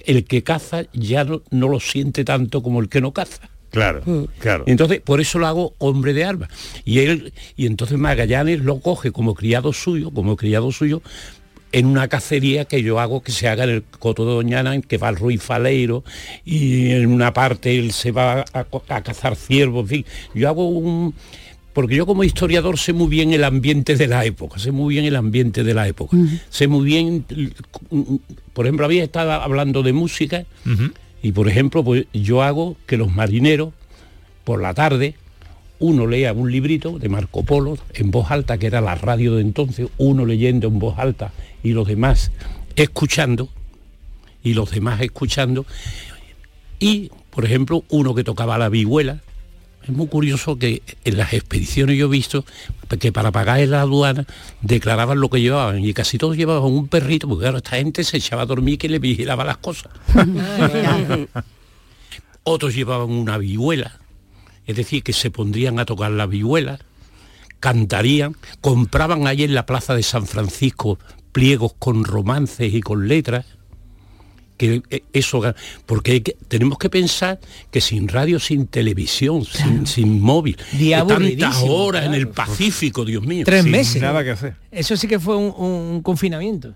el 0.05 0.25
que 0.25 0.43
caza 0.43 0.83
ya 0.93 1.25
no, 1.25 1.41
no 1.51 1.69
lo 1.69 1.81
siente 1.81 2.23
tanto 2.23 2.63
como 2.63 2.81
el 2.81 2.91
que 2.91 3.01
no 3.01 3.13
caza. 3.13 3.49
Claro, 3.71 4.29
claro. 4.39 4.65
Entonces, 4.67 5.01
por 5.01 5.21
eso 5.21 5.39
lo 5.39 5.47
hago 5.47 5.75
hombre 5.79 6.15
de 6.15 6.25
armas. 6.25 6.49
Y 6.85 7.01
él, 7.01 7.33
y 7.57 7.67
entonces 7.67 7.99
Magallanes 7.99 8.61
lo 8.61 8.81
coge 8.81 9.13
como 9.13 9.35
criado 9.35 9.73
suyo, 9.73 10.11
como 10.11 10.37
criado 10.37 10.73
suyo, 10.73 11.03
en 11.73 11.87
una 11.87 12.09
cacería 12.09 12.65
que 12.65 12.83
yo 12.83 12.99
hago 12.99 13.23
que 13.23 13.33
se 13.33 13.49
haga 13.49 13.65
en 13.65 13.71
el 13.71 13.83
Coto 13.83 14.25
de 14.25 14.33
Doñana, 14.33 14.75
en 14.75 14.83
que 14.83 14.99
va 14.99 15.11
el 15.11 15.17
Ruiz 15.17 15.43
Faleiro, 15.43 16.05
y 16.45 16.91
en 16.93 17.07
una 17.07 17.33
parte 17.33 17.79
él 17.79 17.93
se 17.93 18.11
va 18.11 18.45
a, 18.53 19.03
cazar 19.03 19.37
ciervos, 19.37 19.83
en 19.85 19.89
fin. 19.89 20.05
Yo 20.35 20.49
hago 20.49 20.69
un. 20.69 21.15
Porque 21.75 21.95
yo 21.95 22.07
como 22.07 22.25
historiador 22.25 22.77
sé 22.77 22.93
muy 22.93 23.07
bien 23.09 23.33
el 23.33 23.45
ambiente 23.45 23.95
de 23.95 24.09
la 24.09 24.25
época, 24.25 24.59
sé 24.59 24.73
muy 24.73 24.95
bien 24.95 25.05
el 25.05 25.15
ambiente 25.15 25.63
de 25.63 25.75
la 25.75 25.87
época. 25.87 26.17
Sé 26.51 26.67
muy 26.67 26.85
bien, 26.85 27.25
por 28.53 28.67
ejemplo, 28.67 28.85
había 28.85 29.05
estado 29.05 29.31
hablando 29.31 29.85
de 29.85 29.93
música, 29.93 30.45
y 31.23 31.33
por 31.33 31.49
ejemplo, 31.49 31.83
pues 31.85 32.07
yo 32.13 32.43
hago 32.43 32.77
que 32.87 32.97
los 32.97 33.13
marineros, 33.13 33.73
por 34.45 34.63
la 34.63 34.75
tarde, 34.75 35.15
uno 35.79 36.07
lea 36.07 36.33
un 36.33 36.51
librito 36.51 36.99
de 36.99 37.09
Marco 37.09 37.45
Polo 37.45 37.79
en 37.95 38.11
voz 38.11 38.31
alta, 38.31 38.59
que 38.59 38.67
era 38.67 38.81
la 38.81 38.95
radio 38.95 39.35
de 39.35 39.43
entonces, 39.43 39.89
uno 39.99 40.25
leyendo 40.25 40.69
en 40.69 40.79
voz 40.79 40.99
alta 40.99 41.33
y 41.63 41.73
los 41.73 41.87
demás 41.87 42.31
escuchando, 42.77 43.49
y 44.43 44.55
los 44.55 44.71
demás 44.71 45.01
escuchando, 45.01 45.67
y, 46.79 47.11
por 47.31 47.45
ejemplo, 47.45 47.85
uno 47.89 48.15
que 48.15 48.25
tocaba 48.25 48.59
la 48.59 48.69
vihuela. 48.69 49.21
Es 49.89 49.97
muy 49.97 50.07
curioso 50.07 50.59
que 50.59 50.83
en 51.05 51.17
las 51.17 51.33
expediciones 51.33 51.97
yo 51.97 52.07
he 52.07 52.11
visto 52.11 52.45
que 53.01 53.11
para 53.11 53.33
pagar 53.33 53.61
en 53.61 53.71
la 53.71 53.81
aduana 53.81 54.27
declaraban 54.61 55.19
lo 55.19 55.31
que 55.31 55.41
llevaban 55.41 55.83
y 55.83 55.95
casi 55.95 56.19
todos 56.19 56.37
llevaban 56.37 56.71
un 56.71 56.89
perrito, 56.89 57.27
porque 57.27 57.45
claro, 57.45 57.57
esta 57.57 57.77
gente 57.77 58.05
se 58.05 58.19
echaba 58.19 58.43
a 58.43 58.47
dormir 58.47 58.77
que 58.77 58.91
le 58.91 58.99
vigilaba 58.99 59.45
las 59.45 59.57
cosas. 59.57 59.91
Otros 62.45 62.75
llevaban 62.75 63.11
una 63.11 63.39
vihuela, 63.39 63.99
es 64.67 64.77
decir, 64.77 65.03
que 65.03 65.15
se 65.15 65.31
pondrían 65.31 65.79
a 65.79 65.87
tocar 65.87 66.11
la 66.11 66.27
vihuela, 66.27 66.79
cantarían, 67.59 68.37
compraban 68.61 69.27
ahí 69.27 69.43
en 69.43 69.55
la 69.55 69.65
plaza 69.65 69.95
de 69.95 70.03
San 70.03 70.27
Francisco 70.27 70.99
pliegos 71.33 71.73
con 71.79 72.05
romances 72.05 72.75
y 72.75 72.83
con 72.83 73.09
letras, 73.09 73.47
que 74.59 74.83
eso, 75.15 75.43
porque 75.87 76.13
hay 76.13 76.21
que- 76.21 76.37
tenemos 76.49 76.77
que 76.77 76.91
pensar 76.91 77.41
que 77.71 77.81
sin 77.81 78.09
radio, 78.09 78.39
sin 78.39 78.67
televisión, 78.67 79.45
sin, 79.47 79.87
sin 79.87 80.21
móvil, 80.21 80.59
tantas 81.07 81.63
horas 81.67 82.05
en 82.05 82.13
el 82.15 82.29
Pacífico, 82.29 83.05
Dios 83.07 83.25
mío. 83.25 83.45
Tres 83.47 83.65
meses. 83.65 84.03
que 84.03 84.31
hacer. 84.31 84.55
Eso 84.71 84.97
sí 84.97 85.07
que 85.09 85.19
fue 85.19 85.37
un, 85.37 85.55
un 85.57 86.03
confinamiento. 86.03 86.75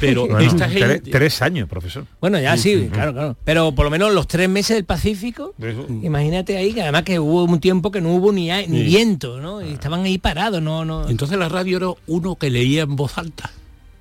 Pero 0.00 0.28
Bueno, 0.28 0.38
esta 0.40 0.68
gente... 0.68 1.10
tres 1.10 1.42
años, 1.42 1.68
profesor. 1.68 2.06
Bueno, 2.20 2.38
ya 2.38 2.56
Sí, 2.56 2.88
claro, 2.92 3.12
claro. 3.12 3.36
Pero 3.44 3.72
por 3.74 3.84
lo 3.84 3.90
menos 3.90 4.12
los 4.14 4.28
tres 4.28 4.48
meses 4.48 4.76
del 4.76 4.84
Pacífico, 4.84 5.54
imagínate 6.02 6.56
ahí 6.56 6.72
que 6.72 6.82
además 6.82 7.02
que 7.02 7.18
hubo 7.18 7.42
un 7.44 7.58
tiempo 7.58 7.90
que 7.90 8.00
no 8.00 8.14
hubo 8.14 8.32
ni, 8.32 8.50
a- 8.50 8.64
ni 8.66 8.78
Sí. 8.78 8.84
viento, 8.84 9.40
¿no? 9.40 9.60
Y 9.66 9.72
estaban 9.72 10.04
ahí 10.04 10.18
parados, 10.18 10.62
no, 10.62 10.84
no. 10.84 11.08
Entonces 11.08 11.36
la 11.38 11.48
radio 11.48 11.76
era 11.78 11.88
uno 12.06 12.36
que 12.36 12.48
leía 12.50 12.82
en 12.82 12.94
voz 12.94 13.18
alta. 13.18 13.50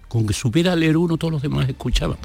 Con 0.07 0.27
que 0.27 0.33
supiera 0.33 0.75
leer 0.75 0.97
uno, 0.97 1.17
todos 1.17 1.31
los 1.33 1.41
demás 1.41 1.67
escuchaban. 1.67 2.17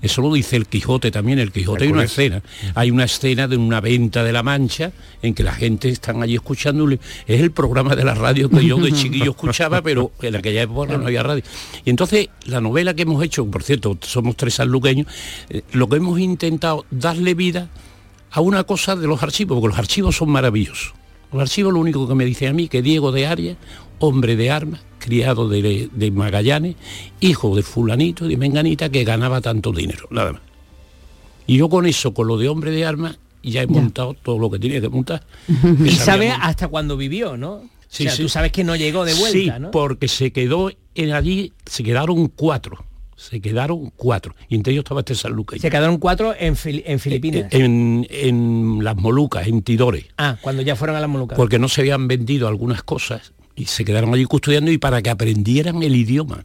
Eso 0.00 0.22
lo 0.22 0.32
dice 0.32 0.56
el 0.56 0.66
Quijote 0.66 1.10
también. 1.10 1.38
El 1.38 1.50
Quijote 1.50 1.84
hay 1.84 1.90
una 1.90 2.04
escena. 2.04 2.42
Hay 2.74 2.90
una 2.90 3.04
escena 3.04 3.48
de 3.48 3.56
una 3.56 3.80
venta 3.80 4.22
de 4.22 4.32
la 4.32 4.42
Mancha 4.42 4.92
en 5.22 5.34
que 5.34 5.42
la 5.42 5.52
gente 5.52 5.88
están 5.88 6.22
allí 6.22 6.34
escuchando. 6.34 6.88
Es 6.90 7.40
el 7.40 7.50
programa 7.50 7.96
de 7.96 8.04
la 8.04 8.14
radio 8.14 8.48
que 8.48 8.64
yo 8.64 8.76
de 8.78 8.92
chiquillo 8.92 9.32
escuchaba, 9.32 9.82
pero 9.82 10.12
en 10.22 10.36
aquella 10.36 10.62
época 10.62 10.96
no 10.96 11.06
había 11.06 11.22
radio. 11.22 11.42
Y 11.84 11.90
entonces 11.90 12.28
la 12.44 12.60
novela 12.60 12.94
que 12.94 13.02
hemos 13.02 13.22
hecho, 13.24 13.44
por 13.46 13.62
cierto, 13.62 13.98
somos 14.02 14.36
tres 14.36 14.54
sanluqueños, 14.54 15.06
eh, 15.48 15.62
lo 15.72 15.88
que 15.88 15.96
hemos 15.96 16.18
intentado 16.20 16.84
darle 16.90 17.34
vida 17.34 17.68
a 18.30 18.40
una 18.40 18.64
cosa 18.64 18.94
de 18.94 19.06
los 19.06 19.22
archivos, 19.22 19.56
porque 19.56 19.68
los 19.68 19.78
archivos 19.78 20.16
son 20.16 20.30
maravillosos. 20.30 20.94
Los 21.32 21.42
archivos 21.42 21.72
lo 21.72 21.80
único 21.80 22.08
que 22.08 22.14
me 22.14 22.24
dicen 22.24 22.48
a 22.48 22.52
mí 22.52 22.68
que 22.68 22.82
Diego 22.82 23.12
de 23.12 23.26
Arias, 23.26 23.56
hombre 24.00 24.36
de 24.36 24.50
armas, 24.50 24.80
criado 24.98 25.48
de, 25.48 25.88
de 25.92 26.10
Magallanes, 26.10 26.76
hijo 27.20 27.54
de 27.56 27.62
fulanito 27.62 28.26
de 28.26 28.36
menganita 28.36 28.88
que 28.90 29.04
ganaba 29.04 29.40
tanto 29.40 29.72
dinero, 29.72 30.06
nada 30.10 30.32
más. 30.32 30.42
Y 31.46 31.56
yo 31.58 31.68
con 31.68 31.86
eso, 31.86 32.12
con 32.14 32.26
lo 32.26 32.36
de 32.36 32.48
hombre 32.48 32.70
de 32.70 32.84
armas, 32.84 33.18
ya 33.42 33.62
he 33.62 33.66
montado 33.66 34.14
todo 34.14 34.38
lo 34.38 34.50
que 34.50 34.58
tenía 34.58 34.80
que 34.80 34.88
montar. 34.88 35.24
Que 35.46 35.90
Y 35.90 35.94
montar. 35.96 36.38
hasta 36.42 36.68
cuándo 36.68 36.96
vivió, 36.96 37.36
¿no? 37.36 37.62
Sí, 37.88 38.02
o 38.04 38.08
sea, 38.08 38.16
sí. 38.16 38.22
tú 38.22 38.28
sabes 38.28 38.52
que 38.52 38.64
no 38.64 38.76
llegó 38.76 39.04
de 39.06 39.14
vuelta, 39.14 39.38
Sí, 39.38 39.50
¿no? 39.60 39.70
porque 39.70 40.08
se 40.08 40.30
quedó 40.30 40.70
en 40.94 41.12
allí, 41.12 41.54
se 41.64 41.82
quedaron 41.82 42.28
cuatro. 42.28 42.84
Se 43.16 43.40
quedaron 43.40 43.90
cuatro. 43.96 44.36
Y 44.48 44.54
entre 44.54 44.72
ellos 44.74 44.82
estaba 44.84 45.00
este 45.00 45.14
sanluqueño. 45.14 45.60
Se 45.60 45.70
quedaron 45.70 45.96
cuatro 45.98 46.34
en, 46.38 46.54
Fili- 46.54 46.84
en 46.86 47.00
Filipinas. 47.00 47.46
En, 47.50 48.06
en 48.10 48.78
las 48.84 48.94
Molucas, 48.94 49.46
en 49.48 49.62
Tidore. 49.62 50.06
ah, 50.18 50.36
cuando 50.40 50.62
ya 50.62 50.76
fueron 50.76 50.94
a 50.96 51.00
las 51.00 51.08
Molucas. 51.08 51.36
porque 51.36 51.58
no 51.58 51.68
se 51.68 51.80
habían 51.80 52.06
vendido 52.06 52.46
algunas 52.46 52.82
cosas 52.84 53.32
y 53.58 53.64
se 53.66 53.84
quedaron 53.84 54.14
allí 54.14 54.24
custodiando 54.24 54.70
y 54.70 54.78
para 54.78 55.02
que 55.02 55.10
aprendieran 55.10 55.82
el 55.82 55.94
idioma. 55.96 56.44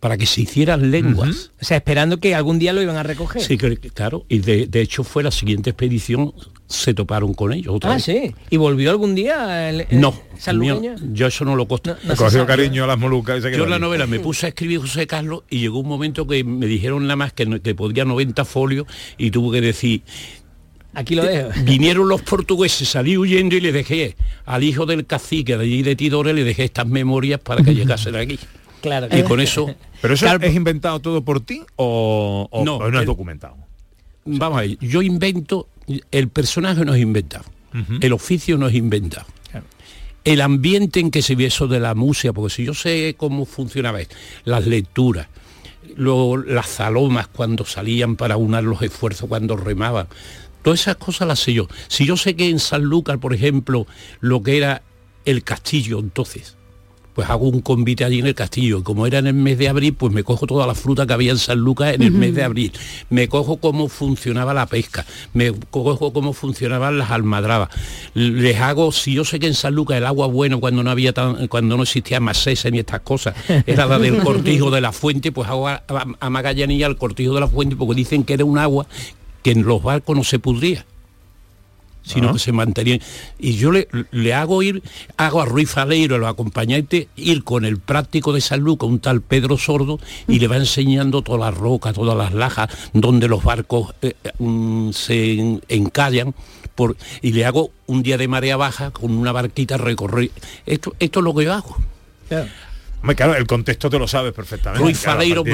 para 0.00 0.16
que 0.16 0.26
se 0.26 0.42
hicieran 0.42 0.92
lenguas. 0.92 1.50
O 1.60 1.64
sea, 1.64 1.76
esperando 1.78 2.18
que 2.20 2.32
algún 2.36 2.60
día 2.60 2.72
lo 2.72 2.80
iban 2.80 2.94
a 2.96 3.02
recoger. 3.02 3.42
Sí, 3.42 3.58
claro, 3.58 4.24
y 4.28 4.38
de, 4.38 4.68
de 4.68 4.80
hecho 4.80 5.02
fue 5.02 5.24
la 5.24 5.32
siguiente 5.32 5.70
expedición, 5.70 6.32
se 6.68 6.94
toparon 6.94 7.34
con 7.34 7.52
ellos 7.52 7.74
otra 7.74 7.90
Ah, 7.90 7.94
vez. 7.94 8.04
sí. 8.04 8.32
¿Y 8.48 8.58
volvió 8.58 8.90
algún 8.92 9.16
día 9.16 9.68
el, 9.70 9.86
el 9.90 10.00
No, 10.00 10.14
mío, 10.54 10.80
yo 11.12 11.26
eso 11.26 11.44
no 11.44 11.56
lo. 11.56 11.66
Le 12.04 12.14
cogió 12.14 12.46
cariño 12.46 12.84
a 12.84 12.86
las 12.86 12.96
molucas 12.98 13.42
Yo 13.42 13.64
en 13.64 13.70
la 13.70 13.80
novela 13.80 14.06
me 14.06 14.20
puse 14.20 14.46
a 14.46 14.50
escribir 14.50 14.78
José 14.78 15.08
Carlos 15.08 15.42
y 15.50 15.58
llegó 15.58 15.80
un 15.80 15.88
momento 15.88 16.28
que 16.28 16.44
me 16.44 16.66
dijeron 16.66 17.02
nada 17.02 17.16
más 17.16 17.32
que, 17.32 17.46
no- 17.46 17.60
que 17.60 17.74
podía 17.74 18.04
90 18.04 18.44
folios 18.44 18.86
y 19.16 19.32
tuve 19.32 19.58
que 19.60 19.66
decir, 19.66 20.02
Aquí 20.98 21.14
lo 21.14 21.22
dejo. 21.24 21.50
vinieron 21.64 22.08
los 22.08 22.22
portugueses, 22.22 22.88
salí 22.88 23.16
huyendo 23.16 23.54
y 23.56 23.60
le 23.60 23.72
dejé 23.72 24.16
al 24.44 24.64
hijo 24.64 24.84
del 24.86 25.06
cacique 25.06 25.56
de 25.56 25.64
allí 25.64 25.82
de 25.82 25.94
Tidore, 25.96 26.32
le 26.32 26.44
dejé 26.44 26.64
estas 26.64 26.86
memorias 26.86 27.40
para 27.40 27.62
que 27.62 27.74
llegasen 27.74 28.16
aquí. 28.16 28.38
Claro. 28.80 29.08
Y 29.10 29.24
con 29.24 29.40
eso... 29.40 29.74
¿Pero 30.00 30.14
eso 30.14 30.26
es 30.40 30.54
inventado 30.54 31.00
todo 31.00 31.24
por 31.24 31.40
ti 31.40 31.62
o, 31.74 32.46
o- 32.48 32.64
No, 32.64 32.76
o 32.76 32.88
no 32.92 32.98
es 32.98 33.00
el- 33.02 33.06
documentado? 33.06 33.56
Vamos 34.24 34.58
a 34.58 34.60
ver, 34.60 34.78
yo 34.78 35.02
invento, 35.02 35.66
el 36.12 36.28
personaje 36.28 36.84
no 36.84 36.94
es 36.94 37.00
inventado, 37.02 37.44
el 38.00 38.12
oficio 38.12 38.56
no 38.56 38.68
es 38.68 38.74
inventado. 38.76 39.26
El 40.24 40.40
ambiente 40.42 41.00
en 41.00 41.10
que 41.10 41.22
se 41.22 41.34
ve 41.34 41.46
eso 41.46 41.66
de 41.66 41.80
la 41.80 41.94
música, 41.96 42.32
porque 42.32 42.54
si 42.54 42.64
yo 42.66 42.72
sé 42.74 43.14
cómo 43.18 43.46
funcionaba 43.46 44.00
esto, 44.00 44.14
las 44.44 44.64
lecturas, 44.66 45.26
lo- 45.96 46.36
las 46.36 46.66
zalomas 46.68 47.26
cuando 47.26 47.64
salían 47.64 48.14
para 48.14 48.36
unar 48.36 48.62
los 48.62 48.80
esfuerzos, 48.82 49.28
cuando 49.28 49.56
remaban, 49.56 50.06
todas 50.68 50.80
esas 50.80 50.96
cosas 50.96 51.26
las 51.26 51.38
sé 51.40 51.54
yo. 51.54 51.66
Si 51.88 52.04
yo 52.04 52.16
sé 52.18 52.36
que 52.36 52.48
en 52.50 52.58
Sanlúcar, 52.58 53.18
por 53.18 53.32
ejemplo, 53.32 53.86
lo 54.20 54.42
que 54.42 54.58
era 54.58 54.82
el 55.24 55.42
castillo 55.42 55.98
entonces, 55.98 56.56
pues 57.14 57.28
hago 57.30 57.48
un 57.48 57.60
convite 57.62 58.04
allí 58.04 58.20
en 58.20 58.26
el 58.26 58.34
castillo. 58.34 58.84
Como 58.84 59.04
era 59.06 59.18
en 59.18 59.26
el 59.26 59.34
mes 59.34 59.56
de 59.58 59.68
abril, 59.68 59.94
pues 59.94 60.12
me 60.12 60.22
cojo 60.22 60.46
toda 60.46 60.66
la 60.66 60.74
fruta 60.76 61.04
que 61.06 61.12
había 61.14 61.32
en 61.32 61.38
San 61.38 61.58
Lucas 61.58 61.94
en 61.94 62.02
el 62.02 62.12
mes 62.12 62.34
de 62.34 62.44
abril. 62.44 62.70
Me 63.10 63.28
cojo 63.28 63.56
cómo 63.56 63.88
funcionaba 63.88 64.52
la 64.54 64.66
pesca, 64.66 65.04
me 65.32 65.52
cojo 65.70 66.12
cómo 66.12 66.32
funcionaban 66.34 66.96
las 66.98 67.10
almadrabas. 67.10 67.70
Les 68.14 68.60
hago, 68.60 68.92
si 68.92 69.14
yo 69.14 69.24
sé 69.24 69.40
que 69.40 69.48
en 69.48 69.54
San 69.54 69.74
Lucas 69.74 69.96
el 69.96 70.06
agua 70.06 70.28
bueno 70.28 70.60
cuando 70.60 70.82
no 70.84 70.90
había 70.90 71.12
tan, 71.12 71.48
cuando 71.48 71.76
no 71.76 71.82
existía 71.82 72.20
más 72.20 72.46
ni 72.70 72.78
estas 72.78 73.00
cosas, 73.00 73.34
era 73.66 73.86
la 73.86 73.98
del 73.98 74.18
cortijo 74.22 74.70
de 74.70 74.80
la 74.80 74.92
fuente, 74.92 75.32
pues 75.32 75.48
hago 75.48 75.66
a, 75.66 75.82
a- 75.88 76.06
a 76.20 76.30
Magallanilla 76.30 76.86
el 76.86 76.96
cortijo 76.96 77.34
de 77.34 77.40
la 77.40 77.48
fuente 77.48 77.74
porque 77.74 77.94
dicen 77.96 78.22
que 78.22 78.34
era 78.34 78.44
un 78.44 78.58
agua 78.58 78.86
que 79.48 79.52
en 79.58 79.64
los 79.66 79.82
barcos 79.82 80.14
no 80.14 80.24
se 80.24 80.38
pudría 80.38 80.84
sino 82.02 82.30
Ah. 82.30 82.32
que 82.32 82.38
se 82.38 82.52
mantenían. 82.52 83.00
Y 83.38 83.56
yo 83.56 83.70
le, 83.70 83.86
le 84.12 84.32
hago 84.32 84.62
ir, 84.62 84.82
hago 85.18 85.42
a 85.42 85.44
Ruiz 85.44 85.68
Faleiro, 85.68 86.16
los 86.16 86.30
acompañantes, 86.30 87.06
ir 87.16 87.44
con 87.44 87.66
el 87.66 87.78
práctico 87.78 88.32
de 88.32 88.40
San 88.40 88.60
Lucas, 88.60 88.88
un 88.88 88.98
tal 88.98 89.20
Pedro 89.20 89.58
Sordo, 89.58 90.00
y 90.26 90.38
le 90.38 90.48
va 90.48 90.56
enseñando 90.56 91.20
todas 91.20 91.40
las 91.52 91.54
rocas, 91.60 91.92
todas 91.94 92.16
las 92.16 92.32
lajas, 92.32 92.70
donde 92.94 93.28
los 93.28 93.44
barcos 93.44 93.94
eh, 94.00 94.14
mm, 94.38 94.90
se 94.92 95.32
en- 95.38 95.60
encallan. 95.68 96.34
Por, 96.74 96.96
y 97.20 97.32
le 97.32 97.44
hago 97.44 97.72
un 97.86 98.02
día 98.02 98.16
de 98.16 98.26
marea 98.26 98.56
baja 98.56 98.90
con 98.90 99.12
una 99.12 99.32
barquita 99.32 99.76
recorrer. 99.76 100.30
Esto, 100.64 100.94
esto 101.00 101.20
es 101.20 101.24
lo 101.24 101.34
que 101.34 101.44
yo 101.44 101.52
hago. 101.52 101.76
Claro, 103.16 103.36
el 103.36 103.46
contexto 103.46 103.88
te 103.90 103.98
lo 103.98 104.08
sabes 104.08 104.32
perfectamente. 104.32 104.82
Ruiz 104.82 105.00
claro, 105.00 105.20
a 105.20 105.22
Faleiro. 105.22 105.44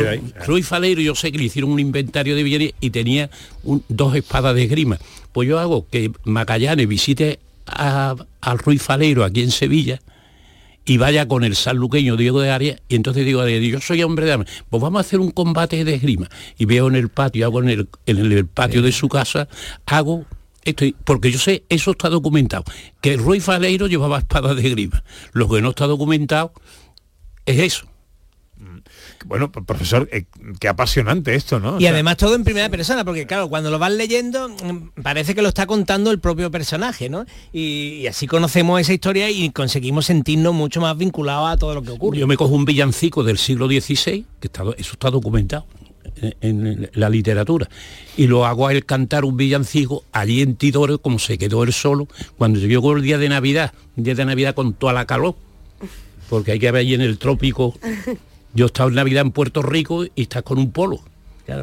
Ruiz 0.47 0.71
yo 1.05 1.15
sé 1.15 1.31
que 1.33 1.39
le 1.39 1.45
hicieron 1.45 1.71
un 1.73 1.81
inventario 1.81 2.35
de 2.37 2.43
bienes 2.43 2.73
y 2.81 2.91
tenía 2.91 3.31
un- 3.63 3.85
dos 3.89 4.15
espadas 4.17 4.55
de 4.55 4.65
esgrima. 4.65 4.99
Pues 5.33 5.49
yo 5.49 5.59
hago 5.59 5.87
que 5.91 6.11
Magallanes 6.25 6.89
visite 6.89 7.41
a, 7.67 8.15
al 8.41 8.59
Ruiz 8.59 8.83
Faleiro 8.83 9.25
aquí 9.25 9.43
en 9.43 9.51
Sevilla 9.51 10.01
y 10.87 10.99
vaya 10.99 11.27
con 11.27 11.45
el 11.45 11.57
sanluqueño 11.57 12.17
Diego 12.17 12.41
de 12.41 12.51
Arias 12.51 12.81
y 12.89 12.97
entonces 12.97 13.25
digo 13.25 13.41
a 13.41 13.49
yo 13.51 13.81
soy 13.81 14.03
hombre 14.03 14.27
de 14.27 14.33
armas, 14.33 14.49
pues 14.69 14.83
vamos 14.83 14.99
a 14.99 15.01
hacer 15.01 15.19
un 15.21 15.31
combate 15.31 15.85
de 15.85 15.95
esgrima. 15.95 16.29
Y 16.59 16.67
veo 16.67 16.89
en 16.89 16.95
el 16.97 17.09
patio, 17.09 17.47
hago 17.47 17.63
en 17.63 17.69
el, 17.71 17.89
en 18.07 18.19
el 18.33 18.47
patio 18.47 18.83
de 18.83 18.93
su 18.93 19.09
casa, 19.09 19.49
hago 19.87 20.27
esto, 20.63 20.85
y- 20.85 20.95
porque 21.05 21.31
yo 21.31 21.39
sé, 21.39 21.65
eso 21.69 21.91
está 21.91 22.09
documentado, 22.09 22.65
que 23.01 23.17
Ruiz 23.17 23.45
Faleiro 23.45 23.87
llevaba 23.87 24.19
espadas 24.19 24.57
de 24.57 24.67
esgrima. 24.67 25.03
Lo 25.33 25.49
que 25.49 25.61
no 25.63 25.71
está 25.71 25.87
documentado 25.87 26.53
es 27.47 27.59
eso. 27.61 27.87
Bueno, 29.27 29.51
p- 29.51 29.63
profesor, 29.63 30.09
eh, 30.13 30.25
qué 30.61 30.69
apasionante 30.69 31.35
esto, 31.35 31.59
¿no? 31.61 31.75
O 31.77 31.79
Y 31.79 31.83
sea, 31.83 31.91
además 31.93 32.17
todo 32.17 32.35
en 32.35 32.45
primera 32.45 32.69
persona, 32.69 33.05
porque 33.05 33.27
claro, 33.27 33.49
cuando 33.49 33.71
lo 33.71 33.79
vas 33.79 33.93
leyendo 33.93 34.49
mm, 34.49 35.03
parece 35.03 35.35
que 35.35 35.43
lo 35.43 35.49
está 35.49 35.67
contando 35.67 36.11
el 36.11 36.21
propio 36.21 36.51
personaje, 36.51 37.09
¿no? 37.09 37.27
Y, 37.53 38.01
y 38.03 38.07
así 38.07 38.27
conocemos 38.27 38.81
esa 38.81 38.93
historia 38.93 39.31
y 39.31 39.51
conseguimos 39.51 40.07
sentirnos 40.07 40.55
mucho 40.55 40.81
más 40.81 40.97
vinculados 40.97 41.51
a 41.51 41.57
todo 41.57 41.75
lo 41.75 41.83
que 41.83 41.91
ocurre. 41.91 42.19
Yo 42.19 42.27
me 42.27 42.37
cojo 42.37 42.55
un 42.55 42.65
villancico 42.65 43.23
del 43.25 43.39
siglo 43.39 43.67
XVI, 43.67 44.25
que 44.41 44.47
está, 44.47 44.63
eso 44.79 44.93
está 44.93 45.11
documentado 45.11 45.67
en, 46.17 46.67
en 46.67 46.91
la 46.95 47.09
literatura, 47.09 47.69
y 48.17 48.27
lo 48.29 48.47
hago 48.47 48.69
a 48.69 48.73
él 48.73 48.85
cantar 48.87 49.25
un 49.25 49.37
villancico 49.37 50.05
allí 50.13 50.43
en 50.43 50.57
Tidore, 50.57 50.99
como 50.99 51.19
se 51.19 51.39
quedó 51.39 51.65
él 51.65 51.73
solo, 51.73 52.09
cuando 52.39 52.61
llegó 52.61 52.93
el 52.97 53.03
día 53.03 53.19
de 53.19 53.29
Navidad, 53.29 53.73
un 53.97 54.05
día 54.05 54.15
de 54.15 54.25
Navidad 54.25 54.55
con 54.55 54.75
toda 54.75 54.93
la 54.93 55.07
calor, 55.07 55.35
porque 56.35 56.51
hay 56.51 56.59
que 56.59 56.69
ver 56.73 56.81
allí 56.81 56.95
en 56.95 57.01
el 57.01 57.17
trópico. 57.17 57.79
Yo 58.55 58.67
estaba 58.67 58.89
en 58.89 58.97
Navidad 58.97 59.23
en 59.23 59.31
Puerto 59.31 59.63
Rico 59.63 60.05
y 60.05 60.23
estás 60.23 60.43
con 60.43 60.59
un 60.59 60.73
polo. 60.73 61.01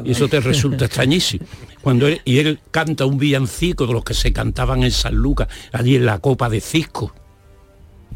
Y 0.02 0.12
eso 0.12 0.28
te 0.28 0.40
resulta 0.40 0.84
extrañísimo. 0.86 1.44
Cuando 1.82 2.06
él, 2.06 2.22
y 2.24 2.38
él 2.38 2.58
canta 2.70 3.04
un 3.04 3.18
villancico 3.18 3.86
de 3.86 3.92
los 3.92 4.02
que 4.02 4.14
se 4.14 4.32
cantaban 4.32 4.82
en 4.82 4.90
San 4.90 5.14
Lucas, 5.14 5.48
allí 5.72 5.96
en 5.96 6.06
la 6.06 6.20
copa 6.20 6.48
de 6.48 6.62
Cisco, 6.62 7.12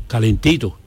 calentito. 0.09 0.79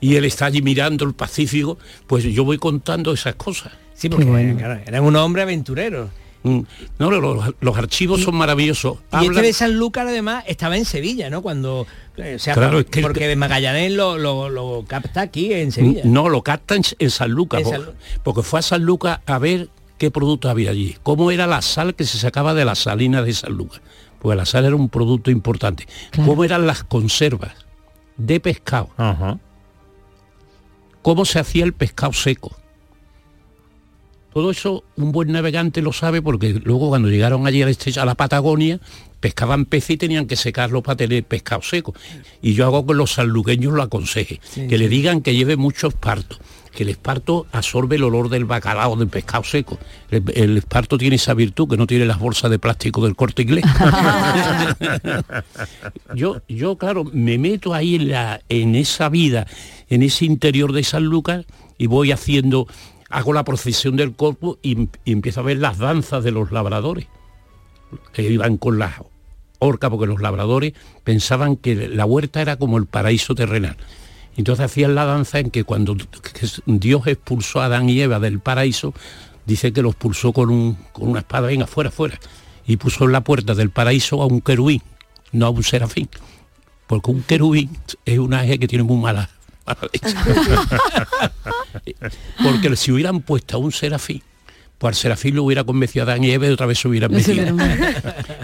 Y 0.00 0.14
él 0.14 0.24
está 0.24 0.46
allí 0.46 0.62
mirando 0.62 1.04
el 1.04 1.12
Pacífico, 1.12 1.76
pues 2.06 2.24
yo 2.24 2.44
voy 2.46 2.56
contando 2.56 3.12
esas 3.12 3.34
cosas. 3.34 3.74
Sí, 3.92 4.08
porque 4.08 4.54
claro, 4.56 4.80
eran 4.86 5.04
un 5.04 5.16
hombre 5.16 5.42
aventurero. 5.42 6.08
Mm, 6.46 6.66
No, 6.98 7.10
los, 7.10 7.54
los 7.60 7.76
archivos 7.76 8.22
son 8.22 8.36
maravillosos. 8.36 8.98
Y 9.20 9.26
este 9.26 9.42
de 9.42 9.52
Sanlúcar 9.52 10.06
además 10.06 10.44
estaba 10.46 10.76
en 10.76 10.84
Sevilla, 10.84 11.28
¿no? 11.30 11.42
Cuando, 11.42 11.86
eh, 12.16 12.34
o 12.36 12.38
sea, 12.38 12.54
Claro, 12.54 12.78
es 12.80 12.86
que 12.86 13.00
el 13.00 13.04
porque 13.06 13.26
de 13.28 13.36
Magallanes 13.36 13.92
lo, 13.92 14.16
lo, 14.18 14.48
lo 14.48 14.84
capta 14.86 15.22
aquí 15.22 15.52
en 15.52 15.72
Sevilla. 15.72 16.02
No, 16.04 16.28
lo 16.28 16.42
captan 16.42 16.82
en 16.98 17.10
San 17.10 17.30
Lucas, 17.30 17.60
En 17.60 17.64
po- 17.64 17.70
San 17.72 17.84
Lu- 17.84 17.92
porque 18.22 18.42
fue 18.42 18.58
a 18.60 18.62
San 18.62 18.82
Lucas 18.84 19.20
a 19.26 19.38
ver 19.38 19.68
qué 19.98 20.10
producto 20.10 20.48
había 20.50 20.70
allí, 20.70 20.96
cómo 21.02 21.30
era 21.30 21.46
la 21.46 21.62
sal 21.62 21.94
que 21.94 22.04
se 22.04 22.18
sacaba 22.18 22.52
de 22.54 22.64
las 22.64 22.78
salinas 22.80 23.24
de 23.24 23.32
San 23.32 23.52
Lucas, 23.54 23.80
porque 24.20 24.36
la 24.36 24.44
sal 24.46 24.64
era 24.66 24.76
un 24.76 24.88
producto 24.88 25.30
importante, 25.30 25.86
cómo 26.14 26.44
eran 26.44 26.66
las 26.66 26.84
conservas 26.84 27.52
de 28.18 28.38
pescado, 28.40 28.90
cómo 31.02 31.24
se 31.24 31.38
hacía 31.38 31.64
el 31.64 31.72
pescado 31.72 32.12
seco. 32.12 32.56
Todo 34.36 34.50
eso 34.50 34.84
un 34.96 35.12
buen 35.12 35.32
navegante 35.32 35.80
lo 35.80 35.94
sabe 35.94 36.20
porque 36.20 36.60
luego 36.62 36.90
cuando 36.90 37.08
llegaron 37.08 37.46
allí 37.46 37.62
a 37.62 37.64
la, 37.64 37.70
estrecha- 37.70 38.02
a 38.02 38.04
la 38.04 38.16
Patagonia, 38.16 38.78
pescaban 39.18 39.64
peces 39.64 39.92
y 39.92 39.96
tenían 39.96 40.26
que 40.26 40.36
secarlo 40.36 40.82
para 40.82 40.96
tener 40.96 41.24
pescado 41.24 41.62
seco. 41.62 41.94
Y 42.42 42.52
yo 42.52 42.66
hago 42.66 42.84
que 42.86 42.92
los 42.92 43.12
sanluqueños 43.14 43.72
lo 43.72 43.80
aconseje, 43.82 44.38
Sí, 44.42 44.68
que 44.68 44.76
le 44.76 44.90
digan 44.90 45.22
que 45.22 45.34
lleve 45.34 45.56
mucho 45.56 45.86
esparto, 45.88 46.36
que 46.74 46.82
el 46.82 46.90
esparto 46.90 47.46
absorbe 47.50 47.96
el 47.96 48.04
olor 48.04 48.28
del 48.28 48.44
bacalao, 48.44 48.94
del 48.96 49.08
pescado 49.08 49.42
seco. 49.42 49.78
El, 50.10 50.22
el 50.34 50.58
esparto 50.58 50.98
tiene 50.98 51.16
esa 51.16 51.32
virtud 51.32 51.66
que 51.70 51.78
no 51.78 51.86
tiene 51.86 52.04
las 52.04 52.18
bolsas 52.18 52.50
de 52.50 52.58
plástico 52.58 53.02
del 53.06 53.16
corte 53.16 53.40
inglés. 53.40 53.64
yo, 56.14 56.42
yo, 56.46 56.76
claro, 56.76 57.04
me 57.10 57.38
meto 57.38 57.72
ahí 57.72 57.94
en, 57.94 58.10
la, 58.10 58.42
en 58.50 58.74
esa 58.74 59.08
vida, 59.08 59.46
en 59.88 60.02
ese 60.02 60.26
interior 60.26 60.74
de 60.74 60.84
San 60.84 61.04
Lucas 61.04 61.46
y 61.78 61.86
voy 61.86 62.12
haciendo, 62.12 62.66
hago 63.08 63.32
la 63.32 63.44
procesión 63.44 63.96
del 63.96 64.14
corpus 64.14 64.58
y, 64.62 64.88
empiezo 65.04 65.40
a 65.40 65.44
ver 65.44 65.58
las 65.58 65.78
danzas 65.78 66.24
de 66.24 66.32
los 66.32 66.52
labradores, 66.52 67.06
que 68.12 68.22
iban 68.22 68.56
con 68.56 68.78
las 68.78 68.94
orcas, 69.58 69.90
porque 69.90 70.06
los 70.06 70.20
labradores 70.20 70.74
pensaban 71.04 71.56
que 71.56 71.88
la 71.88 72.04
huerta 72.04 72.42
era 72.42 72.56
como 72.56 72.78
el 72.78 72.86
paraíso 72.86 73.34
terrenal. 73.34 73.76
Entonces 74.36 74.64
hacían 74.66 74.94
la 74.94 75.06
danza 75.06 75.38
en 75.38 75.50
que 75.50 75.64
cuando 75.64 75.96
Dios 76.66 77.06
expulsó 77.06 77.60
a 77.60 77.66
Adán 77.66 77.88
y 77.88 78.00
Eva 78.00 78.20
del 78.20 78.40
paraíso, 78.40 78.92
dice 79.46 79.72
que 79.72 79.80
los 79.82 79.92
expulsó 79.92 80.32
con, 80.32 80.50
un- 80.50 80.76
con 80.92 81.08
una 81.08 81.20
espada, 81.20 81.46
venga, 81.46 81.66
fuera, 81.66 81.90
fuera, 81.90 82.18
y 82.66 82.76
puso 82.76 83.04
en 83.04 83.12
la 83.12 83.22
puerta 83.22 83.54
del 83.54 83.70
paraíso 83.70 84.20
a 84.20 84.26
un 84.26 84.40
querubín, 84.40 84.82
no 85.32 85.46
a 85.46 85.50
un 85.50 85.62
serafín, 85.62 86.08
porque 86.86 87.10
un 87.12 87.22
querubín 87.22 87.70
es 88.04 88.18
un 88.18 88.34
ángel 88.34 88.58
que 88.58 88.68
tiene 88.68 88.82
muy 88.82 88.98
mala. 88.98 89.30
porque 92.42 92.76
si 92.76 92.92
hubieran 92.92 93.20
puesto 93.20 93.56
a 93.56 93.60
un 93.60 93.72
serafín, 93.72 94.22
pues 94.78 94.90
al 94.90 94.94
serafín 94.94 95.34
lo 95.34 95.44
hubiera 95.44 95.64
convencido 95.64 96.04
a 96.04 96.12
Adán 96.12 96.24
y 96.24 96.30
Eva 96.30 96.46
y 96.46 96.50
otra 96.50 96.66
vez 96.66 96.78
se 96.78 96.88
hubieran 96.88 97.10
metido. 97.10 97.56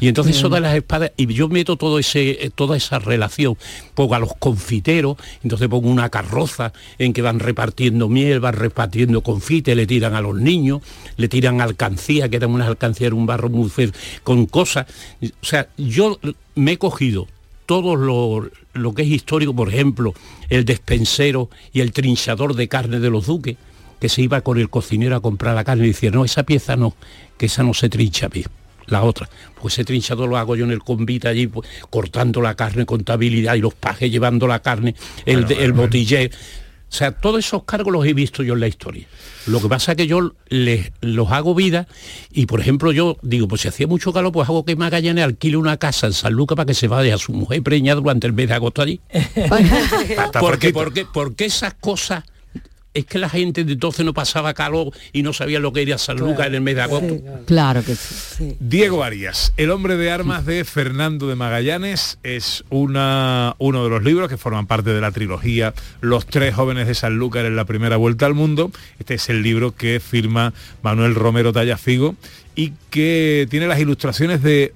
Y 0.00 0.08
entonces 0.08 0.36
eso 0.36 0.48
de 0.48 0.60
las 0.60 0.74
espadas, 0.74 1.12
y 1.16 1.26
yo 1.26 1.48
meto 1.48 1.76
todo 1.76 1.98
ese, 1.98 2.50
toda 2.54 2.76
esa 2.76 2.98
relación, 2.98 3.56
pongo 3.94 4.14
a 4.14 4.18
los 4.18 4.34
confiteros, 4.38 5.16
entonces 5.42 5.68
pongo 5.68 5.90
una 5.90 6.08
carroza 6.08 6.72
en 6.98 7.12
que 7.12 7.20
van 7.20 7.38
repartiendo 7.38 8.08
miel, 8.08 8.40
van 8.40 8.54
repartiendo 8.54 9.22
confite, 9.22 9.74
le 9.74 9.86
tiran 9.86 10.14
a 10.14 10.22
los 10.22 10.34
niños, 10.34 10.80
le 11.16 11.28
tiran 11.28 11.60
alcancía, 11.60 12.30
que 12.30 12.36
eran 12.36 12.50
unas 12.50 12.68
alcancías, 12.68 13.08
era 13.08 13.16
un 13.16 13.26
barro 13.26 13.50
muy 13.50 13.68
feo, 13.68 13.90
con 14.24 14.46
cosas. 14.46 14.86
O 15.22 15.46
sea, 15.46 15.68
yo 15.76 16.18
me 16.54 16.72
he 16.72 16.78
cogido 16.78 17.28
todo 17.72 17.96
lo, 17.96 18.50
lo 18.74 18.92
que 18.92 19.00
es 19.00 19.08
histórico, 19.08 19.56
por 19.56 19.70
ejemplo, 19.70 20.12
el 20.50 20.66
despensero 20.66 21.48
y 21.72 21.80
el 21.80 21.90
trinchador 21.94 22.54
de 22.54 22.68
carne 22.68 23.00
de 23.00 23.08
los 23.08 23.24
duques, 23.24 23.56
que 23.98 24.10
se 24.10 24.20
iba 24.20 24.42
con 24.42 24.58
el 24.58 24.68
cocinero 24.68 25.16
a 25.16 25.20
comprar 25.20 25.54
la 25.54 25.64
carne 25.64 25.84
y 25.84 25.86
decía, 25.88 26.10
no, 26.10 26.22
esa 26.22 26.42
pieza 26.42 26.76
no, 26.76 26.94
que 27.38 27.46
esa 27.46 27.62
no 27.62 27.72
se 27.72 27.88
trincha 27.88 28.28
bien. 28.28 28.48
La 28.88 29.04
otra, 29.04 29.26
pues 29.58 29.72
ese 29.72 29.86
trinchado 29.86 30.26
lo 30.26 30.36
hago 30.36 30.54
yo 30.54 30.66
en 30.66 30.70
el 30.70 30.80
convite 30.80 31.28
allí, 31.28 31.46
pues, 31.46 31.66
cortando 31.88 32.42
la 32.42 32.56
carne, 32.56 32.84
contabilidad 32.84 33.54
y 33.54 33.62
los 33.62 33.72
pajes 33.72 34.10
llevando 34.10 34.46
la 34.46 34.58
carne, 34.58 34.94
el 35.24 35.72
botiller. 35.72 36.30
O 36.92 36.94
sea, 36.94 37.10
todos 37.10 37.38
esos 37.38 37.64
cargos 37.64 37.90
los 37.90 38.04
he 38.04 38.12
visto 38.12 38.42
yo 38.42 38.52
en 38.52 38.60
la 38.60 38.68
historia. 38.68 39.06
Lo 39.46 39.62
que 39.62 39.68
pasa 39.68 39.92
es 39.92 39.96
que 39.96 40.06
yo 40.06 40.34
les, 40.50 40.92
los 41.00 41.32
hago 41.32 41.54
vida 41.54 41.88
y, 42.30 42.44
por 42.44 42.60
ejemplo, 42.60 42.92
yo 42.92 43.16
digo, 43.22 43.48
pues 43.48 43.62
si 43.62 43.68
hacía 43.68 43.86
mucho 43.86 44.12
calor, 44.12 44.30
pues 44.30 44.46
hago 44.46 44.66
que 44.66 44.76
Magallanes 44.76 45.24
alquile 45.24 45.56
una 45.56 45.78
casa 45.78 46.06
en 46.06 46.12
San 46.12 46.34
Lucas 46.34 46.54
para 46.54 46.66
que 46.66 46.74
se 46.74 46.88
vaya 46.88 47.14
a 47.14 47.18
su 47.18 47.32
mujer 47.32 47.62
preñada 47.62 47.98
durante 47.98 48.26
el 48.26 48.34
mes 48.34 48.48
de 48.48 48.54
agosto 48.54 48.82
allí. 48.82 49.00
porque, 50.38 50.70
porque, 50.74 51.06
porque 51.10 51.46
esas 51.46 51.72
cosas 51.72 52.24
es 52.94 53.06
que 53.06 53.18
la 53.18 53.28
gente 53.28 53.64
de 53.64 53.72
entonces 53.72 54.04
no 54.04 54.12
pasaba 54.12 54.54
calor 54.54 54.92
y 55.12 55.22
no 55.22 55.32
sabía 55.32 55.58
lo 55.60 55.72
que 55.72 55.82
era 55.82 55.98
San 55.98 56.18
Lucas 56.18 56.46
en 56.46 56.54
el 56.54 56.60
mes 56.60 56.76
de 56.76 56.82
agosto. 56.82 57.20
Claro 57.46 57.82
que 57.84 57.94
sí. 57.94 58.56
Diego 58.60 59.02
Arias, 59.02 59.52
El 59.56 59.70
hombre 59.70 59.96
de 59.96 60.10
armas 60.10 60.44
de 60.44 60.64
Fernando 60.64 61.28
de 61.28 61.36
Magallanes, 61.36 62.18
es 62.22 62.64
una, 62.70 63.54
uno 63.58 63.84
de 63.84 63.90
los 63.90 64.02
libros 64.02 64.28
que 64.28 64.36
forman 64.36 64.66
parte 64.66 64.92
de 64.92 65.00
la 65.00 65.10
trilogía 65.10 65.74
Los 66.00 66.26
tres 66.26 66.54
jóvenes 66.54 66.86
de 66.86 66.94
Sanlúcar 66.94 67.44
en 67.46 67.56
la 67.56 67.64
primera 67.64 67.96
vuelta 67.96 68.26
al 68.26 68.34
mundo. 68.34 68.70
Este 68.98 69.14
es 69.14 69.28
el 69.28 69.42
libro 69.42 69.74
que 69.74 70.00
firma 70.00 70.52
Manuel 70.82 71.14
Romero 71.14 71.52
Tallafigo 71.52 72.16
y 72.54 72.72
que 72.90 73.46
tiene 73.50 73.66
las 73.66 73.80
ilustraciones 73.80 74.42
de, 74.42 74.74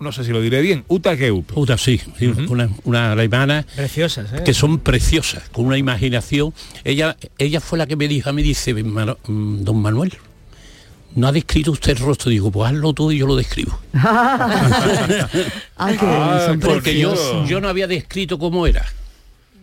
no 0.00 0.12
sé 0.12 0.24
si 0.24 0.30
lo 0.30 0.40
diré 0.40 0.60
bien, 0.62 0.84
Uta 0.88 1.16
Keup. 1.16 1.56
Uta, 1.56 1.76
sí, 1.78 2.00
sí, 2.18 2.26
una, 2.48 2.68
una 2.84 3.12
alemana 3.12 3.64
Preciosas, 3.76 4.32
¿eh? 4.32 4.42
que 4.44 4.54
son 4.54 4.78
preciosas, 4.78 5.48
con 5.50 5.66
una 5.66 5.76
imaginación. 5.78 6.54
Ella, 6.84 7.16
ella 7.38 7.60
fue 7.60 7.78
la 7.78 7.86
que 7.86 7.96
me 7.96 8.08
dijo, 8.08 8.32
me 8.32 8.42
dice, 8.42 8.74
"Mano- 8.84 9.18
mm, 9.26 9.64
don 9.64 9.80
Manuel, 9.82 10.12
no 11.14 11.26
ha 11.26 11.32
descrito 11.32 11.72
usted 11.72 11.92
el 11.92 11.98
rostro. 11.98 12.30
Digo, 12.30 12.50
pues 12.50 12.70
hazlo 12.70 12.92
tú 12.92 13.10
y 13.10 13.18
yo 13.18 13.26
lo 13.26 13.34
describo. 13.34 13.78
Ay, 13.92 15.96
qué 15.98 16.46
son 16.46 16.60
Porque 16.60 16.98
yo, 16.98 17.46
yo 17.46 17.60
no 17.60 17.68
había 17.68 17.86
descrito 17.86 18.38
cómo 18.38 18.66
era. 18.66 18.84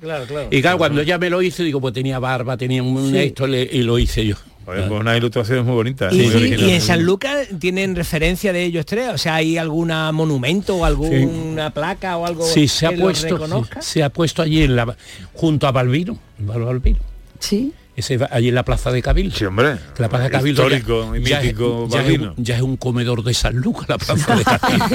Claro, 0.01 0.25
claro. 0.25 0.47
Y 0.51 0.61
claro, 0.61 0.77
cuando 0.77 1.01
ella 1.01 1.17
me 1.17 1.29
lo 1.29 1.41
hizo, 1.41 1.63
digo, 1.63 1.79
pues 1.81 1.93
tenía 1.93 2.19
barba, 2.19 2.57
tenía 2.57 2.83
un 2.83 3.11
Sí. 3.11 3.17
esto 3.17 3.47
le- 3.47 3.67
y 3.71 3.81
lo 3.83 3.97
hice 3.97 4.25
yo. 4.25 4.35
Oye, 4.67 4.81
pues 4.87 4.99
unas 5.01 5.17
ilustraciones 5.17 5.63
muy 5.65 5.75
bonitas. 5.75 6.13
Y, 6.13 6.17
muy 6.27 6.43
y- 6.53 6.55
y 6.55 6.69
en 6.71 6.81
San 6.81 7.03
Lucas 7.03 7.47
tienen 7.59 7.95
referencia 7.95 8.51
de 8.51 8.63
ellos 8.63 8.85
tres, 8.85 9.09
o 9.13 9.17
sea, 9.17 9.35
hay 9.35 9.57
alguna 9.57 10.11
monumento 10.11 10.75
o 10.77 10.85
alguna 10.85 11.69
placa 11.69 12.17
o 12.17 12.25
algo 12.25 12.45
Sí, 12.45 12.67
se 12.67 12.87
ha 12.87 12.89
que 12.89 12.97
puesto, 12.97 13.35
reconozca? 13.37 13.81
se 13.81 14.03
ha 14.03 14.09
puesto 14.09 14.41
allí 14.41 14.63
en 14.63 14.75
la, 14.75 14.95
junto 15.33 15.67
a 15.67 15.71
Balbino, 15.71 16.17
Balbino. 16.39 16.99
Sí. 17.39 17.73
Ese 17.95 18.17
va 18.17 18.27
allí 18.29 18.49
en 18.49 18.55
la 18.55 18.63
plaza 18.65 18.91
de 18.91 19.01
Cabildo. 19.01 19.35
Sí, 19.37 19.45
hombre. 19.45 19.77
La 19.99 20.09
plaza 20.09 20.25
de 20.25 20.29
Cabildo 20.31 20.67
ya- 20.69 20.75
Histórico 20.77 21.15
y 21.15 21.23
ya 21.23 21.37
es- 21.39 21.43
mítico 21.45 21.87
ya 21.89 21.99
es, 21.99 22.05
Balbino. 22.05 22.33
un, 22.37 22.43
ya 22.43 22.55
es 22.57 22.61
un 22.61 22.75
comedor 22.77 23.23
de 23.23 23.33
San 23.33 23.55
Lucas 23.55 23.87
la 23.87 23.97
plaza 23.97 24.35
de 24.35 24.43
Cabildo. 24.43 24.85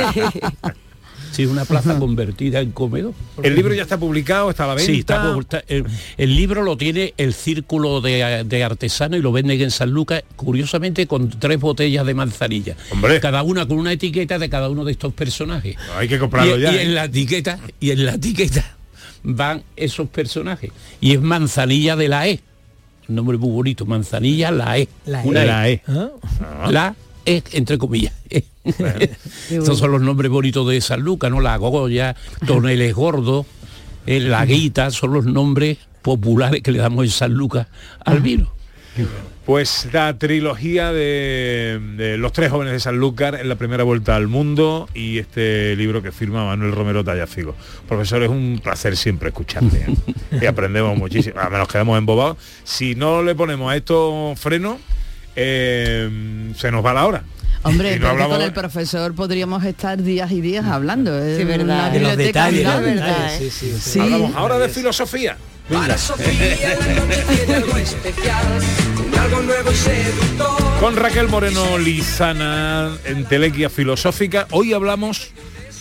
Sí, 1.33 1.47
una 1.47 1.65
plaza 1.65 1.99
convertida 1.99 2.61
en 2.61 2.73
comedor. 2.73 3.13
El 3.43 3.55
libro 3.55 3.75
ya 3.75 3.83
está 3.83 3.99
publicado, 3.99 4.51
está 4.51 4.65
a 4.65 4.69
la 4.69 4.75
venta. 4.75 4.93
Sí, 4.93 5.01
está 5.01 5.37
está- 5.39 5.65
el, 5.69 5.85
el 6.17 6.37
libro 6.37 6.63
lo 6.63 6.77
tiene 6.77 7.15
el 7.17 7.35
círculo 7.35 8.01
de, 8.01 8.45
de 8.45 8.65
artesano 8.65 9.17
y 9.17 9.21
lo 9.21 9.33
venden 9.33 9.61
en 9.61 9.71
San 9.71 9.91
Lucas, 9.91 10.23
curiosamente 10.37 11.07
con 11.07 11.31
tres 11.31 11.61
botellas 11.61 12.07
de 12.07 12.15
manzanilla. 12.15 12.77
Cada 13.21 13.43
una 13.43 13.67
con 13.67 13.79
una 13.79 13.93
etiqueta 13.93 14.39
de 14.39 14.49
cada 14.51 14.69
uno 14.69 14.85
de 14.85 14.93
estos 14.93 15.13
personajes. 15.13 15.77
Hay 15.97 16.09
que 16.09 16.19
comprarlo 16.19 16.59
y, 16.59 16.63
ya, 16.63 16.73
y 16.73 16.77
¿eh? 16.77 16.83
en 16.83 16.95
la 16.95 17.05
etiqueta, 17.05 17.59
y 17.81 17.91
en 17.91 18.07
la 18.07 18.13
etiqueta 18.15 18.77
van 19.23 19.63
esos 19.77 20.09
personajes. 20.09 20.71
Y 21.01 21.13
es 21.13 21.21
manzanilla 21.21 21.97
de 21.97 22.09
la 22.09 22.29
E. 22.29 22.41
Un 23.09 23.17
nombre 23.17 23.37
muy 23.39 23.51
bonito, 23.51 23.87
manzanilla 23.87 24.51
la 24.51 24.79
E. 24.79 24.89
La 25.07 25.23
Una 25.23 25.43
E. 25.43 25.47
La 25.47 25.69
E. 25.69 25.83
Ah. 25.89 26.71
La 26.71 26.95
E, 27.27 27.43
entre 27.53 27.79
comillas. 27.79 28.13
Estos 29.51 29.79
son 29.79 29.93
los 29.93 30.01
nombres 30.01 30.31
bonitos 30.31 30.69
de 30.69 30.81
San 30.81 31.01
Lucas, 31.01 31.31
¿no? 31.31 31.41
La 31.41 31.57
Goya, 31.57 32.17
Toneles 32.47 32.95
Gordo, 32.95 33.47
eh, 34.07 34.21
La 34.21 34.45
Guita, 34.45 34.91
son 34.91 35.13
los 35.13 35.25
nombres 35.25 35.79
populares 36.03 36.63
que 36.63 36.73
le 36.73 36.79
damos 36.79 37.05
en 37.05 37.11
San 37.11 37.33
Lucas 37.33 37.67
al 38.05 38.21
vino. 38.21 38.53
Pues 39.47 39.89
la 39.93 40.17
trilogía 40.19 40.93
de, 40.93 41.81
de 41.97 42.17
Los 42.19 42.33
tres 42.33 42.51
jóvenes 42.51 42.73
de 42.73 42.81
Sanlúcar 42.81 43.37
en 43.37 43.49
la 43.49 43.57
primera 43.57 43.83
vuelta 43.83 44.15
al 44.15 44.29
mundo 44.29 44.89
y 44.95 45.19
este 45.19 45.75
libro 45.77 46.03
que 46.03 46.13
firma 46.13 46.45
Manuel 46.45 46.73
Romero 46.73 47.03
Tallafigo. 47.03 47.55
Profesor, 47.89 48.23
es 48.23 48.29
un 48.29 48.61
placer 48.63 48.97
siempre 48.97 49.31
escucharte. 49.31 49.87
¿eh? 49.89 50.41
y 50.43 50.47
aprendemos 50.47 50.97
muchísimo. 50.97 51.37
Además 51.41 51.61
nos 51.61 51.69
quedamos 51.69 51.99
embobados. 51.99 52.37
Si 52.65 52.95
no 52.95 53.23
le 53.23 53.35
ponemos 53.35 53.73
a 53.73 53.77
esto 53.77 54.35
freno, 54.37 54.79
eh, 55.37 56.53
se 56.57 56.71
nos 56.71 56.85
va 56.85 56.93
la 56.95 57.07
hora. 57.07 57.23
Hombre, 57.63 57.99
no 57.99 58.09
hablamos 58.09 58.37
con 58.39 58.47
el 58.47 58.53
profesor 58.55 59.15
podríamos 59.15 59.63
estar 59.65 60.03
días 60.03 60.31
y 60.33 60.41
días 60.41 60.65
hablando. 60.65 61.19
Es 61.23 61.37
Sí, 61.39 61.45
verdad. 61.45 61.65
una 61.65 61.91
De 61.91 62.01
los 62.01 62.11
biblioteca 62.17 62.47
detalles, 62.47 62.59
gigante. 62.61 62.95
los 62.95 63.05
detalles, 63.05 63.39
Sí, 63.39 63.51
sí, 63.51 63.79
sí. 63.81 64.01
Hablamos 64.01 64.35
ahora 64.37 64.59
de 64.59 64.69
filosofía. 64.71 65.37
Para 65.69 65.97
Sofía 65.99 66.33
la 66.79 66.95
noche 67.05 67.25
tiene 67.29 67.55
algo 67.55 67.77
especial, 67.77 68.47
algo 69.21 69.43
nuevo 69.43 69.71
y 69.71 69.75
seductor. 69.77 70.81
Con 70.81 70.97
Raquel 70.97 71.29
Moreno 71.29 71.79
Lizana 71.79 72.91
en 73.05 73.25
Telequia 73.27 73.71
Filosófica. 73.71 74.49
Hoy 74.51 74.73
hablamos, 74.73 75.31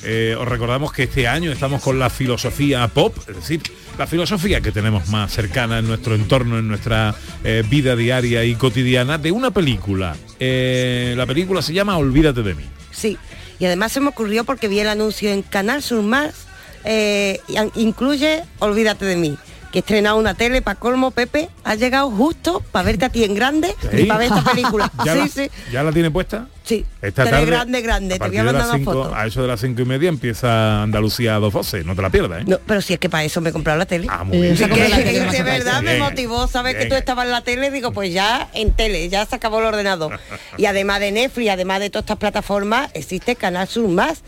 eh, 0.03 0.35
os 0.37 0.47
recordamos 0.47 0.91
que 0.93 1.03
este 1.03 1.27
año 1.27 1.51
estamos 1.51 1.81
con 1.81 1.97
la 1.97 2.11
filosofía 2.11 2.87
pop, 2.89 3.17
es 3.29 3.35
decir, 3.37 3.61
la 3.99 4.07
filosofía 4.07 4.61
que 4.61 4.71
tenemos 4.71 5.09
más 5.09 5.29
cercana 5.29 5.79
en 5.79 5.87
nuestro 5.87 6.15
entorno, 6.15 6.57
en 6.57 6.69
nuestra 6.69 7.13
eh, 7.43 7.63
vida 7.69 7.97
diaria 7.97 8.45
y 8.45 8.55
cotidiana, 8.55 9.17
de 9.17 9.33
una 9.33 9.51
película. 9.51 10.15
Eh, 10.39 11.15
la 11.17 11.25
película 11.25 11.61
se 11.61 11.73
llama 11.73 11.97
Olvídate 11.97 12.41
de 12.41 12.55
mí. 12.55 12.63
Sí, 12.91 13.17
y 13.59 13.65
además 13.65 13.91
se 13.91 13.99
me 13.99 14.07
ocurrió 14.07 14.45
porque 14.45 14.69
vi 14.69 14.79
el 14.79 14.87
anuncio 14.87 15.29
en 15.29 15.41
Canal 15.41 15.83
Sur 15.83 16.01
Más, 16.01 16.47
eh, 16.85 17.41
incluye 17.75 18.43
Olvídate 18.59 19.03
de 19.03 19.17
mí, 19.17 19.37
que 19.71 19.79
he 19.79 19.81
estrenado 19.81 20.17
una 20.17 20.33
tele 20.33 20.61
para 20.61 20.79
colmo, 20.79 21.11
Pepe, 21.11 21.49
ha 21.63 21.75
llegado 21.75 22.09
justo 22.09 22.63
para 22.71 22.85
verte 22.85 23.05
a 23.05 23.09
ti 23.09 23.23
en 23.23 23.35
grande 23.35 23.75
y 23.93 24.03
para 24.05 24.17
ver 24.19 24.27
esta 24.27 24.43
película. 24.43 24.91
¿Ya, 25.05 25.13
sí, 25.13 25.19
la, 25.19 25.27
sí, 25.27 25.51
¿Ya 25.71 25.83
la 25.83 25.91
tiene 25.91 26.09
puesta? 26.11 26.47
sí. 26.63 26.85
Esta 27.01 27.23
Tele 27.23 27.37
tarde, 27.37 27.45
grande, 27.51 27.81
grande, 27.81 28.15
a 28.15 28.19
te 28.19 28.27
voy 28.27 28.37
a 28.37 28.43
mandar 28.43 28.75
una 28.75 28.83
foto. 28.85 29.15
A 29.15 29.25
eso 29.25 29.41
de 29.41 29.47
las 29.47 29.59
cinco 29.61 29.81
y 29.81 29.85
media 29.85 30.09
empieza 30.09 30.83
Andalucía 30.83 31.35
a 31.35 31.39
dos 31.39 31.53
voces, 31.53 31.85
no 31.85 31.95
te 31.95 32.01
la 32.01 32.09
pierdas, 32.09 32.41
¿eh? 32.41 32.45
No, 32.47 32.57
pero 32.65 32.81
si 32.81 32.93
es 32.93 32.99
que 32.99 33.09
para 33.09 33.23
eso 33.23 33.41
me 33.41 33.49
he 33.49 33.53
comprado 33.53 33.79
la 33.79 33.85
tele. 33.85 34.07
Ah, 34.09 34.23
muy 34.23 34.39
bien. 34.41 34.57
Sí, 34.57 34.65
que- 34.65 35.27
que 35.31 35.37
de 35.37 35.43
verdad 35.43 35.81
me 35.81 35.97
motivó 35.97 36.47
saber 36.47 36.77
que 36.77 36.85
tú 36.87 36.95
estabas 36.95 37.25
en 37.25 37.31
la 37.31 37.41
tele, 37.41 37.71
digo, 37.71 37.91
pues 37.91 38.11
ya 38.13 38.49
en 38.53 38.73
tele, 38.73 39.07
ya 39.09 39.25
se 39.25 39.35
acabó 39.35 39.59
el 39.59 39.65
ordenador. 39.65 40.19
Y 40.57 40.65
además 40.65 40.99
de 40.99 41.11
Netflix, 41.11 41.49
además 41.51 41.79
de 41.79 41.89
todas 41.89 42.03
estas 42.03 42.17
plataformas, 42.17 42.91
existe 42.93 43.35
Canal 43.35 43.67
Sur 43.67 43.87
Más. 43.87 44.21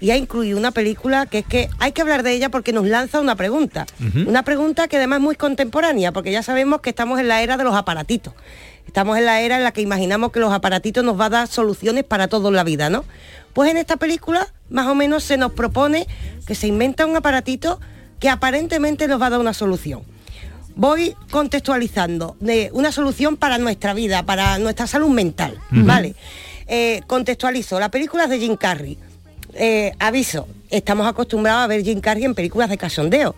Y 0.00 0.10
ha 0.10 0.16
incluido 0.16 0.58
una 0.58 0.70
película 0.70 1.26
que 1.26 1.38
es 1.38 1.46
que 1.46 1.68
hay 1.78 1.92
que 1.92 2.02
hablar 2.02 2.22
de 2.22 2.32
ella 2.32 2.48
porque 2.48 2.72
nos 2.72 2.86
lanza 2.86 3.20
una 3.20 3.36
pregunta. 3.36 3.86
Una 4.26 4.42
pregunta 4.42 4.88
que 4.88 4.96
además 4.96 5.18
es 5.18 5.22
muy 5.22 5.36
contemporánea, 5.36 6.12
porque 6.12 6.30
ya 6.32 6.42
sabemos 6.42 6.80
que 6.80 6.90
estamos 6.90 7.20
en 7.20 7.28
la 7.28 7.42
era 7.42 7.56
de 7.56 7.64
los 7.64 7.74
aparatitos. 7.74 8.34
Estamos 8.86 9.16
en 9.16 9.24
la 9.24 9.40
era 9.40 9.56
en 9.56 9.64
la 9.64 9.72
que 9.72 9.80
imaginamos 9.80 10.30
que 10.32 10.40
los 10.40 10.52
aparatitos 10.52 11.04
nos 11.04 11.18
va 11.18 11.26
a 11.26 11.30
dar 11.30 11.48
soluciones 11.48 12.04
para 12.04 12.28
todo 12.28 12.48
en 12.48 12.54
la 12.54 12.64
vida, 12.64 12.90
¿no? 12.90 13.04
Pues 13.52 13.70
en 13.70 13.76
esta 13.76 13.96
película 13.96 14.48
más 14.68 14.86
o 14.86 14.94
menos 14.94 15.24
se 15.24 15.36
nos 15.36 15.52
propone 15.52 16.06
que 16.46 16.54
se 16.54 16.66
inventa 16.66 17.06
un 17.06 17.16
aparatito 17.16 17.80
que 18.20 18.28
aparentemente 18.28 19.08
nos 19.08 19.20
va 19.20 19.26
a 19.26 19.30
dar 19.30 19.40
una 19.40 19.54
solución. 19.54 20.02
Voy 20.76 21.14
contextualizando 21.30 22.36
de 22.40 22.70
una 22.72 22.90
solución 22.90 23.36
para 23.36 23.58
nuestra 23.58 23.94
vida, 23.94 24.24
para 24.24 24.58
nuestra 24.58 24.86
salud 24.86 25.08
mental. 25.08 25.58
¿vale? 25.70 26.14
Eh, 26.66 27.02
contextualizo, 27.06 27.78
la 27.78 27.90
película 27.90 28.24
es 28.24 28.30
de 28.30 28.38
Jim 28.40 28.56
Carrey. 28.56 28.98
Eh, 29.56 29.92
aviso, 30.00 30.48
estamos 30.70 31.06
acostumbrados 31.06 31.62
a 31.62 31.66
ver 31.68 31.84
Jim 31.84 32.00
Carrey 32.00 32.24
en 32.24 32.34
películas 32.34 32.68
de 32.68 32.76
cachondeo, 32.76 33.36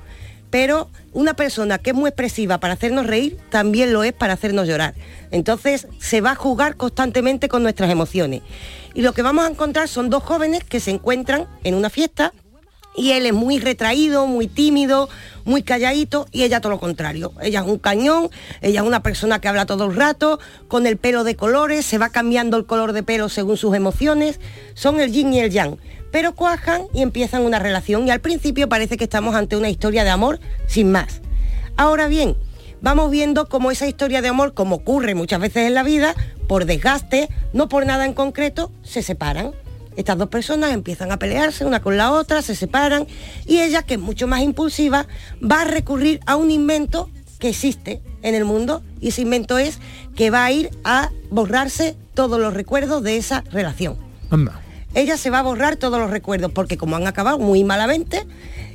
pero 0.51 0.89
una 1.13 1.35
persona 1.35 1.79
que 1.79 1.91
es 1.91 1.97
muy 1.97 2.09
expresiva 2.09 2.59
para 2.59 2.75
hacernos 2.75 3.07
reír 3.07 3.37
también 3.51 3.93
lo 3.93 4.03
es 4.03 4.15
para 4.15 4.33
hacernos 4.33 4.67
llorar. 4.67 4.95
Entonces 5.31 5.89
se 5.99 6.23
va 6.23 6.33
a 6.33 6.35
jugar 6.35 6.77
constantemente 6.77 7.49
con 7.49 7.63
nuestras 7.63 7.91
emociones. 7.91 8.43
Y 8.95 9.03
lo 9.03 9.13
que 9.13 9.21
vamos 9.21 9.45
a 9.45 9.51
encontrar 9.51 9.89
son 9.89 10.09
dos 10.09 10.23
jóvenes 10.23 10.65
que 10.65 10.81
se 10.81 10.91
encuentran 10.91 11.47
en 11.65 11.75
una 11.75 11.91
fiesta 11.91 12.33
y 12.97 13.11
él 13.11 13.27
es 13.27 13.35
muy 13.35 13.59
retraído, 13.59 14.27
muy 14.27 14.47
tímido, 14.47 15.11
muy 15.45 15.63
calladito 15.63 16.27
y 16.33 16.45
ella 16.45 16.61
todo 16.61 16.71
lo 16.71 16.81
contrario. 16.81 17.33
Ella 17.43 17.61
es 17.61 17.67
un 17.67 17.79
cañón, 17.79 18.31
ella 18.63 18.81
es 18.81 18.87
una 18.87 19.03
persona 19.03 19.39
que 19.39 19.49
habla 19.49 19.67
todo 19.67 19.85
el 19.85 19.95
rato, 19.95 20.41
con 20.67 20.87
el 20.87 20.97
pelo 20.97 21.23
de 21.23 21.37
colores, 21.37 21.85
se 21.85 21.99
va 21.99 22.09
cambiando 22.09 22.57
el 22.57 22.65
color 22.65 22.95
de 22.95 23.03
pelo 23.03 23.29
según 23.29 23.59
sus 23.59 23.75
emociones. 23.75 24.41
Son 24.73 24.99
el 24.99 25.13
yin 25.13 25.35
y 25.35 25.41
el 25.41 25.51
yang, 25.51 25.77
pero 26.17 26.35
cuajan 26.35 26.85
y 26.95 27.03
empiezan 27.03 27.43
una 27.43 27.59
relación 27.59 28.07
y 28.07 28.11
al 28.11 28.23
principio 28.23 28.71
parece 28.71 28.97
que 28.97 29.05
estamos 29.05 29.35
ante 29.35 29.55
una 29.55 29.69
historia 29.69 30.03
de 30.03 30.09
amor 30.09 30.41
sin 30.67 30.91
más. 30.91 31.21
Ahora 31.77 32.09
bien, 32.09 32.39
vamos 32.81 33.11
viendo 33.11 33.51
cómo 33.51 33.71
esa 33.71 33.87
historia 33.87 34.23
de 34.23 34.29
amor, 34.29 34.55
como 34.55 34.77
ocurre 34.77 35.15
muchas 35.15 35.41
veces 35.41 35.67
en 35.67 35.75
la 35.75 35.83
vida, 35.83 36.15
por 36.49 36.65
desgaste, 36.65 37.29
no 37.53 37.69
por 37.69 37.85
nada 37.85 38.07
en 38.07 38.15
concreto, 38.15 38.73
se 38.83 39.03
separan. 39.03 39.53
Estas 39.95 40.17
dos 40.17 40.31
personas 40.31 40.73
empiezan 40.73 41.13
a 41.13 41.19
pelearse 41.19 41.67
una 41.67 41.83
con 41.83 41.99
la 41.99 42.11
otra, 42.11 42.41
se 42.41 42.55
separan 42.55 43.07
y 43.45 43.61
ella, 43.61 43.83
que 43.83 43.97
es 43.97 44.01
mucho 44.01 44.27
más 44.27 44.41
impulsiva, 44.41 45.07
va 45.43 45.61
a 45.61 45.65
recurrir 45.65 46.21
a 46.25 46.37
un 46.37 46.51
invento 46.51 47.11
que 47.39 47.51
existe 47.51 48.01
en 48.23 48.35
el 48.35 48.47
mundo 48.47 48.83
y 49.03 49.09
ese 49.09 49.21
invento 49.21 49.59
es 49.59 49.81
que 50.15 50.31
va 50.31 50.47
a 50.47 50.51
ir 50.51 50.71
a 50.83 51.11
borrarse 51.29 51.95
todos 52.15 52.41
los 52.41 52.55
recuerdos 52.55 53.03
de 53.03 53.19
esa 53.19 53.45
relación. 53.51 53.99
Anda. 54.31 54.63
Ella 54.97 55.17
se 55.17 55.31
va 55.31 55.39
a 55.39 55.43
borrar 55.43 55.77
todos 55.77 56.01
los 56.01 56.11
recuerdos 56.11 56.51
porque 56.53 56.77
como 56.77 56.97
han 56.97 57.07
acabado 57.07 57.39
muy 57.39 57.63
malamente 57.65 58.27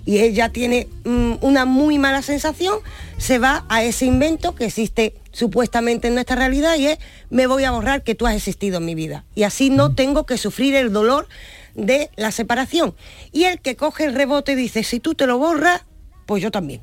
y 0.06 0.20
ella 0.20 0.50
tiene 0.50 0.88
mm, 1.04 1.34
una 1.42 1.66
muy 1.66 1.98
mala 1.98 2.22
sensación, 2.22 2.80
se 3.18 3.40
va 3.40 3.66
a 3.70 3.84
ese 3.84 4.06
invento 4.06 4.56
que 4.56 4.66
existe 4.66 5.16
supuestamente 5.32 6.08
en 6.08 6.14
nuestra 6.14 6.36
realidad 6.36 6.76
y 6.78 6.88
es 6.88 7.00
me 7.30 7.48
voy 7.48 7.64
a 7.64 7.72
borrar 7.72 8.04
que 8.04 8.16
tú 8.16 8.28
has 8.28 8.36
existido 8.36 8.78
en 8.78 8.86
mi 8.86 8.96
vida 8.96 9.26
y 9.36 9.44
así 9.44 9.70
no 9.70 9.94
tengo 9.96 10.26
que 10.26 10.38
sufrir 10.38 10.76
el 10.76 10.94
dolor 10.94 11.28
de 11.76 12.10
la 12.16 12.32
separación. 12.32 12.96
Y 13.32 13.44
el 13.46 13.60
que 13.60 13.76
coge 13.76 14.06
el 14.06 14.14
rebote 14.14 14.56
dice, 14.56 14.84
si 14.84 15.00
tú 15.00 15.16
te 15.16 15.26
lo 15.28 15.38
borras, 15.38 15.82
pues 16.26 16.42
yo 16.44 16.52
también. 16.52 16.82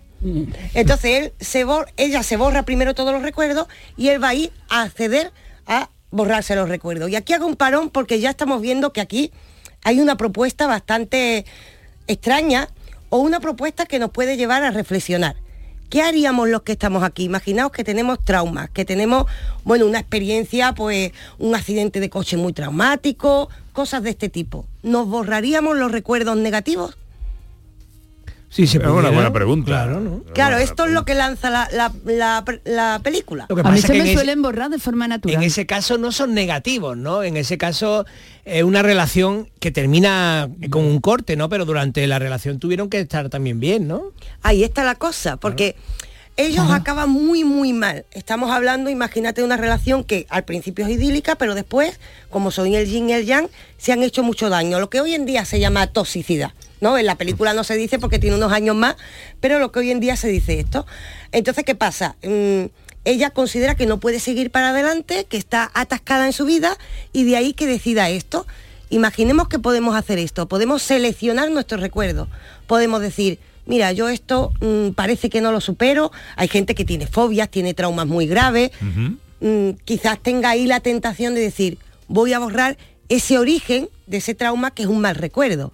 Entonces 0.74 1.11
él 1.22 1.32
se 1.39 1.64
bor- 1.64 1.93
ella 1.97 2.24
se 2.24 2.36
borra 2.36 2.64
primero 2.64 2.93
todos 2.95 3.12
los 3.12 3.22
recuerdos 3.22 3.68
y 3.97 4.09
él 4.09 4.20
va 4.22 4.30
a 4.30 4.34
ir 4.34 4.51
a 4.68 4.82
acceder 4.82 5.30
a 5.66 5.91
borrarse 6.11 6.56
los 6.56 6.68
recuerdos. 6.68 7.11
Y 7.11 7.16
aquí 7.16 7.32
hago 7.32 7.46
un 7.46 7.56
parón 7.56 7.90
porque 7.90 8.20
ya 8.20 8.30
estamos 8.30 8.61
viendo 8.61 8.92
que 8.92 9.00
aquí 9.00 9.32
hay 9.84 10.00
una 10.00 10.16
propuesta 10.16 10.66
bastante 10.66 11.44
extraña 12.06 12.68
o 13.11 13.18
una 13.18 13.40
propuesta 13.40 13.86
que 13.86 13.98
nos 13.98 14.11
puede 14.11 14.36
llevar 14.36 14.62
a 14.62 14.70
reflexionar. 14.70 15.36
¿Qué 15.90 16.02
haríamos 16.02 16.48
los 16.50 16.62
que 16.62 16.72
estamos 16.72 17.02
aquí? 17.02 17.24
Imaginaos 17.24 17.72
que 17.72 17.82
tenemos 17.82 18.22
traumas, 18.22 18.68
que 18.68 18.84
tenemos, 18.84 19.24
bueno, 19.64 19.86
una 19.86 19.98
experiencia, 19.98 20.74
pues 20.74 21.12
un 21.38 21.54
accidente 21.54 21.98
de 21.98 22.11
coche 22.11 22.36
muy 22.36 22.52
traumático, 22.52 23.48
cosas 23.72 24.02
de 24.02 24.11
este 24.11 24.28
tipo. 24.28 24.66
¿Nos 24.82 25.09
borraríamos 25.09 25.78
los 25.78 25.90
recuerdos 25.90 26.36
negativos? 26.36 26.98
Sí, 28.51 28.66
se 28.66 28.78
Es 28.78 28.84
una 28.84 29.11
buena 29.11 29.32
pregunta. 29.32 29.66
Claro, 29.66 30.01
¿no? 30.01 30.22
Claro, 30.32 30.57
esto 30.57 30.86
es 30.86 30.92
lo 30.92 31.05
que 31.05 31.14
lanza 31.14 31.51
la, 31.51 31.68
la- 31.70 31.92
la- 32.07 32.44
la 32.64 33.01
película. 33.03 33.44
Lo 33.49 33.55
que 33.57 33.61
A 33.61 33.64
mí 33.64 33.70
pasa 33.76 33.88
se 33.88 33.92
que 33.92 33.99
me 33.99 34.05
ese- 34.07 34.14
suelen 34.14 34.40
borrar 34.40 34.70
de 34.70 34.78
forma 34.78 35.07
natural. 35.07 35.36
En 35.36 35.42
ese 35.42 35.66
caso 35.66 35.99
no 35.99 36.12
son 36.12 36.32
negativos, 36.34 36.96
¿no? 36.96 37.22
En 37.22 37.36
ese 37.36 37.59
caso 37.59 38.07
es 38.46 38.62
una 38.62 38.82
relación 38.82 39.49
que 39.61 39.70
termina 39.70 40.49
con 40.70 40.84
un 40.84 41.01
corte, 41.01 41.36
¿no? 41.36 41.49
Pero 41.51 41.66
durante 41.66 42.07
la 42.07 42.18
relación 42.18 42.59
tuvieron 42.59 42.88
que 42.88 43.01
estar 43.01 43.28
también 43.28 43.61
bien, 43.61 43.86
¿no? 43.86 44.12
Ahí 44.42 44.64
está 44.64 44.82
la 44.82 44.94
cosa, 44.94 45.36
porque 45.36 45.76
ellos 46.39 46.70
acaban 46.70 47.11
muy, 47.11 47.43
muy 47.43 47.72
mal. 47.72 48.07
Estamos 48.12 48.53
hablando, 48.53 48.91
imagínate, 48.91 49.41
de 49.41 49.45
una 49.45 49.57
relación 49.57 50.05
que 50.05 50.24
al 50.30 50.45
principio 50.45 50.86
es 50.86 50.93
idílica, 50.93 51.34
pero 51.34 51.57
después, 51.57 51.99
como 52.30 52.53
son 52.53 52.72
el 52.72 52.86
yin 52.86 53.11
y 53.11 53.12
el 53.12 53.26
yang, 53.26 53.49
se 53.76 53.91
han 53.91 54.05
hecho 54.05 54.22
mucho 54.22 54.49
daño. 54.49 54.78
Lo 54.78 54.89
que 54.89 55.01
hoy 55.01 55.14
en 55.14 55.26
día 55.26 55.45
se 55.45 55.59
llama 55.59 55.89
toxicidad. 55.89 56.53
¿No? 56.80 56.97
En 56.97 57.07
la 57.07 57.16
película 57.16 57.55
no 57.55 57.64
se 57.64 57.74
dice 57.74 57.99
porque 57.99 58.20
tiene 58.20 58.36
unos 58.36 58.53
años 58.53 58.76
más, 58.76 58.95
pero 59.41 59.59
lo 59.59 59.72
que 59.72 59.80
hoy 59.80 59.91
en 59.91 59.99
día 59.99 60.14
se 60.14 60.28
dice 60.28 60.61
esto. 60.61 60.86
Entonces, 61.32 61.64
¿qué 61.64 61.74
pasa? 61.74 62.14
Mm, 62.22 62.66
ella 63.05 63.30
considera 63.30 63.74
que 63.74 63.86
no 63.86 63.99
puede 63.99 64.20
seguir 64.20 64.53
para 64.53 64.68
adelante, 64.68 65.24
que 65.24 65.39
está 65.39 65.72
atascada 65.74 66.26
en 66.26 66.32
su 66.32 66.45
vida 66.45 66.78
y 67.12 67.24
de 67.24 67.36
ahí 67.36 67.53
que 67.53 67.66
decida 67.66 68.11
esto. 68.11 68.47
Imaginemos 68.91 69.49
que 69.49 69.59
podemos 69.59 69.97
hacer 69.97 70.20
esto, 70.20 70.47
podemos 70.47 70.82
seleccionar 70.82 71.51
nuestros 71.51 71.80
recuerdos, 71.80 72.28
podemos 72.68 73.01
decir, 73.01 73.41
mira, 73.69 73.93
yo 73.93 74.09
esto 74.09 74.53
mm, 74.61 74.91
parece 74.95 75.31
que 75.31 75.41
no 75.41 75.53
lo 75.53 75.61
supero, 75.61 76.11
hay 76.35 76.49
gente 76.49 76.75
que 76.75 76.85
tiene 76.85 77.07
fobias, 77.07 77.49
tiene 77.51 77.75
traumas 77.75 78.07
muy 78.07 78.27
graves, 78.27 78.73
mm, 79.41 79.71
quizás 79.85 80.19
tenga 80.21 80.51
ahí 80.51 80.66
la 80.66 80.81
tentación 80.81 81.35
de 81.35 81.43
decir, 81.43 81.79
voy 82.09 82.33
a 82.33 82.41
borrar 82.41 82.77
ese 83.09 83.39
origen 83.39 83.89
de 84.07 84.16
ese 84.16 84.35
trauma 84.35 84.73
que 84.73 84.83
es 84.83 84.89
un 84.89 85.01
mal 85.01 85.14
recuerdo. 85.14 85.73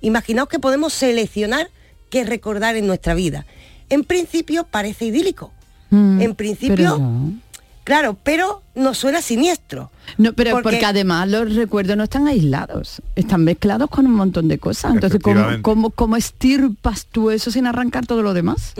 Imaginaos 0.00 0.48
que 0.48 0.58
podemos 0.58 0.92
seleccionar 0.92 1.68
qué 2.10 2.24
recordar 2.24 2.76
en 2.76 2.86
nuestra 2.86 3.14
vida. 3.14 3.44
En 3.90 4.04
principio 4.04 4.64
parece 4.64 5.06
idílico. 5.06 5.52
Mm, 5.90 6.22
en 6.22 6.34
principio, 6.34 6.76
pero 6.76 6.98
no. 6.98 7.32
Claro, 7.84 8.16
pero 8.22 8.62
nos 8.74 8.98
suena 8.98 9.20
siniestro. 9.22 9.90
No, 10.18 10.32
pero 10.32 10.50
Porque- 10.52 10.62
porque, 10.62 10.84
además 10.86 11.28
los 11.28 11.54
recuerdos 11.54 11.96
no 11.96 12.04
están 12.04 12.26
aislados, 12.28 13.02
están 13.16 13.44
mezclados 13.44 13.88
con 13.90 14.06
un 14.06 14.14
montón 14.14 14.48
de 14.48 14.58
cosas. 14.58 14.92
Entonces, 14.94 15.20
¿cómo, 15.22 15.44
cómo, 15.62 15.90
cómo 15.90 16.16
estirpas 16.16 17.06
tú 17.06 17.30
eso 17.30 17.50
sin 17.50 17.66
arrancar 17.66 18.06
todo 18.06 18.22
lo 18.22 18.34
demás? 18.34 18.74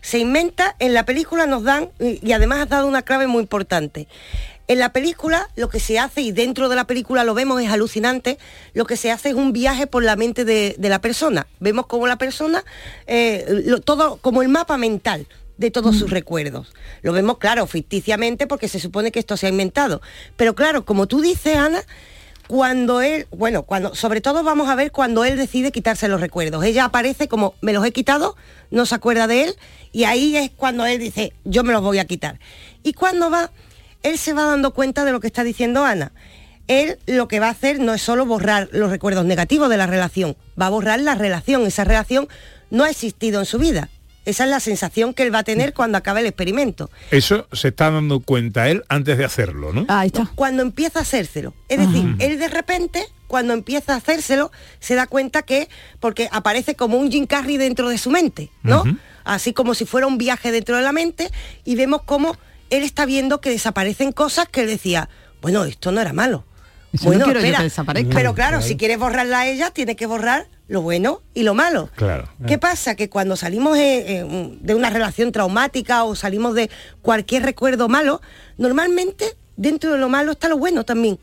Se 0.00 0.18
inventa, 0.18 0.76
en 0.78 0.94
la 0.94 1.04
película 1.04 1.46
nos 1.46 1.64
dan, 1.64 1.88
y 1.98 2.20
y 2.26 2.32
además 2.32 2.60
has 2.60 2.68
dado 2.68 2.86
una 2.86 3.02
clave 3.02 3.26
muy 3.26 3.40
importante. 3.42 4.06
En 4.68 4.78
la 4.78 4.92
película 4.92 5.48
lo 5.56 5.70
que 5.70 5.80
se 5.80 5.98
hace, 5.98 6.20
y 6.20 6.30
dentro 6.30 6.68
de 6.68 6.76
la 6.76 6.84
película 6.86 7.24
lo 7.24 7.32
vemos, 7.34 7.60
es 7.62 7.70
alucinante, 7.70 8.38
lo 8.74 8.84
que 8.84 8.96
se 8.96 9.10
hace 9.10 9.30
es 9.30 9.34
un 9.34 9.52
viaje 9.54 9.86
por 9.86 10.04
la 10.04 10.14
mente 10.14 10.44
de, 10.44 10.74
de 10.78 10.88
la 10.90 11.00
persona. 11.00 11.46
Vemos 11.58 11.86
como 11.86 12.06
la 12.06 12.16
persona, 12.16 12.62
eh, 13.06 13.62
lo- 13.64 13.80
todo 13.80 14.18
como 14.18 14.42
el 14.42 14.48
mapa 14.48 14.76
mental 14.76 15.26
de 15.58 15.70
todos 15.70 15.98
sus 15.98 16.10
recuerdos. 16.10 16.72
Lo 17.02 17.12
vemos, 17.12 17.38
claro, 17.38 17.66
ficticiamente 17.66 18.46
porque 18.46 18.68
se 18.68 18.80
supone 18.80 19.12
que 19.12 19.18
esto 19.18 19.36
se 19.36 19.46
ha 19.46 19.50
inventado. 19.50 20.00
Pero 20.36 20.54
claro, 20.54 20.84
como 20.84 21.06
tú 21.06 21.20
dices, 21.20 21.56
Ana, 21.56 21.82
cuando 22.46 23.02
él, 23.02 23.26
bueno, 23.30 23.64
cuando, 23.64 23.94
sobre 23.94 24.22
todo 24.22 24.42
vamos 24.42 24.68
a 24.70 24.74
ver 24.74 24.90
cuando 24.90 25.24
él 25.24 25.36
decide 25.36 25.70
quitarse 25.70 26.08
los 26.08 26.20
recuerdos. 26.20 26.64
Ella 26.64 26.86
aparece 26.86 27.28
como, 27.28 27.54
me 27.60 27.74
los 27.74 27.84
he 27.84 27.92
quitado, 27.92 28.36
no 28.70 28.86
se 28.86 28.94
acuerda 28.94 29.26
de 29.26 29.44
él, 29.44 29.56
y 29.92 30.04
ahí 30.04 30.36
es 30.36 30.50
cuando 30.56 30.86
él 30.86 30.98
dice, 30.98 31.34
yo 31.44 31.62
me 31.62 31.74
los 31.74 31.82
voy 31.82 31.98
a 31.98 32.06
quitar. 32.06 32.40
Y 32.82 32.94
cuando 32.94 33.28
va, 33.30 33.50
él 34.02 34.16
se 34.16 34.32
va 34.32 34.44
dando 34.44 34.72
cuenta 34.72 35.04
de 35.04 35.12
lo 35.12 35.20
que 35.20 35.26
está 35.26 35.44
diciendo 35.44 35.84
Ana. 35.84 36.12
Él 36.68 36.98
lo 37.06 37.28
que 37.28 37.40
va 37.40 37.48
a 37.48 37.50
hacer 37.50 37.80
no 37.80 37.94
es 37.94 38.02
solo 38.02 38.26
borrar 38.26 38.68
los 38.72 38.90
recuerdos 38.90 39.24
negativos 39.24 39.68
de 39.68 39.76
la 39.76 39.86
relación, 39.86 40.36
va 40.60 40.66
a 40.66 40.70
borrar 40.70 41.00
la 41.00 41.14
relación. 41.14 41.66
Esa 41.66 41.84
relación 41.84 42.28
no 42.70 42.84
ha 42.84 42.90
existido 42.90 43.40
en 43.40 43.46
su 43.46 43.58
vida. 43.58 43.88
Esa 44.28 44.44
es 44.44 44.50
la 44.50 44.60
sensación 44.60 45.14
que 45.14 45.22
él 45.22 45.34
va 45.34 45.38
a 45.38 45.42
tener 45.44 45.72
cuando 45.72 45.96
acabe 45.96 46.20
el 46.20 46.26
experimento. 46.26 46.90
Eso 47.10 47.48
se 47.52 47.68
está 47.68 47.90
dando 47.90 48.20
cuenta 48.20 48.68
él 48.68 48.84
antes 48.88 49.16
de 49.16 49.24
hacerlo, 49.24 49.72
¿no? 49.72 49.86
Ahí 49.88 50.08
está. 50.08 50.30
Cuando 50.34 50.62
empieza 50.62 50.98
a 50.98 51.02
hacérselo. 51.02 51.54
Es 51.68 51.78
decir, 51.78 52.14
él 52.18 52.38
de 52.38 52.48
repente, 52.48 53.06
cuando 53.26 53.54
empieza 53.54 53.94
a 53.94 53.96
hacérselo, 53.96 54.52
se 54.80 54.94
da 54.96 55.06
cuenta 55.06 55.42
que, 55.42 55.68
porque 55.98 56.28
aparece 56.30 56.74
como 56.74 56.98
un 56.98 57.10
Jim 57.10 57.26
Carrey 57.26 57.56
dentro 57.56 57.88
de 57.88 57.96
su 57.96 58.10
mente, 58.10 58.50
¿no? 58.62 58.84
Así 59.24 59.52
como 59.54 59.74
si 59.74 59.86
fuera 59.86 60.06
un 60.06 60.18
viaje 60.18 60.52
dentro 60.52 60.76
de 60.76 60.82
la 60.82 60.92
mente, 60.92 61.30
y 61.64 61.76
vemos 61.76 62.02
cómo 62.04 62.36
él 62.68 62.82
está 62.82 63.06
viendo 63.06 63.40
que 63.40 63.48
desaparecen 63.48 64.12
cosas 64.12 64.46
que 64.48 64.60
él 64.60 64.66
decía, 64.66 65.08
bueno, 65.40 65.64
esto 65.64 65.90
no 65.90 66.00
era 66.02 66.12
malo. 66.12 66.44
Eso 66.92 67.04
no 67.04 67.10
bueno, 67.12 67.24
quiero 67.24 67.40
yo 67.40 67.46
espera, 67.46 67.58
que 67.58 67.64
desaparezca. 67.64 68.14
pero 68.14 68.34
claro, 68.34 68.58
Claro. 68.58 68.62
si 68.68 68.76
quieres 68.76 68.98
borrarla 68.98 69.40
a 69.40 69.46
ella, 69.46 69.70
tiene 69.70 69.96
que 69.96 70.04
borrar 70.06 70.48
lo 70.68 70.82
bueno 70.82 71.22
y 71.34 71.42
lo 71.42 71.54
malo. 71.54 71.90
Claro. 71.96 72.28
¿Qué 72.46 72.58
pasa? 72.58 72.94
Que 72.94 73.08
cuando 73.08 73.36
salimos 73.36 73.76
eh, 73.78 74.20
eh, 74.20 74.58
de 74.60 74.74
una 74.74 74.90
relación 74.90 75.32
traumática 75.32 76.04
o 76.04 76.14
salimos 76.14 76.54
de 76.54 76.70
cualquier 77.02 77.42
recuerdo 77.42 77.88
malo, 77.88 78.20
normalmente 78.58 79.36
dentro 79.56 79.92
de 79.92 79.98
lo 79.98 80.08
malo 80.08 80.32
está 80.32 80.48
lo 80.48 80.58
bueno 80.58 80.84
también. 80.84 81.18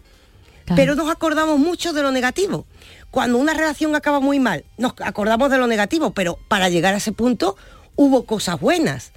Pero 0.75 0.95
nos 0.95 1.11
acordamos 1.11 1.59
mucho 1.59 1.93
de 1.93 2.01
lo 2.01 2.11
negativo. 2.11 2.65
Cuando 3.11 3.37
una 3.37 3.53
relación 3.53 3.95
acaba 3.95 4.19
muy 4.19 4.39
mal, 4.39 4.65
nos 4.77 4.93
acordamos 4.99 5.51
de 5.51 5.59
lo 5.59 5.67
negativo, 5.67 6.11
pero 6.11 6.39
para 6.47 6.69
llegar 6.69 6.95
a 6.95 6.97
ese 6.97 7.11
punto 7.11 7.55
hubo 7.95 8.25
cosas 8.25 8.59
buenas. 8.59 9.11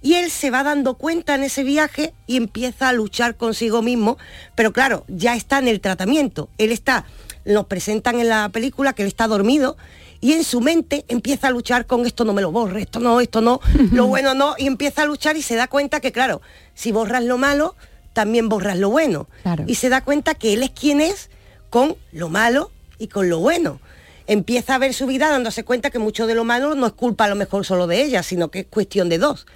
Y 0.00 0.14
él 0.14 0.30
se 0.30 0.50
va 0.50 0.62
dando 0.62 0.94
cuenta 0.94 1.34
en 1.34 1.44
ese 1.44 1.62
viaje 1.62 2.14
y 2.26 2.36
empieza 2.36 2.88
a 2.88 2.92
luchar 2.92 3.36
consigo 3.36 3.80
mismo, 3.80 4.18
pero 4.54 4.72
claro, 4.72 5.04
ya 5.08 5.34
está 5.34 5.58
en 5.58 5.68
el 5.68 5.80
tratamiento. 5.80 6.48
Él 6.58 6.72
está, 6.72 7.04
nos 7.44 7.66
presentan 7.66 8.20
en 8.20 8.28
la 8.28 8.48
película 8.48 8.92
que 8.92 9.02
él 9.02 9.08
está 9.08 9.26
dormido 9.26 9.76
y 10.20 10.32
en 10.32 10.44
su 10.44 10.60
mente 10.60 11.04
empieza 11.08 11.48
a 11.48 11.50
luchar 11.50 11.86
con 11.86 12.06
esto 12.06 12.24
no 12.24 12.32
me 12.32 12.42
lo 12.42 12.50
borre, 12.50 12.82
esto 12.82 13.00
no, 13.00 13.20
esto 13.20 13.40
no, 13.40 13.60
lo 13.92 14.06
bueno 14.06 14.34
no, 14.34 14.54
y 14.56 14.66
empieza 14.66 15.02
a 15.02 15.06
luchar 15.06 15.36
y 15.36 15.42
se 15.42 15.54
da 15.54 15.68
cuenta 15.68 16.00
que 16.00 16.12
claro, 16.12 16.40
si 16.74 16.92
borras 16.92 17.24
lo 17.24 17.36
malo, 17.36 17.76
también 18.14 18.48
borras 18.48 18.78
lo 18.78 18.88
bueno. 18.88 19.28
Claro. 19.42 19.64
Y 19.66 19.74
se 19.74 19.90
da 19.90 20.02
cuenta 20.02 20.34
que 20.34 20.54
él 20.54 20.62
es 20.62 20.70
quien 20.70 21.00
es 21.00 21.28
con 21.68 21.96
lo 22.12 22.28
malo 22.28 22.70
y 22.98 23.08
con 23.08 23.28
lo 23.28 23.40
bueno. 23.40 23.80
Empieza 24.26 24.76
a 24.76 24.78
ver 24.78 24.94
su 24.94 25.06
vida 25.06 25.28
dándose 25.28 25.64
cuenta 25.64 25.90
que 25.90 25.98
mucho 25.98 26.26
de 26.26 26.34
lo 26.34 26.44
malo 26.44 26.74
no 26.74 26.86
es 26.86 26.92
culpa 26.92 27.24
a 27.24 27.28
lo 27.28 27.34
mejor 27.34 27.66
solo 27.66 27.86
de 27.86 28.02
ella, 28.02 28.22
sino 28.22 28.50
que 28.50 28.60
es 28.60 28.66
cuestión 28.66 29.10
de 29.10 29.18
dos. 29.18 29.46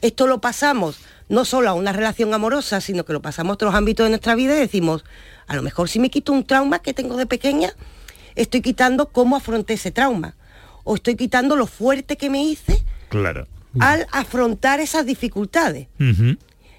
Esto 0.00 0.26
lo 0.26 0.40
pasamos 0.40 0.98
no 1.28 1.44
solo 1.44 1.70
a 1.70 1.74
una 1.74 1.92
relación 1.92 2.32
amorosa, 2.34 2.80
sino 2.80 3.04
que 3.04 3.12
lo 3.12 3.22
pasamos 3.22 3.52
a 3.52 3.54
otros 3.54 3.74
ámbitos 3.74 4.04
de 4.04 4.10
nuestra 4.10 4.34
vida 4.34 4.56
y 4.56 4.60
decimos, 4.60 5.04
a 5.46 5.56
lo 5.56 5.62
mejor 5.62 5.88
si 5.88 5.98
me 5.98 6.10
quito 6.10 6.32
un 6.32 6.44
trauma 6.44 6.78
que 6.80 6.94
tengo 6.94 7.16
de 7.16 7.26
pequeña, 7.26 7.72
estoy 8.34 8.62
quitando 8.62 9.10
cómo 9.10 9.36
afronté 9.36 9.74
ese 9.74 9.90
trauma. 9.90 10.34
O 10.84 10.94
estoy 10.94 11.16
quitando 11.16 11.56
lo 11.56 11.66
fuerte 11.66 12.16
que 12.16 12.30
me 12.30 12.42
hice 12.44 12.82
Claro. 13.08 13.46
al 13.80 14.06
afrontar 14.12 14.80
esas 14.80 15.04
dificultades. 15.06 15.88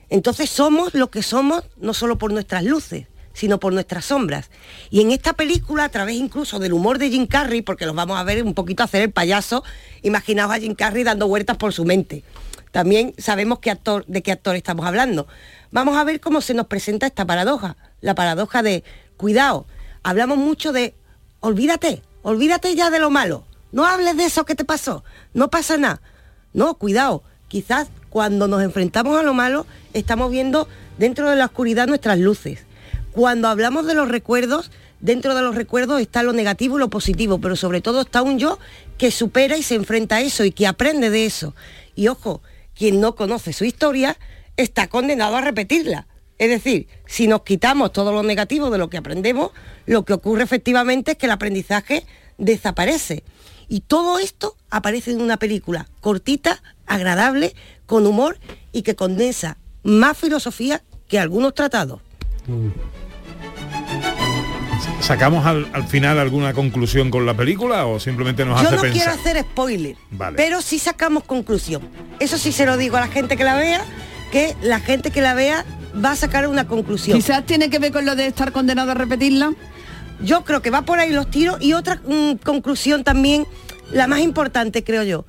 Entonces 0.10 0.50
somos 0.50 0.94
lo 0.94 1.10
que 1.12 1.22
somos 1.24 1.64
no 1.78 1.94
solo 1.94 2.18
por 2.18 2.32
nuestras 2.32 2.64
luces, 2.64 3.08
sino 3.34 3.60
por 3.60 3.74
nuestras 3.74 4.06
sombras. 4.06 4.50
Y 4.90 5.02
en 5.02 5.12
esta 5.12 5.34
película, 5.34 5.84
a 5.84 5.90
través 5.90 6.16
incluso 6.16 6.60
del 6.60 6.74
humor 6.74 6.98
de 6.98 7.10
Jim 7.10 7.28
Carrey, 7.28 7.62
porque 7.62 7.86
los 7.86 7.96
vamos 7.96 8.18
a 8.18 8.24
ver 8.24 8.44
un 8.44 8.54
poquito 8.54 8.84
hacer 8.84 9.02
el 9.02 9.12
payaso, 9.12 9.64
imaginaos 10.04 10.52
a 10.54 10.60
Jim 10.60 10.74
Carrey 10.76 11.04
dando 11.04 11.28
vueltas 11.28 11.58
por 11.58 11.74
su 11.74 11.84
mente. 11.86 12.24
También 12.72 13.14
sabemos 13.18 13.60
qué 13.60 13.72
actor, 13.72 14.06
de 14.08 14.22
qué 14.22 14.32
actor 14.32 14.56
estamos 14.56 14.86
hablando. 14.86 15.28
Vamos 15.72 15.98
a 15.98 16.04
ver 16.04 16.20
cómo 16.22 16.42
se 16.42 16.54
nos 16.54 16.68
presenta 16.68 17.06
esta 17.06 17.26
paradoja, 17.26 17.76
la 18.02 18.16
paradoja 18.16 18.64
de, 18.64 18.84
cuidado, 19.18 19.66
hablamos 20.04 20.38
mucho 20.38 20.72
de, 20.72 20.96
olvídate, 21.40 22.02
olvídate 22.22 22.76
ya 22.76 22.90
de 22.90 23.00
lo 23.00 23.10
malo, 23.10 23.46
no 23.72 23.86
hables 23.86 24.18
de 24.18 24.26
eso 24.26 24.46
que 24.46 24.56
te 24.56 24.66
pasó, 24.66 25.04
no 25.34 25.50
pasa 25.50 25.78
nada. 25.78 26.02
No, 26.54 26.76
cuidado, 26.76 27.24
quizás 27.48 27.90
cuando 28.10 28.48
nos 28.48 28.64
enfrentamos 28.64 29.20
a 29.20 29.24
lo 29.24 29.34
malo, 29.34 29.66
estamos 29.94 30.32
viendo 30.32 30.68
dentro 30.98 31.30
de 31.30 31.36
la 31.36 31.46
oscuridad 31.46 31.88
nuestras 31.88 32.18
luces. 32.18 32.66
Cuando 33.12 33.48
hablamos 33.48 33.86
de 33.86 33.94
los 33.94 34.08
recuerdos, 34.08 34.72
dentro 35.00 35.36
de 35.36 35.42
los 35.42 35.56
recuerdos 35.56 36.02
está 36.02 36.24
lo 36.24 36.34
negativo 36.34 36.78
y 36.78 36.80
lo 36.80 36.90
positivo, 36.90 37.40
pero 37.40 37.56
sobre 37.56 37.82
todo 37.82 38.02
está 38.02 38.22
un 38.22 38.40
yo 38.40 38.60
que 38.98 39.12
supera 39.12 39.58
y 39.58 39.64
se 39.64 39.76
enfrenta 39.76 40.16
a 40.16 40.22
eso 40.22 40.46
y 40.46 40.52
que 40.52 40.68
aprende 40.68 41.10
de 41.10 41.26
eso. 41.26 41.54
Y 41.96 42.08
ojo, 42.08 42.42
quien 42.76 43.02
no 43.02 43.16
conoce 43.16 43.54
su 43.54 43.66
historia 43.66 44.18
está 44.56 44.88
condenado 44.88 45.36
a 45.36 45.42
repetirla. 45.42 46.08
Es 46.38 46.50
decir, 46.50 46.88
si 47.08 47.28
nos 47.28 47.42
quitamos 47.44 47.92
todo 47.92 48.12
lo 48.12 48.22
negativo 48.24 48.70
de 48.70 48.78
lo 48.78 48.90
que 48.90 48.98
aprendemos, 48.98 49.52
lo 49.86 50.06
que 50.06 50.14
ocurre 50.14 50.44
efectivamente 50.44 51.12
es 51.12 51.18
que 51.18 51.26
el 51.26 51.32
aprendizaje 51.32 52.06
desaparece. 52.38 53.24
Y 53.68 53.82
todo 53.82 54.20
esto 54.20 54.56
aparece 54.70 55.12
en 55.12 55.22
una 55.22 55.38
película 55.38 55.88
cortita, 56.00 56.62
agradable, 56.86 57.54
con 57.86 58.06
humor 58.06 58.38
y 58.72 58.84
que 58.84 58.96
condensa 58.96 59.58
más 59.84 60.18
filosofía 60.18 60.84
que 61.08 61.20
algunos 61.20 61.54
tratados. 61.56 62.02
¿Sacamos 65.02 65.46
al, 65.46 65.70
al 65.74 65.86
final 65.88 66.20
alguna 66.20 66.54
conclusión 66.54 67.10
con 67.10 67.26
la 67.26 67.34
película 67.36 67.86
o 67.86 68.00
simplemente 68.00 68.46
nos 68.46 68.62
Yo 68.62 68.68
hace 68.68 68.76
no 68.76 68.82
quiero 68.82 69.12
pensar? 69.12 69.20
hacer 69.20 69.42
spoiler, 69.42 69.96
Vale. 70.12 70.36
pero 70.38 70.62
sí 70.62 70.80
sacamos 70.80 71.24
conclusión. 71.24 71.88
Eso 72.20 72.38
sí 72.38 72.52
se 72.52 72.66
lo 72.66 72.78
digo 72.78 72.98
a 72.98 73.02
la 73.02 73.08
gente 73.08 73.38
que 73.38 73.44
la 73.44 73.56
vea, 73.56 73.82
que 74.32 74.56
la 74.62 74.80
gente 74.80 75.12
que 75.12 75.22
la 75.22 75.34
vea 75.34 75.66
va 76.04 76.12
a 76.12 76.16
sacar 76.16 76.48
una 76.48 76.68
conclusión. 76.68 77.18
Quizás 77.18 77.46
tiene 77.46 77.70
que 77.70 77.80
ver 77.80 77.92
con 77.92 78.06
lo 78.06 78.16
de 78.16 78.28
estar 78.28 78.52
condenado 78.52 78.92
a 78.92 78.94
repetirla. 78.94 79.52
Yo 80.22 80.44
creo 80.44 80.62
que 80.62 80.70
va 80.72 80.82
por 80.84 81.00
ahí 81.00 81.12
los 81.12 81.30
tiros 81.30 81.58
y 81.62 81.74
otra 81.74 82.02
mm, 82.06 82.38
conclusión 82.44 83.04
también, 83.04 83.46
la 83.92 84.08
más 84.08 84.20
importante 84.20 84.84
creo 84.84 85.04
yo. 85.04 85.26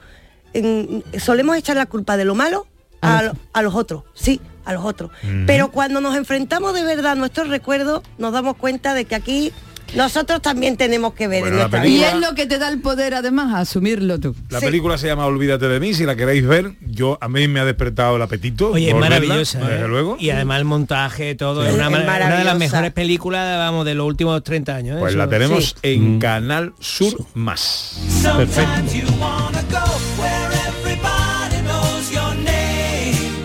En- 0.55 1.05
solemos 1.19 1.57
echar 1.57 1.77
la 1.77 1.87
culpa 1.87 2.17
de 2.17 2.25
lo 2.25 2.35
malo 2.35 2.67
a, 3.03 3.23
lo- 3.23 3.33
a 3.53 3.63
los 3.63 3.75
otros, 3.75 4.05
sí, 4.15 4.41
a 4.65 4.73
los 4.73 4.85
otros. 4.85 5.11
Pero 5.47 5.71
cuando 5.71 6.01
nos 6.01 6.17
enfrentamos 6.17 6.73
de 6.75 6.85
verdad 6.85 7.13
a 7.13 7.15
nuestros 7.17 7.49
recuerdos, 7.49 8.03
nos 8.19 8.33
damos 8.33 8.57
cuenta 8.57 8.95
de 8.95 9.05
que 9.05 9.15
aquí 9.15 9.53
nosotros 9.95 10.43
también 10.43 10.77
tenemos 10.77 11.15
que 11.15 11.29
ver 11.29 11.41
Bueno, 11.41 11.69
en 11.73 11.87
Y 11.87 12.05
es 12.05 12.15
lo 12.15 12.35
que 12.35 12.47
te 12.47 12.59
da 12.59 12.69
el 12.69 12.81
poder 12.81 13.15
además, 13.15 13.55
asumirlo 13.55 14.19
tú. 14.21 14.35
La 14.51 14.61
película 14.61 14.99
se 14.99 15.07
llama 15.07 15.27
Olvídate 15.27 15.69
de 15.69 15.81
mí, 15.81 15.95
si 15.95 16.05
la 16.05 16.17
queréis 16.17 16.47
ver, 16.47 16.73
yo 16.81 17.19
a 17.21 17.29
mí 17.29 17.49
me 17.49 17.61
ha 17.61 17.65
despertado 17.65 18.17
el 18.17 18.23
apetito. 18.23 18.73
Oye, 18.73 18.91
es 18.91 18.95
maravillosa. 18.95 19.59
desde 19.61 19.85
¿eh? 19.85 19.89
luego. 19.89 20.17
Y 20.21 20.31
además 20.31 20.59
el 20.59 20.65
montaje, 20.65 21.35
todo, 21.35 21.63
Sí. 21.63 21.69
es 21.69 21.75
una, 21.75 21.87
Es 21.89 21.93
una 22.27 22.39
de 22.39 22.45
las 22.45 22.59
mejores 22.59 22.93
películas, 22.93 23.59
vamos, 23.59 23.85
de 23.87 23.95
los 23.95 24.07
últimos 24.07 24.43
30 24.43 24.75
años. 24.77 24.97
¿eh? 24.97 25.01
Pues 25.01 25.11
Eso- 25.11 25.19
la 25.19 25.29
tenemos 25.29 25.65
Sí. 25.69 25.75
en 25.83 26.19
Canal 26.19 26.73
Sur 26.81 27.15
Más. 27.35 27.99
Perfecto. 28.37 28.73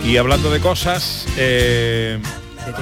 Y 0.05 0.17
hablando 0.17 0.51
de 0.51 0.59
cosas, 0.59 1.25
eh, 1.37 2.19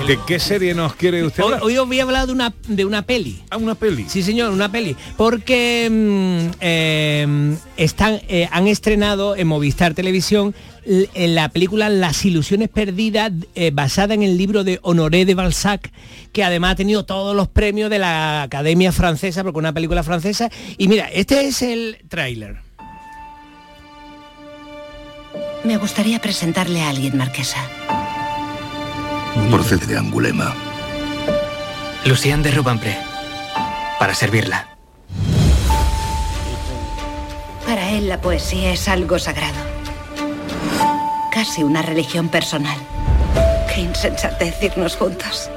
¿de 0.07 0.19
qué 0.27 0.39
serie 0.39 0.73
nos 0.73 0.95
quiere 0.95 1.23
usted 1.23 1.43
Hoy, 1.43 1.47
hablar? 1.53 1.63
hoy 1.63 1.77
os 1.77 1.87
voy 1.87 1.99
a 1.99 2.03
hablar 2.03 2.27
de 2.27 2.33
una, 2.33 2.53
de 2.67 2.85
una 2.85 3.01
peli. 3.03 3.41
Ah, 3.49 3.57
una 3.57 3.75
peli. 3.75 4.05
Sí, 4.07 4.21
señor, 4.23 4.51
una 4.51 4.71
peli. 4.71 4.95
Porque 5.17 5.87
mm, 5.89 6.57
eh, 6.59 7.55
están, 7.77 8.21
eh, 8.27 8.47
han 8.51 8.67
estrenado 8.67 9.35
en 9.35 9.47
Movistar 9.47 9.93
Televisión 9.93 10.53
en 10.83 11.35
la 11.35 11.49
película 11.49 11.89
Las 11.89 12.25
ilusiones 12.25 12.69
perdidas, 12.69 13.31
eh, 13.53 13.71
basada 13.71 14.13
en 14.15 14.23
el 14.23 14.37
libro 14.37 14.63
de 14.63 14.79
Honoré 14.81 15.25
de 15.25 15.35
Balzac, 15.35 15.91
que 16.33 16.43
además 16.43 16.71
ha 16.73 16.75
tenido 16.75 17.05
todos 17.05 17.35
los 17.35 17.47
premios 17.47 17.89
de 17.89 17.99
la 17.99 18.43
Academia 18.43 18.91
Francesa, 18.91 19.43
porque 19.43 19.57
es 19.57 19.61
una 19.61 19.73
película 19.73 20.01
francesa. 20.03 20.49
Y 20.77 20.87
mira, 20.87 21.07
este 21.07 21.45
es 21.47 21.61
el 21.61 21.97
tráiler. 22.09 22.57
Me 25.63 25.77
gustaría 25.77 26.19
presentarle 26.19 26.81
a 26.81 26.89
alguien, 26.89 27.15
Marquesa. 27.17 27.59
Procede 29.49 29.85
de 29.85 29.97
Angulema. 29.97 30.53
Lucien 32.05 32.43
de 32.43 32.51
Rubempré. 32.51 32.97
Para 33.99 34.13
servirla. 34.13 34.67
Para 37.65 37.91
él 37.91 38.09
la 38.09 38.19
poesía 38.19 38.73
es 38.73 38.87
algo 38.87 39.19
sagrado. 39.19 39.59
Casi 41.31 41.63
una 41.63 41.81
religión 41.81 42.29
personal. 42.29 42.77
Qué 43.73 43.81
insensatez 43.81 44.61
irnos 44.61 44.97
juntos. 44.97 45.49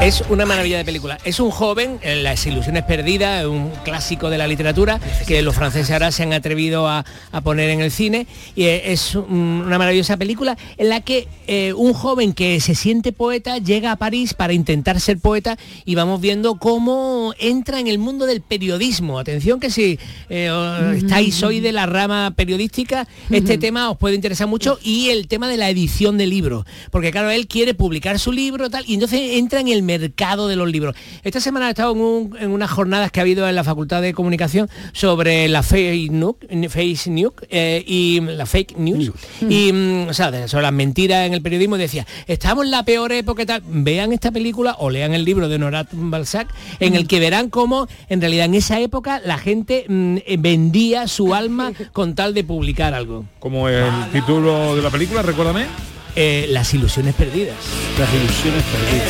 Es 0.00 0.24
una 0.30 0.46
maravilla 0.46 0.78
de 0.78 0.84
película. 0.84 1.16
Es 1.24 1.38
un 1.38 1.52
joven, 1.52 2.00
en 2.02 2.24
Las 2.24 2.44
ilusiones 2.44 2.82
perdidas, 2.82 3.46
un 3.46 3.70
clásico 3.84 4.30
de 4.30 4.38
la 4.38 4.48
literatura 4.48 4.98
que 5.28 5.42
los 5.42 5.54
franceses 5.54 5.92
ahora 5.92 6.10
se 6.10 6.24
han 6.24 6.32
atrevido 6.32 6.88
a, 6.88 7.04
a 7.30 7.40
poner 7.40 7.70
en 7.70 7.80
el 7.80 7.92
cine. 7.92 8.26
Y 8.56 8.64
es 8.64 9.14
un- 9.14 9.62
una 9.64 9.78
maravillosa 9.78 10.16
película 10.16 10.56
en 10.76 10.88
la 10.88 11.02
que 11.02 11.28
eh, 11.46 11.72
un 11.76 11.92
joven 11.92 12.32
que 12.32 12.58
se 12.60 12.74
siente 12.74 13.12
poeta 13.12 13.58
llega 13.58 13.92
a 13.92 13.96
París 13.96 14.34
para 14.34 14.52
intentar 14.54 14.98
ser 15.00 15.18
poeta 15.18 15.56
y 15.84 15.94
vamos 15.94 16.20
viendo 16.20 16.56
cómo 16.56 17.32
entra 17.38 17.78
en 17.78 17.86
el 17.86 17.98
mundo 17.98 18.26
del 18.26 18.40
periodismo. 18.40 19.20
Atención 19.20 19.60
que 19.60 19.70
si 19.70 20.00
eh, 20.28 20.94
estáis 20.96 21.40
hoy 21.44 21.60
de 21.60 21.70
la 21.70 21.86
rama 21.86 22.32
periodística, 22.34 23.06
este 23.30 23.56
tema 23.56 23.88
os 23.90 23.98
puede 23.98 24.16
interesar 24.16 24.48
mucho 24.48 24.80
y 24.82 25.10
el 25.10 25.28
tema 25.28 25.48
de 25.48 25.58
la 25.58 25.70
edición 25.70 26.18
de 26.18 26.26
libros. 26.26 26.64
Porque 26.90 27.12
claro, 27.12 27.30
él 27.30 27.46
quiere 27.46 27.74
publicar 27.74 28.18
su 28.18 28.32
libro 28.32 28.68
tal, 28.68 28.84
y 28.88 28.94
entonces 28.94 29.20
entra 29.34 29.60
en 29.60 29.68
el 29.68 29.81
mercado 29.84 30.48
de 30.48 30.56
los 30.56 30.70
libros. 30.70 30.94
Esta 31.22 31.40
semana 31.40 31.66
he 31.66 31.70
estado 31.70 31.92
en, 31.92 32.00
un- 32.00 32.36
en 32.40 32.50
unas 32.50 32.70
jornadas 32.70 33.10
que 33.12 33.20
ha 33.20 33.22
habido 33.22 33.48
en 33.48 33.54
la 33.54 33.64
Facultad 33.64 34.00
de 34.02 34.14
Comunicación 34.14 34.68
sobre 34.92 35.48
la 35.48 35.62
fake 35.62 36.10
news, 36.10 36.36
face 36.68 37.10
news 37.10 37.32
eh, 37.50 37.82
y 37.86 38.20
la 38.20 38.46
fake 38.46 38.76
news. 38.78 39.10
Y, 39.48 39.72
mm, 39.72 40.08
o 40.08 40.14
sea, 40.14 40.30
de- 40.30 40.48
sobre 40.48 40.62
las 40.62 40.72
mentiras 40.72 41.26
en 41.26 41.34
el 41.34 41.42
periodismo 41.42 41.76
decía, 41.76 42.06
estamos 42.26 42.64
en 42.64 42.70
la 42.70 42.84
peor 42.84 43.12
época 43.12 43.42
y 43.42 43.46
tal. 43.46 43.62
Vean 43.66 44.12
esta 44.12 44.30
película 44.30 44.76
o 44.78 44.90
lean 44.90 45.14
el 45.14 45.24
libro 45.24 45.48
de 45.48 45.56
Honorat 45.56 45.88
Balzac, 45.92 46.48
en 46.80 46.94
el 46.94 47.06
que 47.06 47.20
verán 47.20 47.50
cómo 47.50 47.88
en 48.08 48.20
realidad 48.20 48.46
en 48.46 48.54
esa 48.54 48.80
época 48.80 49.20
la 49.24 49.38
gente 49.38 49.84
mm, 49.88 50.16
eh, 50.26 50.36
vendía 50.38 51.08
su 51.08 51.34
alma 51.34 51.72
con 51.92 52.14
tal 52.14 52.34
de 52.34 52.44
publicar 52.44 52.94
algo. 52.94 53.24
Como 53.38 53.68
el 53.68 53.90
título 54.12 54.76
de 54.76 54.82
la 54.82 54.90
película, 54.90 55.22
recuérdame. 55.22 55.66
Eh, 56.14 56.46
las 56.50 56.74
ilusiones 56.74 57.14
perdidas. 57.14 57.56
Las 57.98 58.12
ilusiones 58.12 58.62
perdidas. 58.64 59.08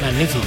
Magnífica. 0.00 0.46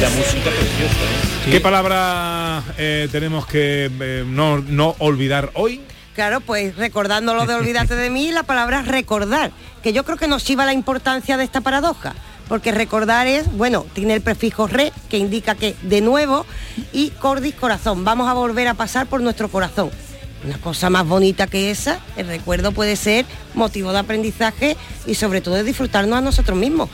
La 0.00 0.10
música 0.10 0.50
preciosa. 0.50 1.46
¿eh? 1.46 1.50
¿Qué 1.52 1.60
palabra 1.60 2.64
eh, 2.76 3.08
tenemos 3.12 3.46
que 3.46 3.88
eh, 4.00 4.24
no, 4.26 4.58
no 4.58 4.96
olvidar 4.98 5.50
hoy? 5.54 5.80
Claro, 6.14 6.40
pues 6.40 6.74
recordando 6.76 7.34
lo 7.34 7.46
de 7.46 7.54
olvídate 7.54 7.94
de 7.94 8.10
mí, 8.10 8.32
la 8.32 8.42
palabra 8.42 8.82
recordar, 8.82 9.52
que 9.82 9.92
yo 9.92 10.04
creo 10.04 10.16
que 10.16 10.26
nos 10.26 10.44
lleva 10.44 10.66
la 10.66 10.72
importancia 10.72 11.36
de 11.36 11.44
esta 11.44 11.60
paradoja, 11.60 12.14
porque 12.48 12.72
recordar 12.72 13.28
es, 13.28 13.50
bueno, 13.56 13.86
tiene 13.92 14.14
el 14.14 14.22
prefijo 14.22 14.66
re, 14.66 14.92
que 15.08 15.18
indica 15.18 15.54
que 15.54 15.76
de 15.82 16.00
nuevo, 16.00 16.46
y 16.92 17.10
cordis 17.10 17.54
corazón, 17.54 18.04
vamos 18.04 18.28
a 18.28 18.32
volver 18.32 18.66
a 18.66 18.74
pasar 18.74 19.06
por 19.06 19.20
nuestro 19.20 19.48
corazón. 19.48 19.90
Una 20.44 20.58
cosa 20.58 20.88
más 20.88 21.06
bonita 21.06 21.46
que 21.46 21.70
esa, 21.70 22.00
el 22.16 22.26
recuerdo 22.26 22.72
puede 22.72 22.96
ser 22.96 23.26
motivo 23.54 23.92
de 23.92 23.98
aprendizaje 23.98 24.76
y 25.06 25.14
sobre 25.14 25.40
todo 25.40 25.54
de 25.56 25.64
disfrutarnos 25.64 26.18
a 26.18 26.22
nosotros 26.22 26.56
mismos. 26.56 26.88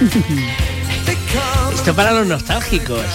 Esto 1.80 1.96
para 1.96 2.12
los 2.12 2.26
nostálgicos. 2.26 3.06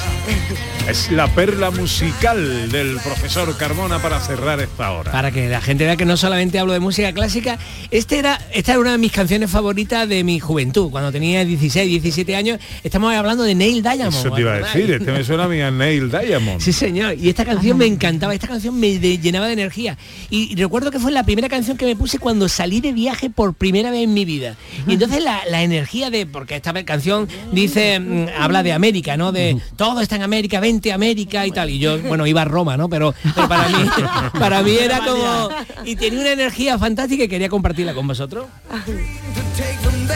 Es 0.90 1.12
la 1.12 1.28
perla 1.28 1.72
musical 1.72 2.72
del 2.72 2.98
profesor 3.00 3.56
Carmona 3.58 4.00
para 4.00 4.20
cerrar 4.20 4.60
esta 4.60 4.92
hora. 4.92 5.12
Para 5.12 5.32
que 5.32 5.50
la 5.50 5.62
gente 5.62 5.84
vea 5.84 5.96
que 5.96 6.06
no 6.06 6.16
solamente 6.16 6.58
hablo 6.60 6.74
de 6.74 6.80
música 6.80 7.12
clásica, 7.12 7.58
este 7.90 8.20
era, 8.20 8.40
esta 8.54 8.74
era 8.74 8.82
una 8.82 8.92
de 8.92 8.98
mis 9.00 9.12
canciones 9.12 9.50
favoritas 9.50 10.08
de 10.08 10.24
mi 10.24 10.40
juventud. 10.40 10.92
Cuando 10.92 11.12
tenía 11.12 11.44
16, 11.44 11.90
17 11.90 12.36
años, 12.36 12.60
estamos 12.84 13.14
hablando 13.14 13.44
de 13.44 13.56
Neil 13.56 13.82
Diamond. 13.82 14.14
Eso 14.14 14.32
te 14.32 14.42
iba 14.42 14.54
a 14.54 14.60
decir, 14.60 14.92
este 14.92 15.12
me 15.12 15.24
suena 15.24 15.46
a 15.46 15.48
mí 15.48 15.60
a 15.62 15.72
Neil 15.72 16.12
Diamond. 16.12 16.60
Sí, 16.60 16.72
señor. 16.72 17.16
Y 17.20 17.30
esta 17.30 17.46
canción 17.46 17.78
me 17.78 17.86
encantaba, 17.86 18.34
esta 18.34 18.48
canción 18.48 18.80
me 18.80 19.00
llenaba 19.00 19.48
de 19.48 19.54
energía. 19.54 19.98
Y, 20.30 20.54
y 20.54 20.56
recuerdo 20.56 20.92
que 20.92 21.00
fue 21.00 21.12
la 21.12 21.24
primera 21.24 21.50
canción 21.50 21.78
que 21.78 21.86
me 21.86 21.96
puse 21.96 22.20
cuando 22.20 22.48
salí 22.48 22.80
de 22.80 22.94
viaje 22.94 23.30
por 23.30 23.54
primera 23.56 23.92
vez 23.92 24.04
en 24.04 24.14
mi 24.14 24.26
vida. 24.26 24.56
Y 24.88 24.94
entonces 24.94 25.24
la, 25.24 25.42
la 25.50 25.64
energía 25.64 26.12
de, 26.12 26.28
porque 26.28 26.56
esta 26.56 26.74
canción 26.84 27.28
dice, 27.52 28.00
mm, 28.00 28.28
habla 28.56 28.64
de 28.64 28.74
América, 28.74 29.18
¿no? 29.18 29.32
De 29.32 29.58
todo 29.76 30.02
está 30.02 30.16
en 30.16 30.24
América, 30.24 30.60
vente 30.60 30.92
a 30.92 30.96
América 30.96 31.46
y 31.46 31.52
tal. 31.52 31.70
Y 31.70 31.80
yo, 31.80 32.00
bueno, 32.00 32.26
iba 32.26 32.42
a 32.42 32.46
Roma, 32.46 32.78
¿no? 32.78 32.90
Pero, 32.90 33.14
pero 33.36 33.48
para 33.48 33.68
mí, 33.68 33.90
para 34.40 34.64
mí 34.64 34.78
era 34.80 35.00
como. 35.00 35.50
Y 35.84 35.96
tenía 35.96 36.22
una 36.22 36.32
energía 36.32 36.78
fantástica 36.80 37.26
y 37.26 37.28
quería 37.28 37.50
compartirla 37.50 37.94
con 37.94 38.08
vosotros. 38.08 38.46
Take 38.70 39.78
them 39.84 40.08
there. 40.08 40.16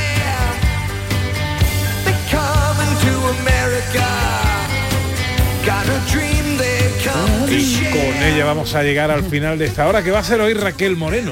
They're 2.05 2.15
coming 2.29 2.95
to 3.03 3.13
America. 3.41 4.07
Got 5.65 5.85
a 5.85 5.99
dream 6.11 6.57
they 6.57 6.91
come 7.03 7.47
to 7.47 7.53
Y 7.53 7.89
con 7.91 8.23
ella 8.23 8.45
vamos 8.45 8.73
a 8.75 8.83
llegar 8.83 9.11
al 9.11 9.23
final 9.23 9.57
de 9.57 9.65
esta 9.65 9.87
hora, 9.87 10.03
que 10.03 10.11
va 10.11 10.19
a 10.19 10.23
ser 10.23 10.39
hoy 10.39 10.53
Raquel 10.53 10.95
Moreno. 10.95 11.31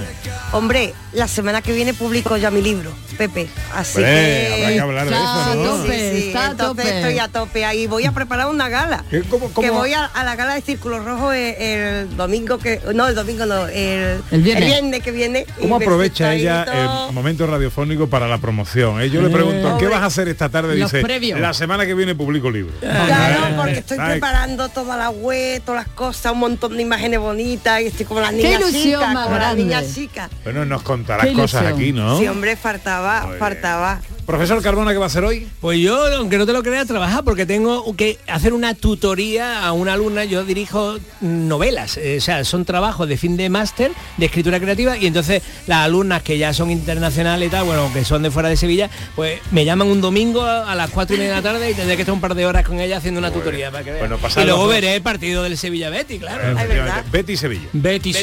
Hombre, 0.51 0.93
la 1.13 1.27
semana 1.27 1.61
que 1.61 1.73
viene 1.73 1.93
publico 1.93 2.35
ya 2.37 2.51
mi 2.51 2.61
libro. 2.61 2.91
Pepe. 3.17 3.47
Así 3.73 3.97
Hombre, 3.97 4.11
que... 4.13 4.53
habrá 4.53 4.73
que 4.73 4.79
hablar 4.79 5.07
de 5.09 5.15
eso, 5.15 5.55
¿no? 5.55 5.63
tope, 5.77 6.11
sí, 6.21 6.27
está 6.27 6.47
a 6.47 6.51
entonces 6.51 6.85
tope. 6.85 6.97
estoy 6.99 7.19
a 7.19 7.27
tope 7.27 7.65
ahí. 7.65 7.87
Voy 7.87 8.05
a 8.05 8.11
preparar 8.11 8.47
una 8.47 8.69
gala. 8.69 9.03
¿Qué? 9.09 9.21
¿Cómo- 9.23 9.49
cómo? 9.51 9.61
Que 9.65 9.71
voy 9.71 9.93
a, 9.93 10.05
a 10.05 10.23
la 10.23 10.35
gala 10.35 10.53
de 10.55 10.61
Círculo 10.61 10.99
Rojo 11.03 11.31
el, 11.33 11.55
el 11.61 12.17
domingo 12.17 12.57
que... 12.59 12.79
No, 12.93 13.07
el 13.07 13.15
domingo 13.15 13.45
no, 13.45 13.67
el, 13.67 14.21
El 14.31 14.41
viernes. 14.41 15.01
que 15.03 15.11
viene. 15.11 15.45
¿Cómo 15.59 15.77
aprovecha 15.77 16.33
ella 16.33 16.63
el 17.07 17.13
momento 17.13 17.47
radiofónico 17.47 18.07
para 18.07 18.27
la 18.27 18.37
promoción? 18.37 19.01
eh? 19.01 19.09
Yo 19.09 19.21
le 19.21 19.29
pregunto, 19.29 19.77
¿qué 19.77 19.87
vas 19.87 20.01
a 20.01 20.05
hacer 20.05 20.27
esta 20.27 20.49
tarde? 20.49 20.75
Los 20.75 20.91
Dice, 20.91 21.03
previos. 21.03 21.39
la 21.39 21.53
semana 21.53 21.85
que 21.85 21.93
viene 21.93 22.13
publico 22.15 22.49
libro. 22.51 22.73
Claro, 22.79 23.55
porque 23.57 23.79
estoy 23.79 23.97
¿Sabes? 23.97 24.11
preparando 24.13 24.69
toda 24.69 24.95
la 24.97 25.09
web, 25.09 25.61
todas 25.65 25.85
las 25.85 25.93
cosas, 25.95 26.31
un 26.33 26.39
montón 26.39 26.75
de 26.77 26.83
imágenes 26.83 27.19
bonitas 27.19 27.81
y 27.81 27.87
estoy 27.87 28.05
como 28.05 28.19
las 28.21 28.31
Qué 28.31 28.37
niñas 28.37 28.59
ilusión 28.61 28.83
chicas, 29.01 29.13
más 29.13 29.25
como 29.25 29.37
las 29.37 29.55
niñas 29.55 29.85
chicas. 29.95 30.29
Bueno, 30.43 30.65
nos 30.65 30.81
contarás 30.83 31.27
cosas 31.27 31.65
aquí, 31.65 31.91
¿no? 31.91 32.17
Sí, 32.19 32.27
hombre, 32.27 32.55
faltaba, 32.55 33.06
faltaba. 33.39 34.01
Profesor 34.25 34.61
Carbona, 34.61 34.91
¿qué 34.91 34.97
va 34.97 35.05
a 35.05 35.07
hacer 35.07 35.23
hoy? 35.23 35.47
Pues 35.61 35.79
yo, 35.79 36.05
aunque 36.17 36.37
no 36.37 36.45
te 36.45 36.51
lo 36.51 36.61
creas, 36.61 36.85
trabajar 36.85 37.23
porque 37.23 37.45
tengo 37.45 37.95
que 37.95 38.17
hacer 38.27 38.51
una 38.51 38.73
tutoría 38.73 39.65
a 39.65 39.71
una 39.71 39.93
alumna. 39.93 40.25
Yo 40.25 40.43
dirijo 40.43 40.97
novelas, 41.21 41.95
eh, 41.95 42.17
o 42.17 42.21
sea, 42.21 42.43
son 42.43 42.65
trabajos 42.65 43.07
de 43.07 43.15
fin 43.15 43.37
de 43.37 43.47
máster 43.49 43.91
de 44.17 44.25
escritura 44.25 44.59
creativa 44.59 44.97
y 44.97 45.07
entonces 45.07 45.43
las 45.65 45.85
alumnas 45.85 46.23
que 46.23 46.37
ya 46.37 46.53
son 46.53 46.71
internacionales 46.71 47.47
y 47.47 47.51
tal, 47.51 47.63
bueno, 47.63 47.89
que 47.93 48.03
son 48.03 48.21
de 48.21 48.29
fuera 48.29 48.49
de 48.49 48.57
Sevilla, 48.57 48.89
pues 49.15 49.39
me 49.51 49.63
llaman 49.63 49.87
un 49.87 50.01
domingo 50.01 50.41
a, 50.41 50.69
a 50.69 50.75
las 50.75 50.89
cuatro 50.89 51.15
y 51.15 51.19
media 51.19 51.35
de 51.35 51.41
la 51.41 51.53
tarde 51.53 51.71
y 51.71 51.73
tendré 51.73 51.95
que 51.95 52.01
estar 52.01 52.13
un 52.13 52.19
par 52.19 52.35
de 52.35 52.45
horas 52.45 52.65
con 52.65 52.81
ella 52.81 52.97
haciendo 52.97 53.19
una 53.19 53.31
tutoría 53.31 53.71
para 53.71 53.85
que 53.85 53.91
vean. 53.91 54.09
Bueno, 54.09 54.17
pasad 54.17 54.41
y 54.41 54.45
luego 54.45 54.67
veré 54.67 54.95
el 54.95 55.01
partido 55.01 55.43
del 55.43 55.57
Sevilla 55.57 55.89
Betty, 55.89 56.19
claro. 56.19 56.51
Efectivamente. 56.51 57.09
Betty 57.13 57.37
Sevilla. 57.37 57.69
Betty, 57.71 58.13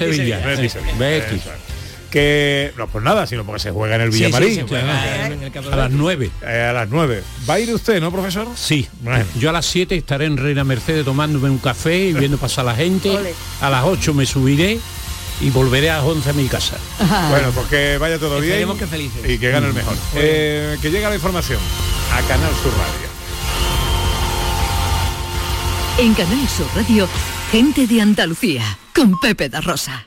Que 2.15 2.73
no 2.79 2.87
por 2.87 3.03
nada, 3.03 3.27
sino 3.27 3.45
porque 3.45 3.59
se 3.61 3.73
juega 3.73 3.97
en 3.97 4.03
el 4.03 4.12
Sí, 4.12 4.19
sí, 4.19 4.25
Villamarín. 4.27 4.57
campo 5.51 5.71
A 5.73 5.75
las 5.77 5.89
Betty. 5.89 5.97
9. 5.99 6.31
Eh, 6.47 6.67
a 6.71 6.73
las 6.73 6.89
9. 6.89 7.23
¿Va 7.51 7.55
a 7.55 7.59
ir 7.61 7.75
usted, 7.75 8.01
no, 8.01 8.12
profesor? 8.12 8.47
Sí, 8.55 8.89
Bueno. 9.01 9.25
yo 9.37 9.51
a 9.51 9.53
las 9.53 9.67
7 9.67 9.97
estaré 9.97 10.27
en 10.27 10.37
Reina 10.37 10.62
Mercedes 10.62 11.05
tomándome 11.05 11.51
un 11.51 11.59
café 11.59 11.99
y 11.99 12.12
viendo 12.15 12.39
pasar 12.39 12.67
la 12.67 12.77
gente. 12.77 13.11
Ole. 13.11 13.35
A 13.61 13.69
las 13.69 13.83
8 13.83 14.15
me 14.15 14.27
subiré 14.27 14.79
y 15.41 15.51
volveré 15.51 15.91
a 15.91 15.97
las 15.97 16.05
11 16.05 16.31
a 16.31 16.33
mi 16.35 16.47
casa. 16.47 16.77
Bueno, 17.31 17.51
pues 17.51 17.67
que 17.67 17.99
vaya 17.99 18.17
todo 18.21 18.37
bien 18.39 18.53
Esperemos 18.53 18.79
que 18.79 18.87
felices. 18.87 19.29
y 19.29 19.37
que 19.39 19.51
gane 19.51 19.67
el 19.67 19.75
mejor. 19.75 19.97
Eh, 20.15 20.79
que 20.81 20.91
llegue 20.93 21.09
la 21.09 21.17
información 21.17 21.59
a 22.12 22.21
Canal 22.29 22.53
Sur 22.62 22.73
Radio. 22.79 23.09
En 25.99 26.15
Canal 26.15 26.49
Sur 26.49 26.69
Radio, 26.77 27.09
gente 27.51 27.89
de 27.89 28.01
Andalucía, 28.01 28.79
con 28.95 29.19
Pepe 29.19 29.49
da 29.49 29.61
Rosa. 29.61 30.07